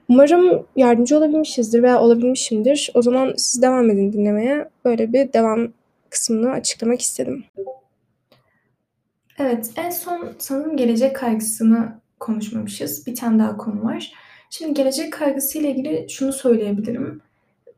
Umarım 0.09 0.65
yardımcı 0.75 1.17
olabilmişizdir 1.17 1.83
veya 1.83 2.01
olabilmişimdir. 2.01 2.91
O 2.93 3.01
zaman 3.01 3.33
siz 3.37 3.61
devam 3.61 3.89
edin 3.89 4.13
dinlemeye. 4.13 4.69
Böyle 4.85 5.13
bir 5.13 5.33
devam 5.33 5.67
kısmını 6.09 6.51
açıklamak 6.51 7.01
istedim. 7.01 7.43
Evet, 9.39 9.71
en 9.75 9.89
son 9.89 10.35
sanırım 10.39 10.77
gelecek 10.77 11.15
kaygısını 11.15 11.99
konuşmamışız. 12.19 13.07
Bir 13.07 13.15
tane 13.15 13.39
daha 13.39 13.57
konu 13.57 13.83
var. 13.83 14.13
Şimdi 14.49 14.73
gelecek 14.73 15.13
kaygısıyla 15.13 15.69
ilgili 15.69 16.05
şunu 16.09 16.33
söyleyebilirim. 16.33 17.21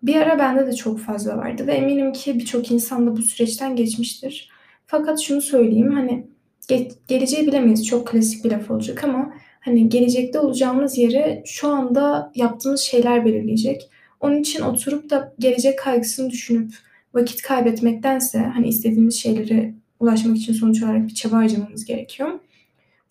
Bir 0.04 0.16
ara 0.16 0.40
bende 0.40 0.68
de 0.68 0.74
çok 0.74 1.00
fazla 1.00 1.38
vardı 1.38 1.68
ve 1.68 1.74
eminim 1.74 2.14
ki 2.14 2.40
birçok 2.40 2.72
insan 2.72 3.08
da 3.08 3.16
bu 3.18 3.22
süreçten 3.22 3.76
geçmiştir. 3.76 4.50
Fakat 4.88 5.20
şunu 5.22 5.42
söyleyeyim 5.42 5.92
hani 5.94 6.28
ge- 6.70 6.92
geleceği 7.08 7.48
bilemeyiz. 7.48 7.88
Çok 7.88 8.08
klasik 8.08 8.46
bir 8.46 8.52
laf 8.52 8.72
olacak 8.72 9.04
ama 9.04 9.34
hani 9.60 9.90
gelecekte 9.90 10.40
olacağımız 10.40 10.98
yere 10.98 11.44
şu 11.46 11.68
anda 11.68 12.32
yaptığımız 12.36 12.82
şeyler 12.82 13.26
belirleyecek. 13.26 13.90
Onun 14.20 14.38
için 14.42 14.62
oturup 14.62 15.10
da 15.10 15.34
gelecek 15.40 15.80
kaygısını 15.80 16.30
düşünüp 16.30 16.74
vakit 17.14 17.42
kaybetmektense 17.42 18.40
hani 18.40 18.68
istediğimiz 18.68 19.16
şeylere 19.16 19.74
ulaşmak 20.00 20.38
için 20.38 20.54
sonuç 20.54 20.84
olarak 20.84 21.08
bir 21.08 21.14
çaba 21.14 21.38
harcamamız 21.38 21.86
gerekiyor. 21.86 22.40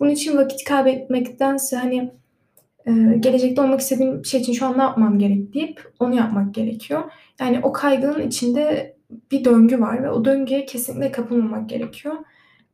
Bunun 0.01 0.11
için 0.11 0.37
vakit 0.37 0.65
kaybetmektense 0.65 1.77
hani 1.77 2.13
e, 2.87 2.93
gelecekte 3.21 3.63
olmak 3.63 3.81
istediğim 3.81 4.25
şey 4.25 4.41
için 4.41 4.53
şu 4.53 4.67
an 4.67 4.79
ne 4.79 4.83
yapmam 4.83 5.19
gerek 5.19 5.55
deyip 5.55 5.93
onu 6.01 6.17
yapmak 6.17 6.55
gerekiyor. 6.55 7.03
Yani 7.41 7.61
o 7.63 7.73
kaygının 7.73 8.29
içinde 8.29 8.97
bir 9.31 9.45
döngü 9.45 9.81
var 9.81 10.03
ve 10.03 10.11
o 10.11 10.25
döngüye 10.25 10.67
kesinlikle 10.67 11.13
kapılmamak 11.13 11.69
gerekiyor. 11.69 12.15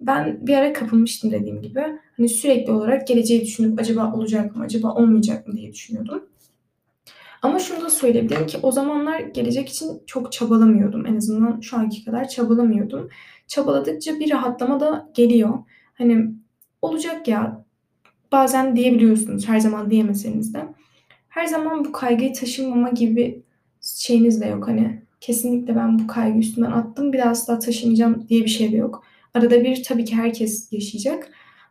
Ben 0.00 0.46
bir 0.46 0.54
ara 0.54 0.72
kapılmıştım 0.72 1.30
dediğim 1.30 1.62
gibi. 1.62 1.84
Hani 2.16 2.28
sürekli 2.28 2.72
olarak 2.72 3.06
geleceği 3.06 3.40
düşünüp 3.40 3.80
acaba 3.80 4.12
olacak 4.12 4.56
mı, 4.56 4.64
acaba 4.64 4.94
olmayacak 4.94 5.48
mı 5.48 5.56
diye 5.56 5.72
düşünüyordum. 5.72 6.29
Ama 7.42 7.58
şunu 7.58 7.84
da 7.84 7.90
söyleyebilirim 7.90 8.46
ki 8.46 8.58
o 8.62 8.72
zamanlar 8.72 9.20
gelecek 9.20 9.68
için 9.68 10.02
çok 10.06 10.32
çabalamıyordum. 10.32 11.06
En 11.06 11.16
azından 11.16 11.60
şu 11.60 11.76
anki 11.76 12.04
kadar 12.04 12.28
çabalamıyordum. 12.28 13.08
Çabaladıkça 13.48 14.20
bir 14.20 14.30
rahatlama 14.30 14.80
da 14.80 15.10
geliyor. 15.14 15.58
Hani 15.94 16.26
olacak 16.82 17.28
ya 17.28 17.64
bazen 18.32 18.76
diyebiliyorsunuz 18.76 19.48
her 19.48 19.60
zaman 19.60 19.90
diyemeseniz 19.90 20.54
de. 20.54 20.64
Her 21.28 21.46
zaman 21.46 21.84
bu 21.84 21.92
kaygıyı 21.92 22.32
taşımama 22.32 22.90
gibi 22.90 23.42
şeyiniz 23.80 24.40
de 24.40 24.46
yok. 24.46 24.68
Hani 24.68 25.02
kesinlikle 25.20 25.76
ben 25.76 25.98
bu 25.98 26.06
kaygı 26.06 26.38
üstümden 26.38 26.70
attım 26.70 27.12
bir 27.12 27.18
daha 27.18 27.30
asla 27.30 27.58
taşımayacağım 27.58 28.28
diye 28.28 28.44
bir 28.44 28.50
şey 28.50 28.72
de 28.72 28.76
yok. 28.76 29.04
Arada 29.34 29.64
bir 29.64 29.82
tabii 29.82 30.04
ki 30.04 30.16
herkes 30.16 30.72
yaşayacak. 30.72 31.30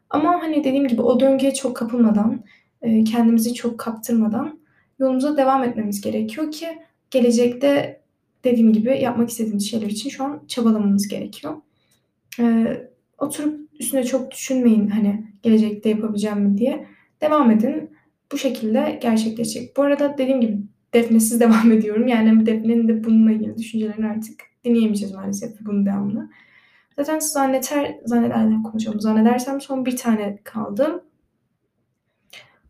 Ama 0.09 0.41
hani 0.41 0.63
dediğim 0.63 0.87
gibi 0.87 1.01
o 1.01 1.19
döngüye 1.19 1.53
çok 1.53 1.77
kapılmadan, 1.77 2.43
kendimizi 2.81 3.53
çok 3.53 3.77
kaptırmadan 3.77 4.59
yolumuza 4.99 5.37
devam 5.37 5.63
etmemiz 5.63 6.01
gerekiyor 6.01 6.51
ki 6.51 6.67
gelecekte 7.11 8.01
dediğim 8.43 8.73
gibi 8.73 8.99
yapmak 9.01 9.29
istediğimiz 9.29 9.69
şeyler 9.69 9.87
için 9.87 10.09
şu 10.09 10.23
an 10.23 10.43
çabalamamız 10.47 11.07
gerekiyor. 11.07 11.55
Ee, 12.39 12.87
oturup 13.17 13.69
üstüne 13.79 14.03
çok 14.03 14.31
düşünmeyin 14.31 14.87
hani 14.87 15.23
gelecekte 15.43 15.89
yapabileceğim 15.89 16.41
mi 16.41 16.57
diye. 16.57 16.87
Devam 17.21 17.51
edin. 17.51 17.89
Bu 18.31 18.37
şekilde 18.37 18.99
gerçekleşecek. 19.01 19.77
Bu 19.77 19.81
arada 19.81 20.17
dediğim 20.17 20.41
gibi 20.41 20.57
Defne'siz 20.93 21.39
devam 21.39 21.71
ediyorum. 21.71 22.07
Yani 22.07 22.45
Defne'nin 22.45 22.87
de 22.87 23.03
bununla 23.03 23.31
ilgili 23.31 23.57
düşüncelerini 23.57 24.07
artık 24.07 24.41
dinleyemeyeceğiz 24.65 25.15
maalesef 25.15 25.51
bunun 25.65 25.85
devamını. 25.85 26.29
Zaten 26.95 27.19
zanneter, 27.19 27.95
zannederden 28.05 28.63
konuşalım. 28.63 29.01
Zannedersem 29.01 29.61
son 29.61 29.85
bir 29.85 29.97
tane 29.97 30.37
kaldı. 30.43 31.03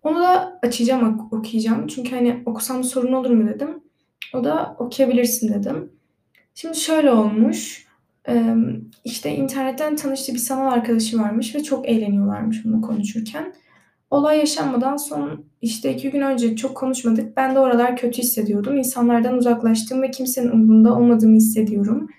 Onu 0.03 0.19
da 0.19 0.59
açacağım, 0.63 1.29
okuyacağım. 1.31 1.87
Çünkü 1.87 2.15
hani 2.15 2.43
okusam 2.45 2.83
sorun 2.83 3.13
olur 3.13 3.29
mu 3.29 3.47
dedim. 3.47 3.69
O 4.33 4.43
da 4.43 4.75
okuyabilirsin 4.79 5.53
dedim. 5.53 5.91
Şimdi 6.55 6.77
şöyle 6.77 7.11
olmuş. 7.11 7.87
İşte 9.05 9.35
internetten 9.35 9.95
tanıştığı 9.95 10.33
bir 10.33 10.37
sanal 10.37 10.71
arkadaşı 10.71 11.19
varmış 11.19 11.55
ve 11.55 11.63
çok 11.63 11.89
eğleniyorlarmış 11.89 12.65
bunu 12.65 12.81
konuşurken. 12.81 13.53
Olay 14.11 14.37
yaşanmadan 14.37 14.97
son 14.97 15.43
işte 15.61 15.93
iki 15.93 16.11
gün 16.11 16.21
önce 16.21 16.55
çok 16.55 16.77
konuşmadık. 16.77 17.37
Ben 17.37 17.55
de 17.55 17.59
oralar 17.59 17.97
kötü 17.97 18.21
hissediyordum. 18.21 18.77
İnsanlardan 18.77 19.37
uzaklaştım 19.37 20.01
ve 20.01 20.11
kimsenin 20.11 20.51
umurunda 20.51 20.95
olmadığımı 20.95 21.35
hissediyorum. 21.35 22.09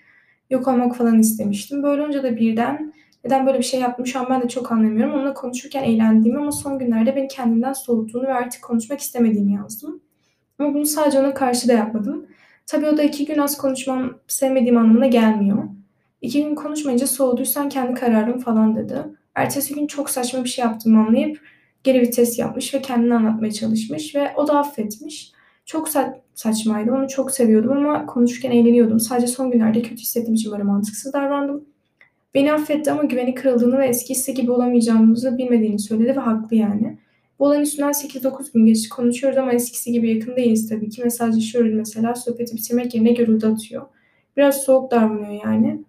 Yok 0.51 0.69
olmak 0.69 0.97
falan 0.97 1.19
istemiştim. 1.19 1.83
Böyle 1.83 2.03
olunca 2.03 2.23
da 2.23 2.37
birden 2.37 2.93
neden 3.25 3.47
böyle 3.47 3.59
bir 3.59 3.65
şey 3.65 3.81
yapmış 3.81 4.13
şu 4.13 4.21
an 4.21 4.27
ben 4.31 4.43
de 4.43 4.49
çok 4.49 4.73
anlamıyorum. 4.73 5.15
Onunla 5.15 5.35
konuşurken 5.35 5.83
eğlendiğimi 5.83 6.41
ama 6.41 6.53
son 6.53 6.79
günlerde 6.79 7.17
beni 7.17 7.29
kendinden 7.29 7.73
soğuttuğunu 7.73 8.23
ve 8.23 8.35
artık 8.35 8.63
konuşmak 8.63 9.01
istemediğimi 9.01 9.55
yazdım. 9.55 10.01
Ama 10.59 10.75
bunu 10.75 10.87
sadece 10.87 11.21
ona 11.21 11.35
karşı 11.35 11.69
da 11.69 11.73
yapmadım. 11.73 12.27
Tabii 12.67 12.87
o 12.87 12.97
da 12.97 13.03
iki 13.03 13.27
gün 13.27 13.39
az 13.39 13.57
konuşmam 13.59 14.19
sevmediğim 14.29 14.77
anlamına 14.77 15.07
gelmiyor. 15.07 15.65
İki 16.21 16.45
gün 16.45 16.55
konuşmayınca 16.55 17.07
soğuduysan 17.07 17.69
kendi 17.69 17.95
kararın 18.01 18.39
falan 18.39 18.77
dedi. 18.77 19.05
Ertesi 19.35 19.75
gün 19.75 19.87
çok 19.87 20.11
saçma 20.11 20.45
bir 20.45 20.49
şey 20.49 20.65
yaptığımı 20.65 21.01
anlayıp 21.07 21.41
geri 21.85 22.01
vites 22.01 22.39
yapmış 22.39 22.75
ve 22.75 22.83
kendini 22.83 23.15
anlatmaya 23.15 23.53
çalışmış 23.53 24.15
ve 24.15 24.33
o 24.37 24.49
da 24.49 24.59
affetmiş. 24.59 25.33
Çok 25.67 25.89
sa- 25.89 26.15
saçmaydı. 26.35 26.93
Onu 26.93 27.09
çok 27.09 27.31
seviyordum 27.31 27.73
ama 27.73 28.07
konuşurken 28.07 28.51
eğleniyordum. 28.51 29.01
Sadece 29.01 29.27
son 29.27 29.51
günlerde 29.51 29.83
kötü 29.83 29.97
hissettiğim 29.97 30.35
için 30.35 30.53
böyle 30.53 30.63
mantıksız 30.63 31.13
davrandım. 31.13 31.65
Beni 32.35 32.53
affetti 32.53 32.93
ama 32.93 33.05
güveni 33.05 33.35
kırıldığını 33.35 33.79
ve 33.79 33.87
eskisi 33.87 34.35
gibi 34.35 34.51
olamayacağımızı 34.51 35.39
bilmediğini 35.39 35.79
söyledi 35.79 36.17
ve 36.17 36.21
haklı 36.21 36.57
yani. 36.57 36.99
Bu 37.39 37.45
olayın 37.45 37.63
üstünden 37.63 37.93
8-9 37.93 38.53
gün 38.55 38.67
geçti 38.67 38.89
konuşuyoruz 38.89 39.39
ama 39.39 39.53
eskisi 39.53 39.93
gibi 39.93 40.11
yakın 40.11 40.37
değiliz 40.37 40.69
tabii 40.69 40.91
ki. 40.91 41.05
Mesajlaşıyoruz 41.05 41.73
mesela. 41.75 42.15
Sohbeti 42.15 42.57
bitirmek 42.57 42.95
yerine 42.95 43.13
görüldü 43.13 43.47
atıyor. 43.47 43.87
Biraz 44.37 44.63
soğuk 44.63 44.91
davranıyor 44.91 45.45
yani. 45.45 45.85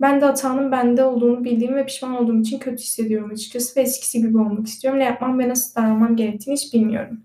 Ben 0.00 0.20
de 0.20 0.24
hatanın 0.24 0.72
bende 0.72 1.04
olduğunu 1.04 1.44
bildiğim 1.44 1.74
ve 1.74 1.86
pişman 1.86 2.16
olduğum 2.16 2.40
için 2.40 2.58
kötü 2.58 2.82
hissediyorum 2.82 3.30
açıkçası 3.30 3.80
ve 3.80 3.82
eskisi 3.82 4.22
gibi 4.22 4.38
olmak 4.38 4.66
istiyorum. 4.66 5.00
Ne 5.00 5.04
yapmam 5.04 5.38
ve 5.38 5.48
nasıl 5.48 5.74
davranmam 5.74 6.16
gerektiğini 6.16 6.56
hiç 6.56 6.74
bilmiyorum. 6.74 7.20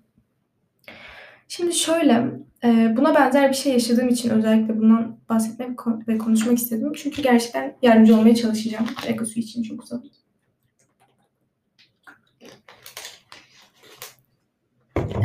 Şimdi 1.47 1.73
şöyle, 1.73 2.23
e, 2.63 2.93
buna 2.97 3.15
benzer 3.15 3.49
bir 3.49 3.55
şey 3.55 3.73
yaşadığım 3.73 4.09
için 4.09 4.29
özellikle 4.29 4.79
bundan 4.79 5.19
bahsetmek 5.29 5.69
ve 6.07 6.17
konuşmak 6.17 6.57
istedim. 6.57 6.91
Çünkü 6.95 7.21
gerçekten 7.21 7.77
yardımcı 7.81 8.17
olmaya 8.17 8.35
çalışacağım. 8.35 8.85
Ekosu 9.07 9.39
için 9.39 9.63
çok 9.63 9.83
uzadı. 9.83 10.07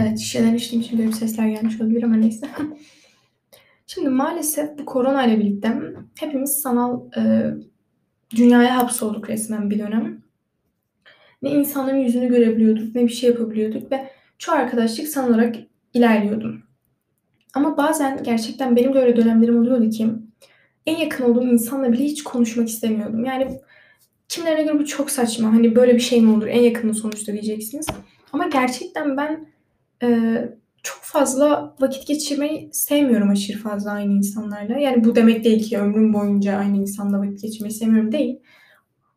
Evet 0.01 0.19
şişeden 0.19 0.55
içtiğim 0.55 0.83
için 0.83 0.99
böyle 0.99 1.13
sesler 1.13 1.49
gelmiş 1.49 1.81
olabilir 1.81 2.03
ama 2.03 2.17
neyse. 2.17 2.49
Şimdi 3.87 4.09
maalesef 4.09 4.79
bu 4.79 4.85
korona 4.85 5.27
ile 5.27 5.39
birlikte 5.39 5.83
hepimiz 6.19 6.51
sanal 6.51 7.01
e, 7.17 7.53
dünyaya 8.37 8.77
hapsolduk 8.77 9.31
resmen 9.31 9.71
bir 9.71 9.79
dönem. 9.79 10.23
Ne 11.43 11.51
insanların 11.51 11.97
yüzünü 11.97 12.29
görebiliyorduk 12.29 12.95
ne 12.95 13.05
bir 13.05 13.09
şey 13.09 13.31
yapabiliyorduk 13.31 13.93
ve 13.93 14.11
çoğu 14.39 14.55
arkadaşlık 14.55 15.09
sanal 15.09 15.29
olarak 15.29 15.57
ilerliyordum. 15.95 16.68
Ama 17.55 17.77
bazen 17.77 18.23
gerçekten 18.23 18.77
benim 18.77 18.95
de 18.95 18.99
öyle 18.99 19.17
dönemlerim 19.17 19.61
oluyordu 19.61 19.91
ki 19.91 20.09
en 20.87 20.97
yakın 20.97 21.25
olduğum 21.25 21.47
insanla 21.47 21.93
bile 21.93 22.05
hiç 22.05 22.25
konuşmak 22.25 22.69
istemiyordum. 22.69 23.25
Yani 23.25 23.61
kimlerine 24.29 24.63
göre 24.63 24.79
bu 24.79 24.87
çok 24.87 25.11
saçma. 25.11 25.53
Hani 25.53 25.77
böyle 25.77 25.95
bir 25.95 26.01
şey 26.01 26.21
mi 26.21 26.33
olur? 26.33 26.47
En 26.47 26.61
yakını 26.61 26.95
sonuçta 26.95 27.33
diyeceksiniz. 27.33 27.87
Ama 28.33 28.49
gerçekten 28.49 29.17
ben 29.17 29.47
e, 30.03 30.09
çok 30.83 30.99
fazla 31.03 31.75
vakit 31.81 32.07
geçirmeyi 32.07 32.69
sevmiyorum 32.73 33.31
aşırı 33.31 33.59
fazla 33.59 33.91
aynı 33.91 34.13
insanlarla. 34.13 34.79
Yani 34.79 35.05
bu 35.05 35.17
demek 35.17 35.45
değil 35.45 35.69
ki 35.69 35.79
ömrüm 35.79 36.15
boyunca 36.15 36.57
aynı 36.57 36.77
insanla 36.77 37.19
vakit 37.19 37.43
geçirmeyi 37.43 37.75
sevmiyorum 37.75 38.13
değil. 38.13 38.39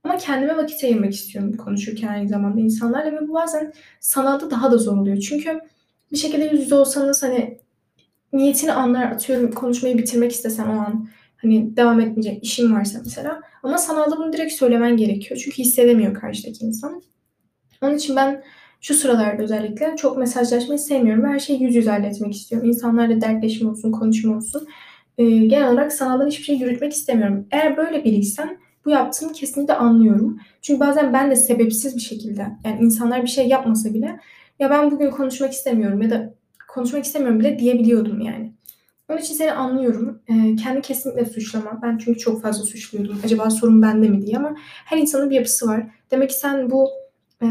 Ama 0.03 0.17
kendime 0.17 0.57
vakit 0.57 0.83
ayırmak 0.83 1.13
istiyorum 1.13 1.57
konuşurken 1.57 2.07
aynı 2.07 2.29
zamanda 2.29 2.59
insanlarla 2.59 3.11
ve 3.11 3.27
bu 3.27 3.33
bazen 3.33 3.73
sanalda 3.99 4.51
daha 4.51 4.71
da 4.71 4.77
zor 4.77 4.97
oluyor. 4.97 5.17
Çünkü 5.17 5.61
bir 6.11 6.17
şekilde 6.17 6.43
yüz 6.43 6.61
yüze 6.61 6.75
olsanız 6.75 7.23
hani 7.23 7.57
niyetini 8.33 8.73
anlar 8.73 9.03
atıyorum 9.03 9.51
konuşmayı 9.51 9.97
bitirmek 9.97 10.31
istesen 10.31 10.67
o 10.67 10.71
an 10.71 11.09
hani 11.37 11.77
devam 11.77 11.99
etmeyecek 11.99 12.43
işin 12.43 12.75
varsa 12.75 12.99
mesela 13.03 13.41
ama 13.63 13.77
sanalda 13.77 14.17
bunu 14.17 14.33
direkt 14.33 14.53
söylemen 14.53 14.97
gerekiyor. 14.97 15.41
Çünkü 15.43 15.57
hissedemiyor 15.57 16.13
karşıdaki 16.13 16.65
insan. 16.65 17.01
Onun 17.81 17.95
için 17.95 18.15
ben 18.15 18.43
şu 18.81 18.93
sıralarda 18.93 19.43
özellikle 19.43 19.95
çok 19.97 20.17
mesajlaşmayı 20.17 20.79
sevmiyorum 20.79 21.25
her 21.25 21.39
şeyi 21.39 21.63
yüz 21.63 21.75
yüze 21.75 21.91
halletmek 21.91 22.33
istiyorum. 22.33 22.69
İnsanlarla 22.69 23.21
dertleşme 23.21 23.69
olsun, 23.69 23.91
konuşma 23.91 24.37
olsun. 24.37 24.67
Ee, 25.17 25.23
genel 25.25 25.73
olarak 25.73 25.93
sanaldan 25.93 26.27
hiçbir 26.27 26.43
şey 26.43 26.57
yürütmek 26.57 26.93
istemiyorum. 26.93 27.47
Eğer 27.51 27.77
böyle 27.77 28.03
biriysen 28.03 28.57
bu 28.85 28.89
yaptığını 28.89 29.33
kesinlikle 29.33 29.73
anlıyorum. 29.73 30.39
Çünkü 30.61 30.79
bazen 30.79 31.13
ben 31.13 31.31
de 31.31 31.35
sebepsiz 31.35 31.95
bir 31.95 32.01
şekilde 32.01 32.47
yani 32.65 32.81
insanlar 32.81 33.23
bir 33.23 33.27
şey 33.27 33.47
yapmasa 33.47 33.93
bile 33.93 34.19
ya 34.59 34.69
ben 34.69 34.91
bugün 34.91 35.11
konuşmak 35.11 35.53
istemiyorum 35.53 36.01
ya 36.01 36.09
da 36.09 36.33
konuşmak 36.73 37.05
istemiyorum 37.05 37.39
bile 37.39 37.59
diyebiliyordum 37.59 38.21
yani. 38.21 38.53
Onun 39.09 39.19
için 39.19 39.33
seni 39.33 39.51
anlıyorum. 39.51 40.21
Ee, 40.27 40.55
kendi 40.55 40.81
kesinlikle 40.81 41.25
suçlama. 41.25 41.79
Ben 41.83 41.97
çünkü 41.97 42.19
çok 42.19 42.41
fazla 42.41 42.63
suçluyordum. 42.63 43.19
Acaba 43.25 43.49
sorun 43.49 43.81
bende 43.81 44.09
mi 44.09 44.21
diye 44.21 44.37
ama 44.37 44.55
her 44.85 44.97
insanın 44.97 45.29
bir 45.29 45.35
yapısı 45.35 45.67
var. 45.67 45.85
Demek 46.11 46.29
ki 46.29 46.35
sen 46.35 46.69
bu 46.69 46.89
e, 47.43 47.47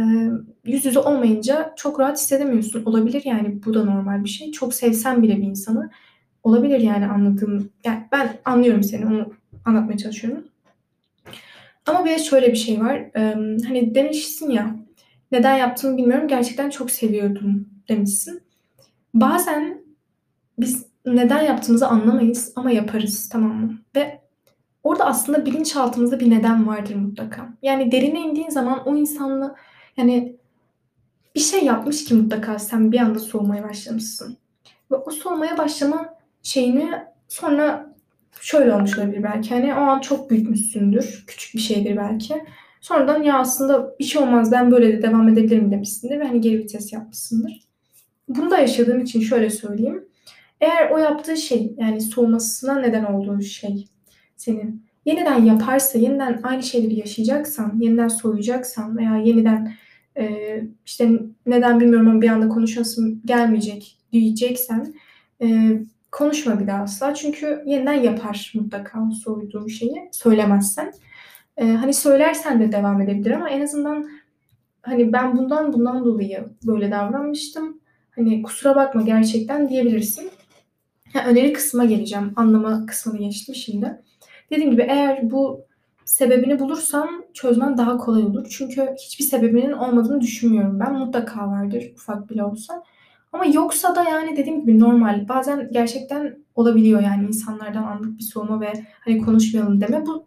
yüz 0.65 0.85
yüze 0.85 0.99
olmayınca 0.99 1.73
çok 1.77 2.01
rahat 2.01 2.19
hissedemiyorsun. 2.19 2.85
Olabilir 2.85 3.23
yani 3.25 3.65
bu 3.65 3.75
da 3.75 3.85
normal 3.85 4.25
bir 4.25 4.29
şey. 4.29 4.53
Çok 4.53 4.75
sevsen 4.75 5.23
bile 5.23 5.37
bir 5.37 5.43
insanı 5.43 5.91
olabilir 6.43 6.81
yani 6.81 7.07
anladığım. 7.07 7.71
Yani 7.85 8.09
ben 8.13 8.39
anlıyorum 8.45 8.83
seni 8.83 9.07
onu 9.07 9.33
anlatmaya 9.65 9.99
çalışıyorum. 9.99 10.45
Ama 11.87 12.05
bir 12.05 12.11
de 12.11 12.19
şöyle 12.19 12.53
bir 12.53 12.57
şey 12.57 12.81
var. 12.81 12.97
E, 12.97 13.35
hani 13.67 13.95
demişsin 13.95 14.51
ya 14.51 14.77
neden 15.33 15.57
yaptığımı 15.57 15.97
bilmiyorum. 15.97 16.29
Gerçekten 16.29 16.71
çok 16.71 16.91
seviyordum 16.91 17.69
demişsin. 17.89 18.50
Bazen 19.15 19.85
biz 20.59 20.87
neden 21.07 21.43
yaptığımızı 21.43 21.89
anlamayız 21.89 22.53
ama 22.57 22.71
yaparız 22.71 23.29
tamam 23.29 23.57
mı? 23.57 23.79
Ve 23.97 24.21
orada 24.83 25.05
aslında 25.05 25.47
bilinçaltımızda 25.47 26.21
bir 26.21 26.31
neden 26.31 26.67
vardır 26.67 26.95
mutlaka. 26.95 27.49
Yani 27.63 27.93
derine 27.93 28.21
indiğin 28.21 28.51
zaman 28.51 28.89
o 28.89 28.97
insanla 28.97 29.57
yani 29.97 30.37
bir 31.35 31.41
şey 31.41 31.65
yapmış 31.65 32.05
ki 32.05 32.15
mutlaka 32.15 32.59
sen 32.59 32.93
bir 32.93 32.99
anda 32.99 33.19
soğumaya 33.19 33.65
başlamışsın. 33.65 34.37
Ve 34.91 34.97
o 34.97 35.11
soğumaya 35.11 35.59
başlama 35.59 36.15
şeyini 36.43 36.93
sonra 37.29 37.95
şöyle 38.41 38.75
olmuş 38.75 38.99
olabilir 38.99 39.23
belki. 39.23 39.55
Hani 39.55 39.75
o 39.75 39.79
an 39.79 40.01
çok 40.01 40.31
büyütmüşsündür. 40.31 41.25
Küçük 41.27 41.55
bir 41.55 41.61
şeydir 41.61 41.97
belki. 41.97 42.45
Sonradan 42.81 43.23
ya 43.23 43.39
aslında 43.39 43.99
bir 43.99 44.05
şey 44.05 44.23
olmaz 44.23 44.53
ben 44.53 44.71
böyle 44.71 44.99
de 44.99 45.03
devam 45.03 45.29
edebilirim 45.29 45.71
demişsindir 45.71 46.21
ve 46.21 46.25
hani 46.25 46.41
geri 46.41 46.59
vites 46.59 46.93
yapmışsındır. 46.93 47.70
Bunu 48.31 48.51
da 48.51 48.59
yaşadığım 48.59 49.01
için 49.01 49.21
şöyle 49.21 49.51
söyleyeyim. 49.51 50.05
Eğer 50.61 50.91
o 50.91 50.99
yaptığı 50.99 51.37
şey 51.37 51.75
yani 51.79 52.01
soğumasına 52.01 52.81
neden 52.81 53.05
olduğu 53.05 53.43
şey 53.43 53.89
senin 54.37 54.83
yeniden 55.05 55.45
yaparsa, 55.45 55.99
yeniden 55.99 56.41
aynı 56.43 56.63
şeyleri 56.63 56.99
yaşayacaksan, 56.99 57.79
yeniden 57.81 58.09
soğuyacaksan 58.09 58.97
veya 58.97 59.17
yeniden 59.17 59.73
e, 60.19 60.29
işte 60.87 61.11
neden 61.47 61.81
bilmiyorum 61.81 62.09
ama 62.09 62.21
bir 62.21 62.29
anda 62.29 62.49
konuşasım 62.49 63.23
gelmeyecek 63.25 63.99
diyeceksen 64.13 64.95
e, 65.43 65.73
konuşma 66.13 66.61
bir 66.61 66.67
daha 66.67 66.83
asla. 66.83 67.15
Çünkü 67.15 67.63
yeniden 67.67 67.93
yapar 68.03 68.53
mutlaka 68.55 69.09
o 69.09 69.11
soğuduğu 69.11 69.69
şeyi 69.69 70.09
söylemezsen. 70.13 70.93
E, 71.57 71.67
hani 71.67 71.95
söylersen 71.95 72.61
de 72.61 72.73
devam 72.73 73.01
edebilir 73.01 73.31
ama 73.31 73.51
en 73.51 73.61
azından 73.61 74.09
hani 74.83 75.13
ben 75.13 75.37
bundan 75.37 75.73
bundan 75.73 76.05
dolayı 76.05 76.45
böyle 76.67 76.91
davranmıştım. 76.91 77.80
Hani 78.25 78.43
kusura 78.43 78.77
bakma 78.77 79.03
gerçekten 79.03 79.69
diyebilirsin. 79.69 80.31
Ha, 81.13 81.25
öneri 81.27 81.53
kısmına 81.53 81.85
geleceğim. 81.85 82.33
Anlama 82.37 82.87
kısmını 82.87 83.19
geçtim 83.19 83.55
şimdi. 83.55 84.03
Dediğim 84.51 84.71
gibi 84.71 84.87
eğer 84.89 85.31
bu 85.31 85.65
sebebini 86.05 86.59
bulursan 86.59 87.25
çözmen 87.35 87.79
daha 87.79 87.97
kolay 87.97 88.23
olur. 88.23 88.47
Çünkü 88.51 88.95
hiçbir 88.99 89.25
sebebinin 89.25 89.73
olmadığını 89.73 90.21
düşünmüyorum 90.21 90.81
ben. 90.81 90.93
Mutlaka 90.93 91.49
vardır 91.49 91.93
ufak 91.95 92.31
bile 92.31 92.45
olsa. 92.45 92.83
Ama 93.33 93.47
yoksa 93.47 93.95
da 93.95 94.05
yani 94.05 94.37
dediğim 94.37 94.61
gibi 94.61 94.79
normal. 94.79 95.29
Bazen 95.29 95.69
gerçekten 95.73 96.39
olabiliyor 96.55 97.03
yani 97.03 97.27
insanlardan 97.27 97.83
anlık 97.83 98.19
bir 98.19 98.25
soğuma 98.25 98.61
ve 98.61 98.73
hani 99.01 99.19
konuşmayalım 99.19 99.81
deme. 99.81 100.07
Bu 100.07 100.27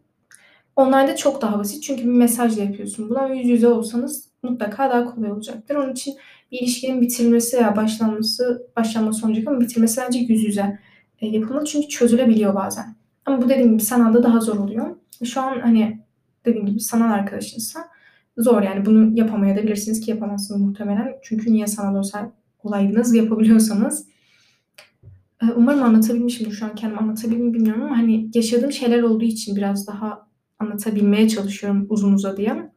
onlarda 0.76 1.16
çok 1.16 1.42
daha 1.42 1.60
basit. 1.60 1.84
Çünkü 1.84 2.04
bir 2.04 2.14
mesajla 2.14 2.64
yapıyorsun 2.64 3.10
bunu 3.10 3.20
ama 3.20 3.36
yüz 3.36 3.50
yüze 3.50 3.68
olsanız 3.68 4.30
mutlaka 4.44 4.90
daha 4.90 5.06
kolay 5.06 5.32
olacaktır. 5.32 5.76
Onun 5.76 5.92
için 5.92 6.16
ilişkinin 6.54 7.02
bitirilmesi 7.02 7.58
veya 7.58 7.76
başlanması, 7.76 8.68
başlanması 8.78 9.28
olacak 9.28 9.48
ama 9.48 9.62
bitirmesi 9.62 10.02
bence 10.02 10.20
yüz 10.20 10.44
yüze 10.44 10.80
e, 11.20 11.28
yapılmalı. 11.28 11.66
Çünkü 11.66 11.88
çözülebiliyor 11.88 12.56
bazen. 12.56 12.96
Ama 13.26 13.42
bu 13.42 13.50
dediğim 13.50 13.72
gibi 13.72 13.84
sanalda 13.84 14.24
daha 14.24 14.40
zor 14.40 14.56
oluyor. 14.56 14.96
Şu 15.24 15.42
an 15.42 15.60
hani 15.60 16.00
dediğim 16.46 16.66
gibi 16.66 16.80
sanal 16.80 17.12
arkadaşınsa 17.12 17.80
zor 18.38 18.62
yani 18.62 18.86
bunu 18.86 19.20
yapamayabilirsiniz 19.20 20.02
ki 20.02 20.12
yapamazsınız 20.12 20.62
muhtemelen. 20.62 21.16
Çünkü 21.24 21.54
niye 21.54 21.68
sanal 21.68 21.96
olsa 21.96 22.32
olaydınız 22.64 23.16
yapabiliyorsanız. 23.16 24.08
E, 25.42 25.46
umarım 25.56 25.84
anlatabilmişimdir 25.84 26.52
şu 26.52 26.66
an 26.66 26.76
kendim 26.76 27.00
anlatabildim 27.00 27.54
bilmiyorum 27.54 27.84
ama 27.84 27.98
hani 27.98 28.30
yaşadığım 28.34 28.72
şeyler 28.72 29.02
olduğu 29.02 29.26
için 29.26 29.56
biraz 29.56 29.88
daha 29.88 30.28
anlatabilmeye 30.60 31.30
çalışıyorum 31.30 31.86
uzun 31.90 32.14
uzadıya. 32.14 32.74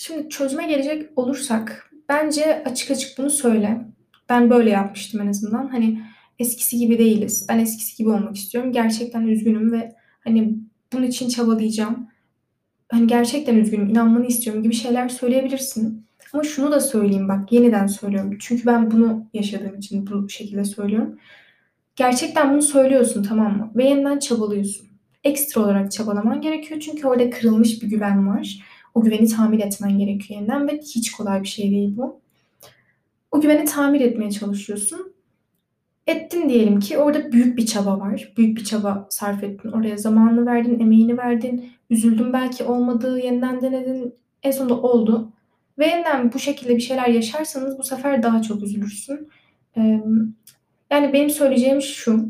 Şimdi 0.00 0.28
çözüme 0.28 0.66
gelecek 0.66 1.18
olursak 1.18 1.90
bence 2.08 2.62
açık 2.64 2.90
açık 2.90 3.18
bunu 3.18 3.30
söyle. 3.30 3.80
Ben 4.28 4.50
böyle 4.50 4.70
yapmıştım 4.70 5.20
en 5.20 5.26
azından. 5.26 5.68
Hani 5.68 6.02
eskisi 6.38 6.78
gibi 6.78 6.98
değiliz. 6.98 7.46
Ben 7.48 7.58
eskisi 7.58 7.96
gibi 7.96 8.08
olmak 8.08 8.36
istiyorum. 8.36 8.72
Gerçekten 8.72 9.26
üzgünüm 9.26 9.72
ve 9.72 9.92
hani 10.24 10.54
bunun 10.92 11.06
için 11.06 11.28
çabalayacağım. 11.28 12.08
Hani 12.88 13.06
gerçekten 13.06 13.56
üzgünüm, 13.56 13.88
inanmanı 13.88 14.26
istiyorum 14.26 14.62
gibi 14.62 14.74
şeyler 14.74 15.08
söyleyebilirsin. 15.08 16.06
Ama 16.32 16.42
şunu 16.42 16.72
da 16.72 16.80
söyleyeyim 16.80 17.28
bak, 17.28 17.52
yeniden 17.52 17.86
söylüyorum. 17.86 18.36
Çünkü 18.40 18.66
ben 18.66 18.90
bunu 18.90 19.26
yaşadığım 19.34 19.78
için 19.78 20.06
bu 20.06 20.28
şekilde 20.28 20.64
söylüyorum. 20.64 21.18
Gerçekten 21.96 22.52
bunu 22.52 22.62
söylüyorsun 22.62 23.22
tamam 23.22 23.56
mı? 23.56 23.72
Ve 23.76 23.84
yeniden 23.84 24.18
çabalıyorsun. 24.18 24.88
Ekstra 25.24 25.60
olarak 25.60 25.92
çabalaman 25.92 26.40
gerekiyor 26.40 26.80
çünkü 26.80 27.06
orada 27.06 27.30
kırılmış 27.30 27.82
bir 27.82 27.88
güven 27.88 28.28
var. 28.28 28.58
O 28.98 29.00
güveni 29.00 29.28
tamir 29.28 29.60
etmen 29.60 29.98
gerekiyor 29.98 30.40
yeniden 30.40 30.68
ve 30.68 30.78
hiç 30.78 31.12
kolay 31.12 31.42
bir 31.42 31.48
şey 31.48 31.70
değil 31.70 31.96
bu. 31.96 32.20
O 33.30 33.40
güveni 33.40 33.64
tamir 33.64 34.00
etmeye 34.00 34.30
çalışıyorsun. 34.30 35.12
Ettin 36.06 36.48
diyelim 36.48 36.80
ki 36.80 36.98
orada 36.98 37.32
büyük 37.32 37.58
bir 37.58 37.66
çaba 37.66 38.00
var. 38.00 38.32
Büyük 38.36 38.58
bir 38.58 38.64
çaba 38.64 39.06
sarf 39.10 39.44
ettin. 39.44 39.72
Oraya 39.72 39.96
zamanını 39.96 40.46
verdin, 40.46 40.80
emeğini 40.80 41.18
verdin. 41.18 41.70
Üzüldün 41.90 42.32
belki 42.32 42.64
olmadı, 42.64 43.18
yeniden 43.18 43.60
denedin. 43.60 44.14
En 44.42 44.50
sonunda 44.50 44.82
oldu. 44.82 45.32
Ve 45.78 45.86
yeniden 45.86 46.32
bu 46.32 46.38
şekilde 46.38 46.76
bir 46.76 46.80
şeyler 46.80 47.08
yaşarsanız 47.08 47.78
bu 47.78 47.82
sefer 47.82 48.22
daha 48.22 48.42
çok 48.42 48.62
üzülürsün. 48.62 49.28
yani 50.90 51.12
benim 51.12 51.30
söyleyeceğim 51.30 51.82
şu. 51.82 52.28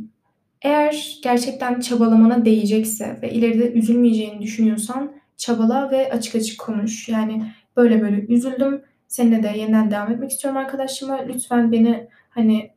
Eğer 0.63 1.19
gerçekten 1.23 1.81
çabalamana 1.81 2.45
değecekse 2.45 3.19
ve 3.23 3.33
ileride 3.33 3.73
üzülmeyeceğini 3.73 4.43
düşünüyorsan 4.43 5.18
çabala 5.39 5.91
ve 5.91 6.13
açık 6.13 6.35
açık 6.35 6.61
konuş. 6.61 7.09
Yani 7.09 7.53
böyle 7.77 8.03
böyle 8.03 8.17
üzüldüm. 8.17 8.83
Seninle 9.09 9.43
de 9.43 9.59
yeniden 9.59 9.91
devam 9.91 10.13
etmek 10.13 10.31
istiyorum 10.31 10.61
arkadaşıma. 10.61 11.17
Lütfen 11.17 11.73
beni 11.73 12.09
hani 12.31 12.71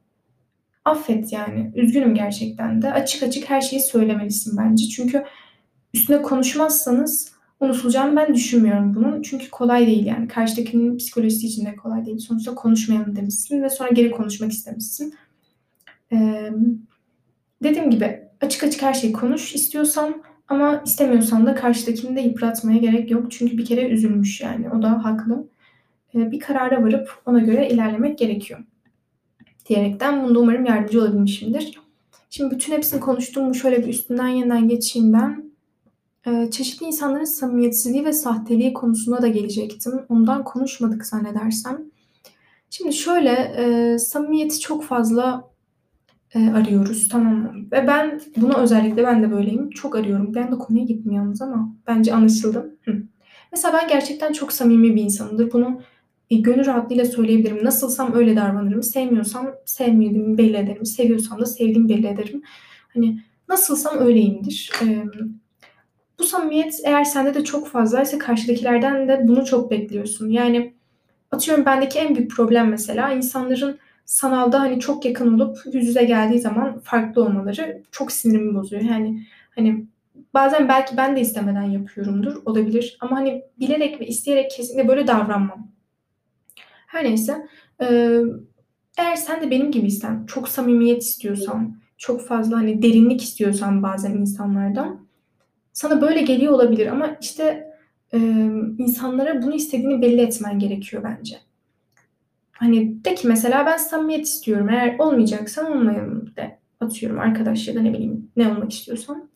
affet 0.86 1.34
yani. 1.34 1.72
Üzgünüm 1.76 2.16
gerçekten 2.16 2.82
de. 2.82 2.94
Açık 2.94 3.24
açık 3.24 3.50
her 3.50 3.62
şeyi 3.62 3.82
söylemelisin 3.82 4.58
bence. 4.58 4.86
Çünkü 4.86 5.24
üstüne 5.94 6.22
konuşmazsanız 6.22 7.32
unutulacağını 7.60 8.16
ben 8.16 8.34
düşünmüyorum 8.34 8.96
bunun. 8.96 9.22
Çünkü 9.22 9.50
kolay 9.50 9.88
değil 9.88 10.06
yani. 10.06 10.28
Karşıdakinin 10.28 10.98
psikolojisi 10.98 11.48
için 11.48 11.66
de 11.66 11.76
kolay 11.76 12.06
değil. 12.06 12.20
Sonuçta 12.20 12.56
konuşmayalım 12.56 13.16
demişsin 13.16 13.64
ve 13.64 13.70
sonra 13.70 13.90
geri 13.90 14.12
konuşmak 14.12 14.52
istemişsin. 14.52 15.14
Ee, 16.12 16.50
dediğim 17.64 17.90
gibi 17.92 18.22
açık 18.42 18.64
açık 18.64 18.82
her 18.82 18.94
şeyi 18.94 19.14
konuş 19.14 19.56
istiyorsan 19.56 20.24
ama 20.52 20.82
istemiyorsan 20.86 21.46
da 21.46 21.56
karşıdakini 21.56 22.16
de 22.16 22.22
yıpratmaya 22.22 22.78
gerek 22.78 23.12
yok. 23.12 23.32
Çünkü 23.32 23.58
bir 23.58 23.66
kere 23.66 23.90
üzülmüş 23.90 24.42
yani. 24.42 24.70
O 24.70 24.82
da 24.82 25.06
haklı. 25.06 25.48
Ee, 26.16 26.32
bir 26.32 26.40
karara 26.40 26.84
varıp 26.84 27.22
ona 27.26 27.40
göre 27.40 27.70
ilerlemek 27.70 28.18
gerekiyor. 28.18 28.60
Diyerekten 29.70 30.24
bunda 30.24 30.40
umarım 30.40 30.66
yardımcı 30.66 31.02
olabilmişimdir. 31.02 31.80
Şimdi 32.30 32.56
bütün 32.56 32.74
hepsini 32.74 33.00
konuştuğum 33.00 33.56
şöyle 33.56 33.84
bir 33.84 33.88
üstünden 33.88 34.28
yeniden 34.28 34.68
geçeyim 34.68 35.14
ben. 35.14 35.52
Ee, 36.28 36.52
çeşitli 36.52 36.86
insanların 36.86 37.24
samimiyetsizliği 37.24 38.06
ve 38.06 38.14
sahteliği 38.14 38.74
konusuna 38.74 39.22
da 39.22 39.28
gelecektim. 39.28 39.94
Ondan 40.10 40.44
konuşmadık 40.44 41.06
zannedersem. 41.06 41.82
Şimdi 42.70 42.94
şöyle, 42.94 43.32
e, 43.32 43.98
samimiyeti 44.00 44.60
çok 44.60 44.84
fazla 44.84 45.51
e, 46.36 46.50
arıyoruz 46.50 47.10
tamam 47.10 47.36
mı? 47.36 47.54
Ve 47.72 47.88
ben 47.88 48.22
bunu 48.38 48.58
özellikle 48.58 49.04
ben 49.04 49.24
de 49.24 49.32
böyleyim. 49.32 49.70
Çok 49.70 49.96
arıyorum. 49.96 50.36
Ben 50.36 50.52
de 50.52 50.56
konuya 50.56 50.84
gittim 50.84 51.12
yalnız 51.12 51.42
ama 51.42 51.76
bence 51.88 52.14
anlaşıldım. 52.14 52.66
Hı. 52.86 52.96
Mesela 53.52 53.80
ben 53.82 53.88
gerçekten 53.88 54.34
çok 54.34 54.54
samimi 54.54 54.96
bir 54.96 55.02
insanımdır. 55.02 55.52
Bunu 55.52 55.82
e, 56.30 56.36
gönül 56.36 56.66
rahatlığıyla 56.66 57.06
söyleyebilirim. 57.06 57.66
Nasılsam 57.66 58.14
öyle 58.14 58.36
davranırım. 58.36 58.84
Sevmiyorsam 58.84 59.48
sevmediğimi 59.66 60.38
belli 60.38 60.58
ederim. 60.58 60.86
Seviyorsam 60.86 61.42
da 61.42 61.46
sevdiğimi 61.46 61.90
belli 61.90 62.08
ederim. 62.08 62.42
Hani 62.94 63.20
nasılsam 63.50 63.98
öyleyimdir. 64.00 64.72
E, 64.84 65.04
bu 66.20 66.24
samimiyet 66.24 66.80
eğer 66.84 67.04
sende 67.04 67.34
de 67.34 67.44
çok 67.44 67.68
fazlaysa 67.68 68.18
karşıdakilerden 68.18 69.08
de 69.08 69.22
bunu 69.24 69.46
çok 69.46 69.72
bekliyorsun. 69.72 70.30
Yani 70.30 70.74
atıyorum 71.32 71.66
bendeki 71.66 72.00
en 72.00 72.16
büyük 72.16 72.32
problem 72.32 72.70
mesela 72.70 73.14
insanların 73.14 73.80
sanalda 74.06 74.60
hani 74.60 74.80
çok 74.80 75.06
yakın 75.06 75.34
olup 75.34 75.58
yüz 75.74 75.88
yüze 75.88 76.04
geldiği 76.04 76.40
zaman 76.40 76.80
farklı 76.80 77.24
olmaları 77.24 77.84
çok 77.92 78.12
sinirimi 78.12 78.56
bozuyor. 78.56 78.82
Yani 78.82 79.24
hani 79.56 79.86
bazen 80.34 80.68
belki 80.68 80.98
ben 80.98 81.16
de 81.16 81.22
istemeden 81.22 81.64
yapıyorumdur 81.64 82.42
olabilir 82.46 82.98
ama 83.02 83.16
hani 83.16 83.44
bilerek 83.60 84.02
ve 84.02 84.08
isteyerek 84.08 84.52
kesinlikle 84.52 84.88
böyle 84.88 85.08
davranmam. 85.08 85.72
Her 86.88 87.04
neyse 87.04 87.48
eğer 88.98 89.16
sen 89.16 89.42
de 89.42 89.52
benim 89.52 89.72
gibiysen 89.72 90.26
çok 90.26 90.50
samimiyet 90.50 91.04
istiyorsan 91.04 91.82
çok 91.98 92.28
fazla 92.28 92.58
hani 92.58 92.82
derinlik 92.82 93.22
istiyorsan 93.22 93.84
bazen 93.84 94.12
insanlardan 94.12 95.08
sana 95.74 96.02
böyle 96.02 96.22
geliyor 96.22 96.54
olabilir 96.54 96.88
ama 96.88 97.18
işte 97.22 97.72
insanlara 98.78 99.42
bunu 99.42 99.56
istediğini 99.56 100.02
belli 100.02 100.22
etmen 100.22 100.60
gerekiyor 100.60 101.04
bence. 101.04 101.38
Hani 102.62 103.06
de 103.06 103.16
ki 103.16 103.28
mesela 103.28 103.66
ben 103.66 103.78
samimiyet 103.78 104.26
istiyorum. 104.26 104.70
Eğer 104.70 105.00
olmayacaksan 105.00 105.72
olmayalım 105.72 106.36
de. 106.36 106.60
Atıyorum 106.80 107.20
arkadaş 107.20 107.68
ya 107.68 107.76
da 107.76 107.82
ne 107.82 107.94
bileyim 107.94 108.32
ne 108.38 108.48
olmak 108.48 108.74
istiyorsan. 108.74 109.30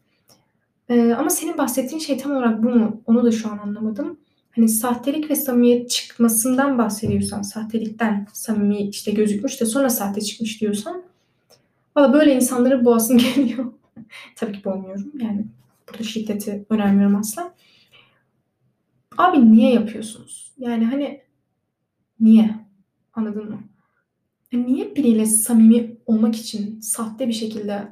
Ee, 0.89 1.13
ama 1.13 1.29
senin 1.29 1.57
bahsettiğin 1.57 1.99
şey 1.99 2.17
tam 2.17 2.31
olarak 2.31 2.63
bu 2.63 2.69
mu? 2.69 3.01
Onu 3.05 3.23
da 3.23 3.31
şu 3.31 3.51
an 3.51 3.57
anlamadım. 3.57 4.19
Hani 4.51 4.69
sahtelik 4.69 5.29
ve 5.29 5.35
samimiyet 5.35 5.89
çıkmasından 5.89 6.77
bahsediyorsan, 6.77 7.41
sahtelikten 7.41 8.27
samimi 8.33 8.89
işte 8.89 9.11
gözükmüş 9.11 9.61
de 9.61 9.65
sonra 9.65 9.89
sahte 9.89 10.21
çıkmış 10.21 10.61
diyorsan 10.61 11.03
valla 11.95 12.13
böyle 12.13 12.35
insanları 12.35 12.85
boğasın 12.85 13.17
geliyor. 13.35 13.73
Tabii 14.35 14.53
ki 14.53 14.65
boğmuyorum. 14.65 15.11
Yani 15.21 15.45
burada 15.89 16.03
şiddeti 16.03 16.65
önermiyorum 16.69 17.15
asla. 17.15 17.53
Abi 19.17 19.51
niye 19.51 19.73
yapıyorsunuz? 19.73 20.53
Yani 20.57 20.85
hani 20.85 21.21
niye? 22.19 22.64
Anladın 23.15 23.49
mı? 23.49 23.59
E 24.51 24.57
niye 24.57 24.95
biriyle 24.95 25.25
samimi 25.25 25.97
olmak 26.05 26.35
için 26.35 26.79
sahte 26.79 27.27
bir 27.27 27.33
şekilde 27.33 27.87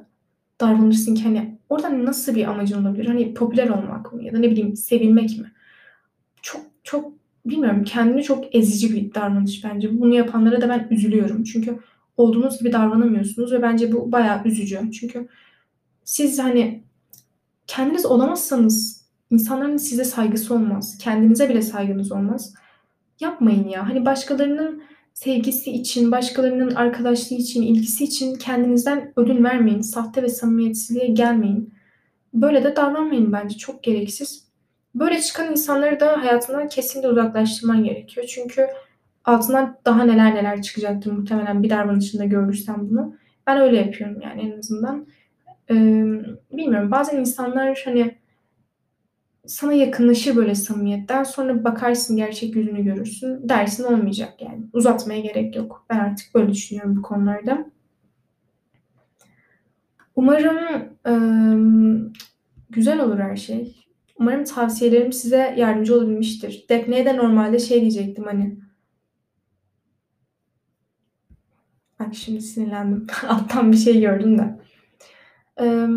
davranırsın 0.60 1.14
ki 1.14 1.22
hani 1.22 1.58
orada 1.68 2.04
nasıl 2.04 2.34
bir 2.34 2.46
amacın 2.46 2.84
olabilir? 2.84 3.06
Hani 3.06 3.34
popüler 3.34 3.68
olmak 3.68 4.12
mı 4.12 4.24
ya 4.24 4.32
da 4.32 4.38
ne 4.38 4.50
bileyim 4.50 4.76
sevilmek 4.76 5.38
mi? 5.38 5.52
Çok 6.42 6.62
çok 6.82 7.12
bilmiyorum 7.46 7.84
kendini 7.84 8.22
çok 8.22 8.54
ezici 8.54 8.94
bir 8.94 9.14
davranış 9.14 9.64
bence. 9.64 10.00
Bunu 10.00 10.14
yapanlara 10.14 10.60
da 10.60 10.68
ben 10.68 10.88
üzülüyorum. 10.90 11.44
Çünkü 11.44 11.78
olduğunuz 12.16 12.58
gibi 12.58 12.72
davranamıyorsunuz 12.72 13.52
ve 13.52 13.62
bence 13.62 13.92
bu 13.92 14.12
bayağı 14.12 14.44
üzücü. 14.44 14.90
Çünkü 14.92 15.28
siz 16.04 16.38
hani 16.38 16.84
kendiniz 17.66 18.06
olamazsanız 18.06 19.04
insanların 19.30 19.76
size 19.76 20.04
saygısı 20.04 20.54
olmaz. 20.54 20.98
Kendinize 20.98 21.48
bile 21.48 21.62
saygınız 21.62 22.12
olmaz. 22.12 22.54
Yapmayın 23.20 23.68
ya. 23.68 23.88
Hani 23.88 24.06
başkalarının 24.06 24.82
sevgisi 25.14 25.70
için, 25.70 26.12
başkalarının 26.12 26.74
arkadaşlığı 26.74 27.36
için, 27.36 27.62
ilgisi 27.62 28.04
için 28.04 28.34
kendinizden 28.34 29.12
ödün 29.16 29.44
vermeyin. 29.44 29.80
Sahte 29.80 30.22
ve 30.22 30.28
samimiyetsizliğe 30.28 31.06
gelmeyin. 31.06 31.74
Böyle 32.34 32.64
de 32.64 32.76
davranmayın 32.76 33.32
bence. 33.32 33.58
Çok 33.58 33.82
gereksiz. 33.82 34.44
Böyle 34.94 35.20
çıkan 35.20 35.50
insanları 35.50 36.00
da 36.00 36.22
hayatından 36.22 36.68
kesinlikle 36.68 37.08
uzaklaştırman 37.08 37.84
gerekiyor. 37.84 38.26
Çünkü 38.26 38.66
altından 39.24 39.78
daha 39.84 40.04
neler 40.04 40.34
neler 40.34 40.62
çıkacaktır 40.62 41.12
muhtemelen 41.12 41.62
bir 41.62 41.70
davranışında 41.70 42.24
görürsem 42.24 42.76
bunu. 42.90 43.16
Ben 43.46 43.60
öyle 43.60 43.76
yapıyorum 43.76 44.20
yani 44.20 44.42
en 44.42 44.58
azından. 44.58 45.06
Ee, 45.70 45.74
bilmiyorum 46.52 46.90
bazen 46.90 47.20
insanlar 47.20 47.82
hani 47.84 48.14
sana 49.46 49.72
yakınlaşır 49.72 50.36
böyle 50.36 50.54
samimiyetten 50.54 51.24
sonra 51.24 51.64
bakarsın 51.64 52.16
gerçek 52.16 52.56
yüzünü 52.56 52.84
görürsün 52.84 53.48
dersin 53.48 53.84
olmayacak 53.84 54.42
yani. 54.42 54.66
Uzatmaya 54.72 55.20
gerek 55.20 55.56
yok. 55.56 55.86
Ben 55.90 55.98
artık 55.98 56.34
böyle 56.34 56.52
düşünüyorum 56.52 56.96
bu 56.96 57.02
konularda. 57.02 57.66
Umarım 60.16 60.88
ıı, 61.06 62.12
güzel 62.70 63.00
olur 63.00 63.18
her 63.18 63.36
şey. 63.36 63.86
Umarım 64.18 64.44
tavsiyelerim 64.44 65.12
size 65.12 65.54
yardımcı 65.58 65.94
olabilmiştir. 65.94 66.66
Defne'ye 66.68 67.04
de 67.04 67.16
normalde 67.16 67.58
şey 67.58 67.80
diyecektim 67.80 68.24
hani. 68.24 68.58
Bak 72.00 72.14
şimdi 72.14 72.40
sinirlendim. 72.40 73.06
Alttan 73.28 73.72
bir 73.72 73.76
şey 73.76 74.00
gördüm 74.00 74.38
de. 74.38 74.58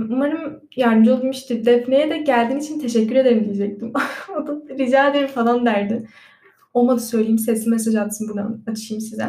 Umarım 0.10 0.67
yardımcı 0.78 1.14
olabilmiştir. 1.14 1.66
Defne'ye 1.66 2.10
de 2.10 2.18
geldiğin 2.18 2.60
için 2.60 2.80
teşekkür 2.80 3.16
ederim 3.16 3.46
diyecektim. 3.46 3.94
o 4.38 4.48
da 4.48 4.62
rica 4.78 5.10
ederim 5.10 5.28
falan 5.28 5.66
derdi. 5.66 6.08
Olmadı 6.74 7.00
söyleyeyim 7.00 7.40
sesli 7.40 7.70
mesaj 7.70 7.96
atsın 7.96 8.30
buradan 8.30 8.62
açayım 8.68 9.02
size. 9.02 9.28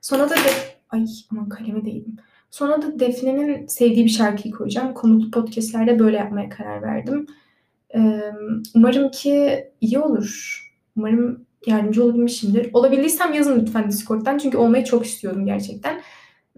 Sonra 0.00 0.30
da 0.30 0.34
de... 0.34 0.78
Ay 0.90 1.06
aman 1.30 1.48
kaleme 1.48 1.84
değdim. 1.84 2.16
Sonra 2.50 2.82
da 2.82 3.00
Defne'nin 3.00 3.66
sevdiği 3.66 4.04
bir 4.04 4.10
şarkıyı 4.10 4.54
koyacağım. 4.54 4.94
Konuklu 4.94 5.30
podcastlerde 5.30 5.98
böyle 5.98 6.16
yapmaya 6.16 6.48
karar 6.48 6.82
verdim. 6.82 7.26
Umarım 8.74 9.10
ki 9.10 9.64
iyi 9.80 9.98
olur. 9.98 10.60
Umarım 10.96 11.46
yardımcı 11.66 12.04
olabilmişimdir. 12.04 12.70
Olabildiysem 12.72 13.34
yazın 13.34 13.60
lütfen 13.60 13.88
Discord'dan. 13.88 14.38
Çünkü 14.38 14.56
olmayı 14.56 14.84
çok 14.84 15.06
istiyordum 15.06 15.46
gerçekten. 15.46 16.00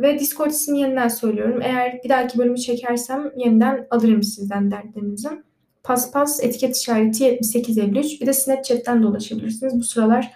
Ve 0.01 0.19
Discord 0.19 0.51
ismini 0.51 0.81
yeniden 0.81 1.09
söylüyorum. 1.09 1.61
Eğer 1.63 2.01
bir 2.05 2.09
dahaki 2.09 2.39
bölümü 2.39 2.59
çekersem 2.59 3.33
yeniden 3.37 3.87
alırım 3.91 4.23
sizden 4.23 4.71
dertlerinizi. 4.71 5.29
Paspas 5.83 6.45
etiket 6.45 6.77
işareti 6.77 7.25
7853. 7.25 8.21
Bir 8.21 8.27
de 8.27 8.33
Snapchat'ten 8.33 9.03
dolaşabilirsiniz. 9.03 9.79
Bu 9.79 9.83
sıralar 9.83 10.33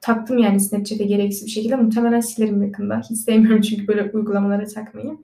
taktım 0.00 0.38
yani 0.38 0.60
Snapchat'e 0.60 1.04
gereksiz 1.04 1.46
bir 1.46 1.50
şekilde. 1.50 1.76
Muhtemelen 1.76 2.20
silerim 2.20 2.62
yakında. 2.62 3.00
Hiç 3.10 3.18
sevmiyorum 3.18 3.60
çünkü 3.60 3.88
böyle 3.88 4.10
uygulamalara 4.10 4.66
takmayı. 4.66 5.16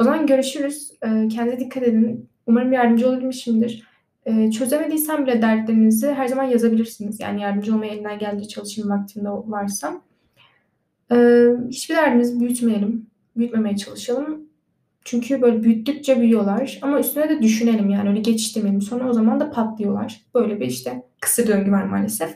O 0.00 0.04
zaman 0.04 0.26
görüşürüz. 0.26 0.92
Ee, 1.02 1.28
kendinize 1.28 1.58
dikkat 1.58 1.82
edin. 1.82 2.28
Umarım 2.46 2.72
yardımcı 2.72 3.08
olabilmişimdir. 3.08 3.82
Ee, 4.26 4.50
çözemediysem 4.50 5.26
bile 5.26 5.42
dertlerinizi 5.42 6.12
her 6.12 6.28
zaman 6.28 6.44
yazabilirsiniz. 6.44 7.20
Yani 7.20 7.42
yardımcı 7.42 7.74
olmaya 7.74 7.92
elinden 7.92 8.18
geldiği 8.18 8.48
çalışım 8.48 8.90
vaktinde 8.90 9.28
varsa. 9.28 10.00
Ee, 11.12 11.48
hiçbir 11.68 11.94
derdimizi 11.96 12.40
büyütmeyelim. 12.40 13.06
Büyütmemeye 13.36 13.76
çalışalım. 13.76 14.42
Çünkü 15.04 15.42
böyle 15.42 15.62
büyüttükçe 15.62 16.20
büyüyorlar. 16.20 16.78
Ama 16.82 17.00
üstüne 17.00 17.28
de 17.28 17.42
düşünelim 17.42 17.90
yani 17.90 18.08
öyle 18.08 18.20
geçiştirmeyelim. 18.20 18.82
Sonra 18.82 19.08
o 19.08 19.12
zaman 19.12 19.40
da 19.40 19.50
patlıyorlar. 19.50 20.20
Böyle 20.34 20.60
bir 20.60 20.66
işte 20.66 21.02
kısır 21.20 21.46
döngü 21.46 21.72
var 21.72 21.84
maalesef. 21.84 22.34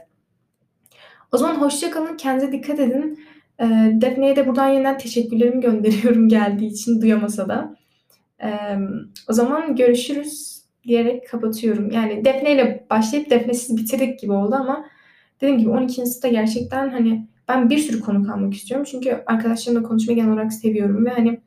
O 1.32 1.38
zaman 1.38 1.54
hoşçakalın. 1.54 2.16
Kendinize 2.16 2.52
dikkat 2.52 2.80
edin. 2.80 3.20
E, 3.60 3.64
Defne'ye 3.92 4.36
de 4.36 4.46
buradan 4.46 4.68
yeniden 4.68 4.98
teşekkürlerimi 4.98 5.60
gönderiyorum 5.60 6.28
geldiği 6.28 6.66
için 6.66 7.00
duyamasa 7.00 7.48
da. 7.48 7.76
E, 8.42 8.50
o 9.28 9.32
zaman 9.32 9.76
görüşürüz 9.76 10.62
diyerek 10.84 11.28
kapatıyorum. 11.28 11.90
Yani 11.90 12.24
Defne 12.24 12.52
ile 12.52 12.86
başlayıp 12.90 13.30
Defne'siz 13.30 13.76
bitirdik 13.76 14.20
gibi 14.20 14.32
oldu 14.32 14.54
ama 14.54 14.86
dediğim 15.40 15.58
gibi 15.58 15.70
12. 15.70 15.94
sınıfta 15.94 16.28
gerçekten 16.28 16.90
hani 16.90 17.26
ben 17.48 17.70
bir 17.70 17.78
sürü 17.78 18.00
konu 18.00 18.26
kalmak 18.26 18.54
istiyorum. 18.54 18.86
Çünkü 18.90 19.22
arkadaşlarımla 19.26 19.88
konuşmayı 19.88 20.16
genel 20.16 20.32
olarak 20.32 20.52
seviyorum 20.52 21.06
ve 21.06 21.10
hani 21.10 21.40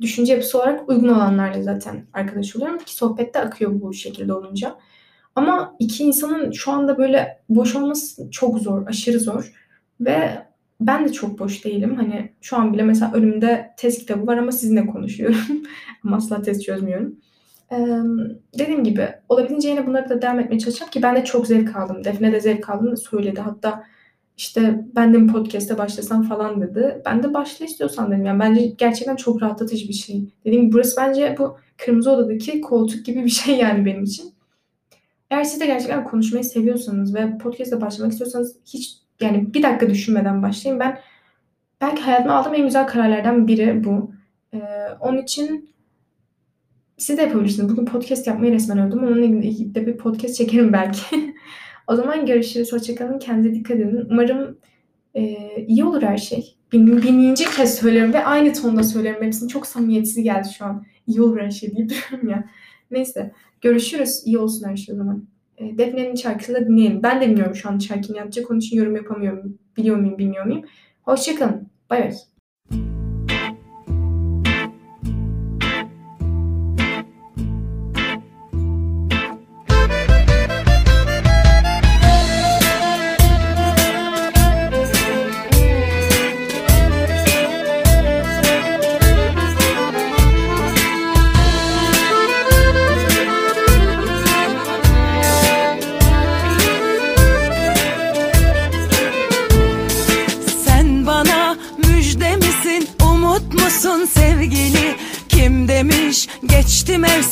düşünce 0.00 0.32
yapısı 0.32 0.58
olarak 0.58 0.88
uygun 0.88 1.08
olanlarla 1.08 1.62
zaten 1.62 2.06
arkadaş 2.12 2.56
oluyorum 2.56 2.78
ki 2.78 2.94
sohbette 2.94 3.38
akıyor 3.40 3.80
bu 3.80 3.94
şekilde 3.94 4.32
olunca. 4.32 4.78
Ama 5.34 5.76
iki 5.78 6.04
insanın 6.04 6.50
şu 6.50 6.72
anda 6.72 6.98
böyle 6.98 7.42
boş 7.48 7.76
olması 7.76 8.30
çok 8.30 8.58
zor, 8.58 8.86
aşırı 8.86 9.20
zor. 9.20 9.52
Ve 10.00 10.46
ben 10.80 11.04
de 11.04 11.12
çok 11.12 11.38
boş 11.38 11.64
değilim. 11.64 11.96
Hani 11.96 12.32
şu 12.40 12.56
an 12.56 12.72
bile 12.72 12.82
mesela 12.82 13.12
önümde 13.12 13.70
test 13.76 13.98
kitabı 13.98 14.26
var 14.26 14.36
ama 14.36 14.52
sizinle 14.52 14.86
konuşuyorum. 14.86 15.40
ama 16.04 16.16
asla 16.16 16.42
test 16.42 16.62
çözmüyorum. 16.62 17.16
Ee, 17.72 17.76
dediğim 18.58 18.84
gibi 18.84 19.08
olabildiğince 19.28 19.68
yine 19.68 19.86
bunları 19.86 20.08
da 20.08 20.22
devam 20.22 20.40
etmeye 20.40 20.58
çalışacağım 20.58 20.90
ki 20.90 21.02
ben 21.02 21.16
de 21.16 21.24
çok 21.24 21.46
zevk 21.46 21.76
aldım. 21.76 22.04
Defne 22.04 22.32
de 22.32 22.40
zevk 22.40 22.70
aldım 22.70 22.92
da 22.92 22.96
söyledi. 22.96 23.40
Hatta 23.40 23.84
işte 24.36 24.84
ben 24.96 25.14
de 25.14 25.32
podcast'e 25.32 25.78
başlasam 25.78 26.22
falan 26.22 26.60
dedi. 26.60 27.02
Ben 27.06 27.22
de 27.22 27.34
başla 27.34 27.64
istiyorsan 27.64 28.10
dedim. 28.10 28.24
Yani 28.24 28.40
bence 28.40 28.66
gerçekten 28.66 29.16
çok 29.16 29.42
rahatlatıcı 29.42 29.88
bir 29.88 29.92
şey. 29.92 30.24
Dediğim 30.44 30.64
gibi 30.64 30.72
burası 30.72 30.96
bence 31.00 31.36
bu 31.38 31.56
kırmızı 31.76 32.10
odadaki 32.10 32.60
koltuk 32.60 33.06
gibi 33.06 33.24
bir 33.24 33.30
şey 33.30 33.58
yani 33.58 33.86
benim 33.86 34.02
için. 34.02 34.32
Eğer 35.30 35.44
siz 35.44 35.60
de 35.60 35.66
gerçekten 35.66 36.04
konuşmayı 36.04 36.44
seviyorsanız 36.44 37.14
ve 37.14 37.38
podcast'e 37.38 37.80
başlamak 37.80 38.12
istiyorsanız 38.12 38.56
hiç 38.66 38.98
yani 39.20 39.54
bir 39.54 39.62
dakika 39.62 39.90
düşünmeden 39.90 40.42
başlayın. 40.42 40.80
Ben 40.80 40.98
belki 41.80 42.02
hayatıma 42.02 42.34
aldığım 42.34 42.54
en 42.54 42.64
güzel 42.64 42.86
kararlardan 42.86 43.48
biri 43.48 43.84
bu. 43.84 44.10
Ee, 44.54 44.58
onun 45.00 45.22
için 45.22 45.70
siz 46.98 47.18
de 47.18 47.22
yapabilirsiniz. 47.22 47.72
Bugün 47.72 47.84
podcast 47.84 48.26
yapmayı 48.26 48.52
resmen 48.52 48.78
öldüm. 48.78 48.98
Onunla 48.98 49.24
ilgili 49.24 49.74
de 49.74 49.86
bir 49.86 49.96
podcast 49.96 50.34
çekerim 50.34 50.72
belki. 50.72 51.34
O 51.86 51.96
zaman 51.96 52.26
görüşürüz. 52.26 52.72
Hoşçakalın. 52.72 53.18
Kendinize 53.18 53.54
dikkat 53.54 53.76
edin. 53.76 54.06
Umarım 54.10 54.58
e, 55.14 55.36
iyi 55.66 55.84
olur 55.84 56.02
her 56.02 56.18
şey. 56.18 56.56
Bin, 56.72 57.02
bininci 57.02 57.44
kez 57.56 57.74
söylüyorum 57.74 58.12
ve 58.12 58.24
aynı 58.24 58.52
tonda 58.52 58.82
söylüyorum. 58.82 59.22
Hepsini 59.22 59.48
çok 59.48 59.66
samimiyetsiz 59.66 60.24
geldi 60.24 60.48
şu 60.58 60.64
an. 60.64 60.84
İyi 61.06 61.22
olur 61.22 61.40
her 61.40 61.50
şey 61.50 61.76
deyip 61.76 61.90
duruyorum 62.10 62.28
ya. 62.28 62.44
Neyse. 62.90 63.32
Görüşürüz. 63.60 64.22
İyi 64.24 64.38
olsun 64.38 64.68
her 64.68 64.76
şey 64.76 64.94
o 64.94 64.98
zaman. 64.98 65.24
E, 65.58 65.78
Defne'nin 65.78 66.14
şarkısını 66.14 66.56
da 66.56 66.66
dinleyelim. 66.66 67.02
Ben 67.02 67.20
de 67.20 67.28
bilmiyorum 67.28 67.54
şu 67.54 67.68
an 67.68 67.78
şarkını 67.78 68.16
yapacak. 68.16 68.50
Onun 68.50 68.58
için 68.58 68.76
yorum 68.76 68.96
yapamıyorum. 68.96 69.58
Biliyor 69.76 69.96
muyum 69.96 70.18
bilmiyor 70.18 70.46
muyum. 70.46 70.64
Hoşçakalın. 71.02 71.68
Bay 71.90 72.00
bay. 72.00 72.12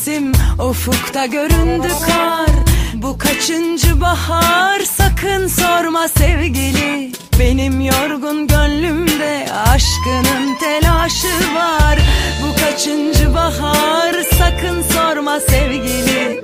Mevsim 0.00 0.32
ufukta 0.58 1.26
göründü 1.26 1.88
kar. 2.06 2.50
Bu 2.94 3.18
kaçıncı 3.18 4.00
bahar? 4.00 4.80
Sakın 4.80 5.46
sorma 5.46 6.08
sevgili. 6.08 7.12
Benim 7.38 7.80
yorgun 7.80 8.46
gönlümde 8.46 9.46
aşkının 9.66 10.54
telaşı 10.60 11.54
var. 11.54 11.98
Bu 12.42 12.60
kaçıncı 12.60 13.34
bahar? 13.34 14.14
Sakın 14.38 14.82
sorma 14.82 15.40
sevgili. 15.40 16.42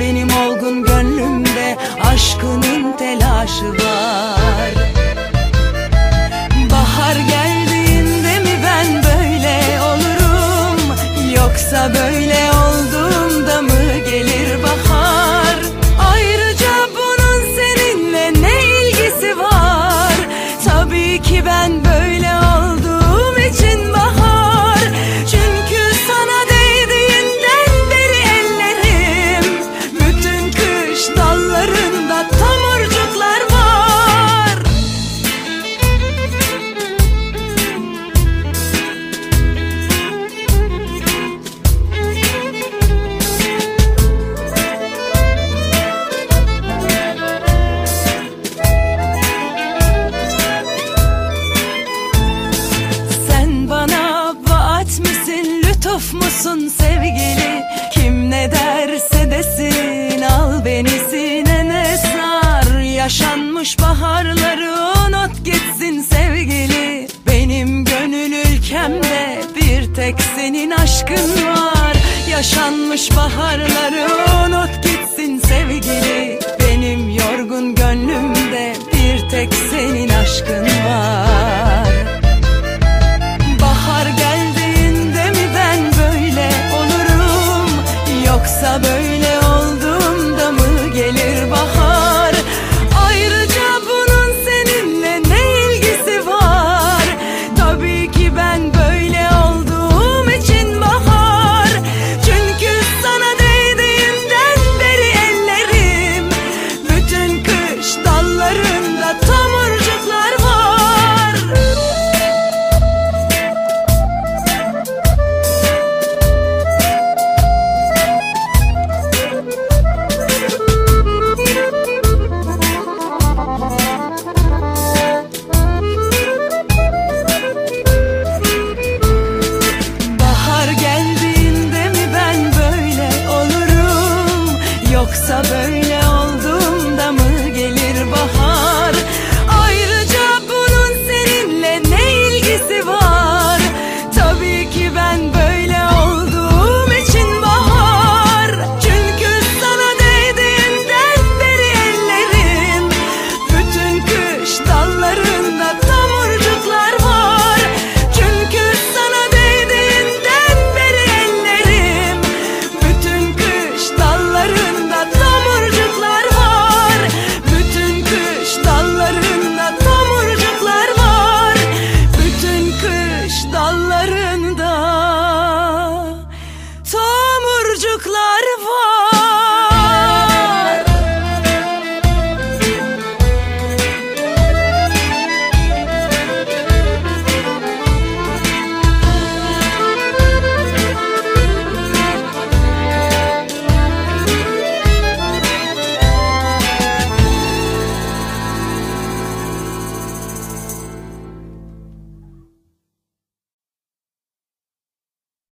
Benim 0.00 0.28
olgun 0.28 0.84
gönlümde 0.84 1.76
aşkının 2.04 2.96
telaşı 2.96 3.72
var 3.72 4.36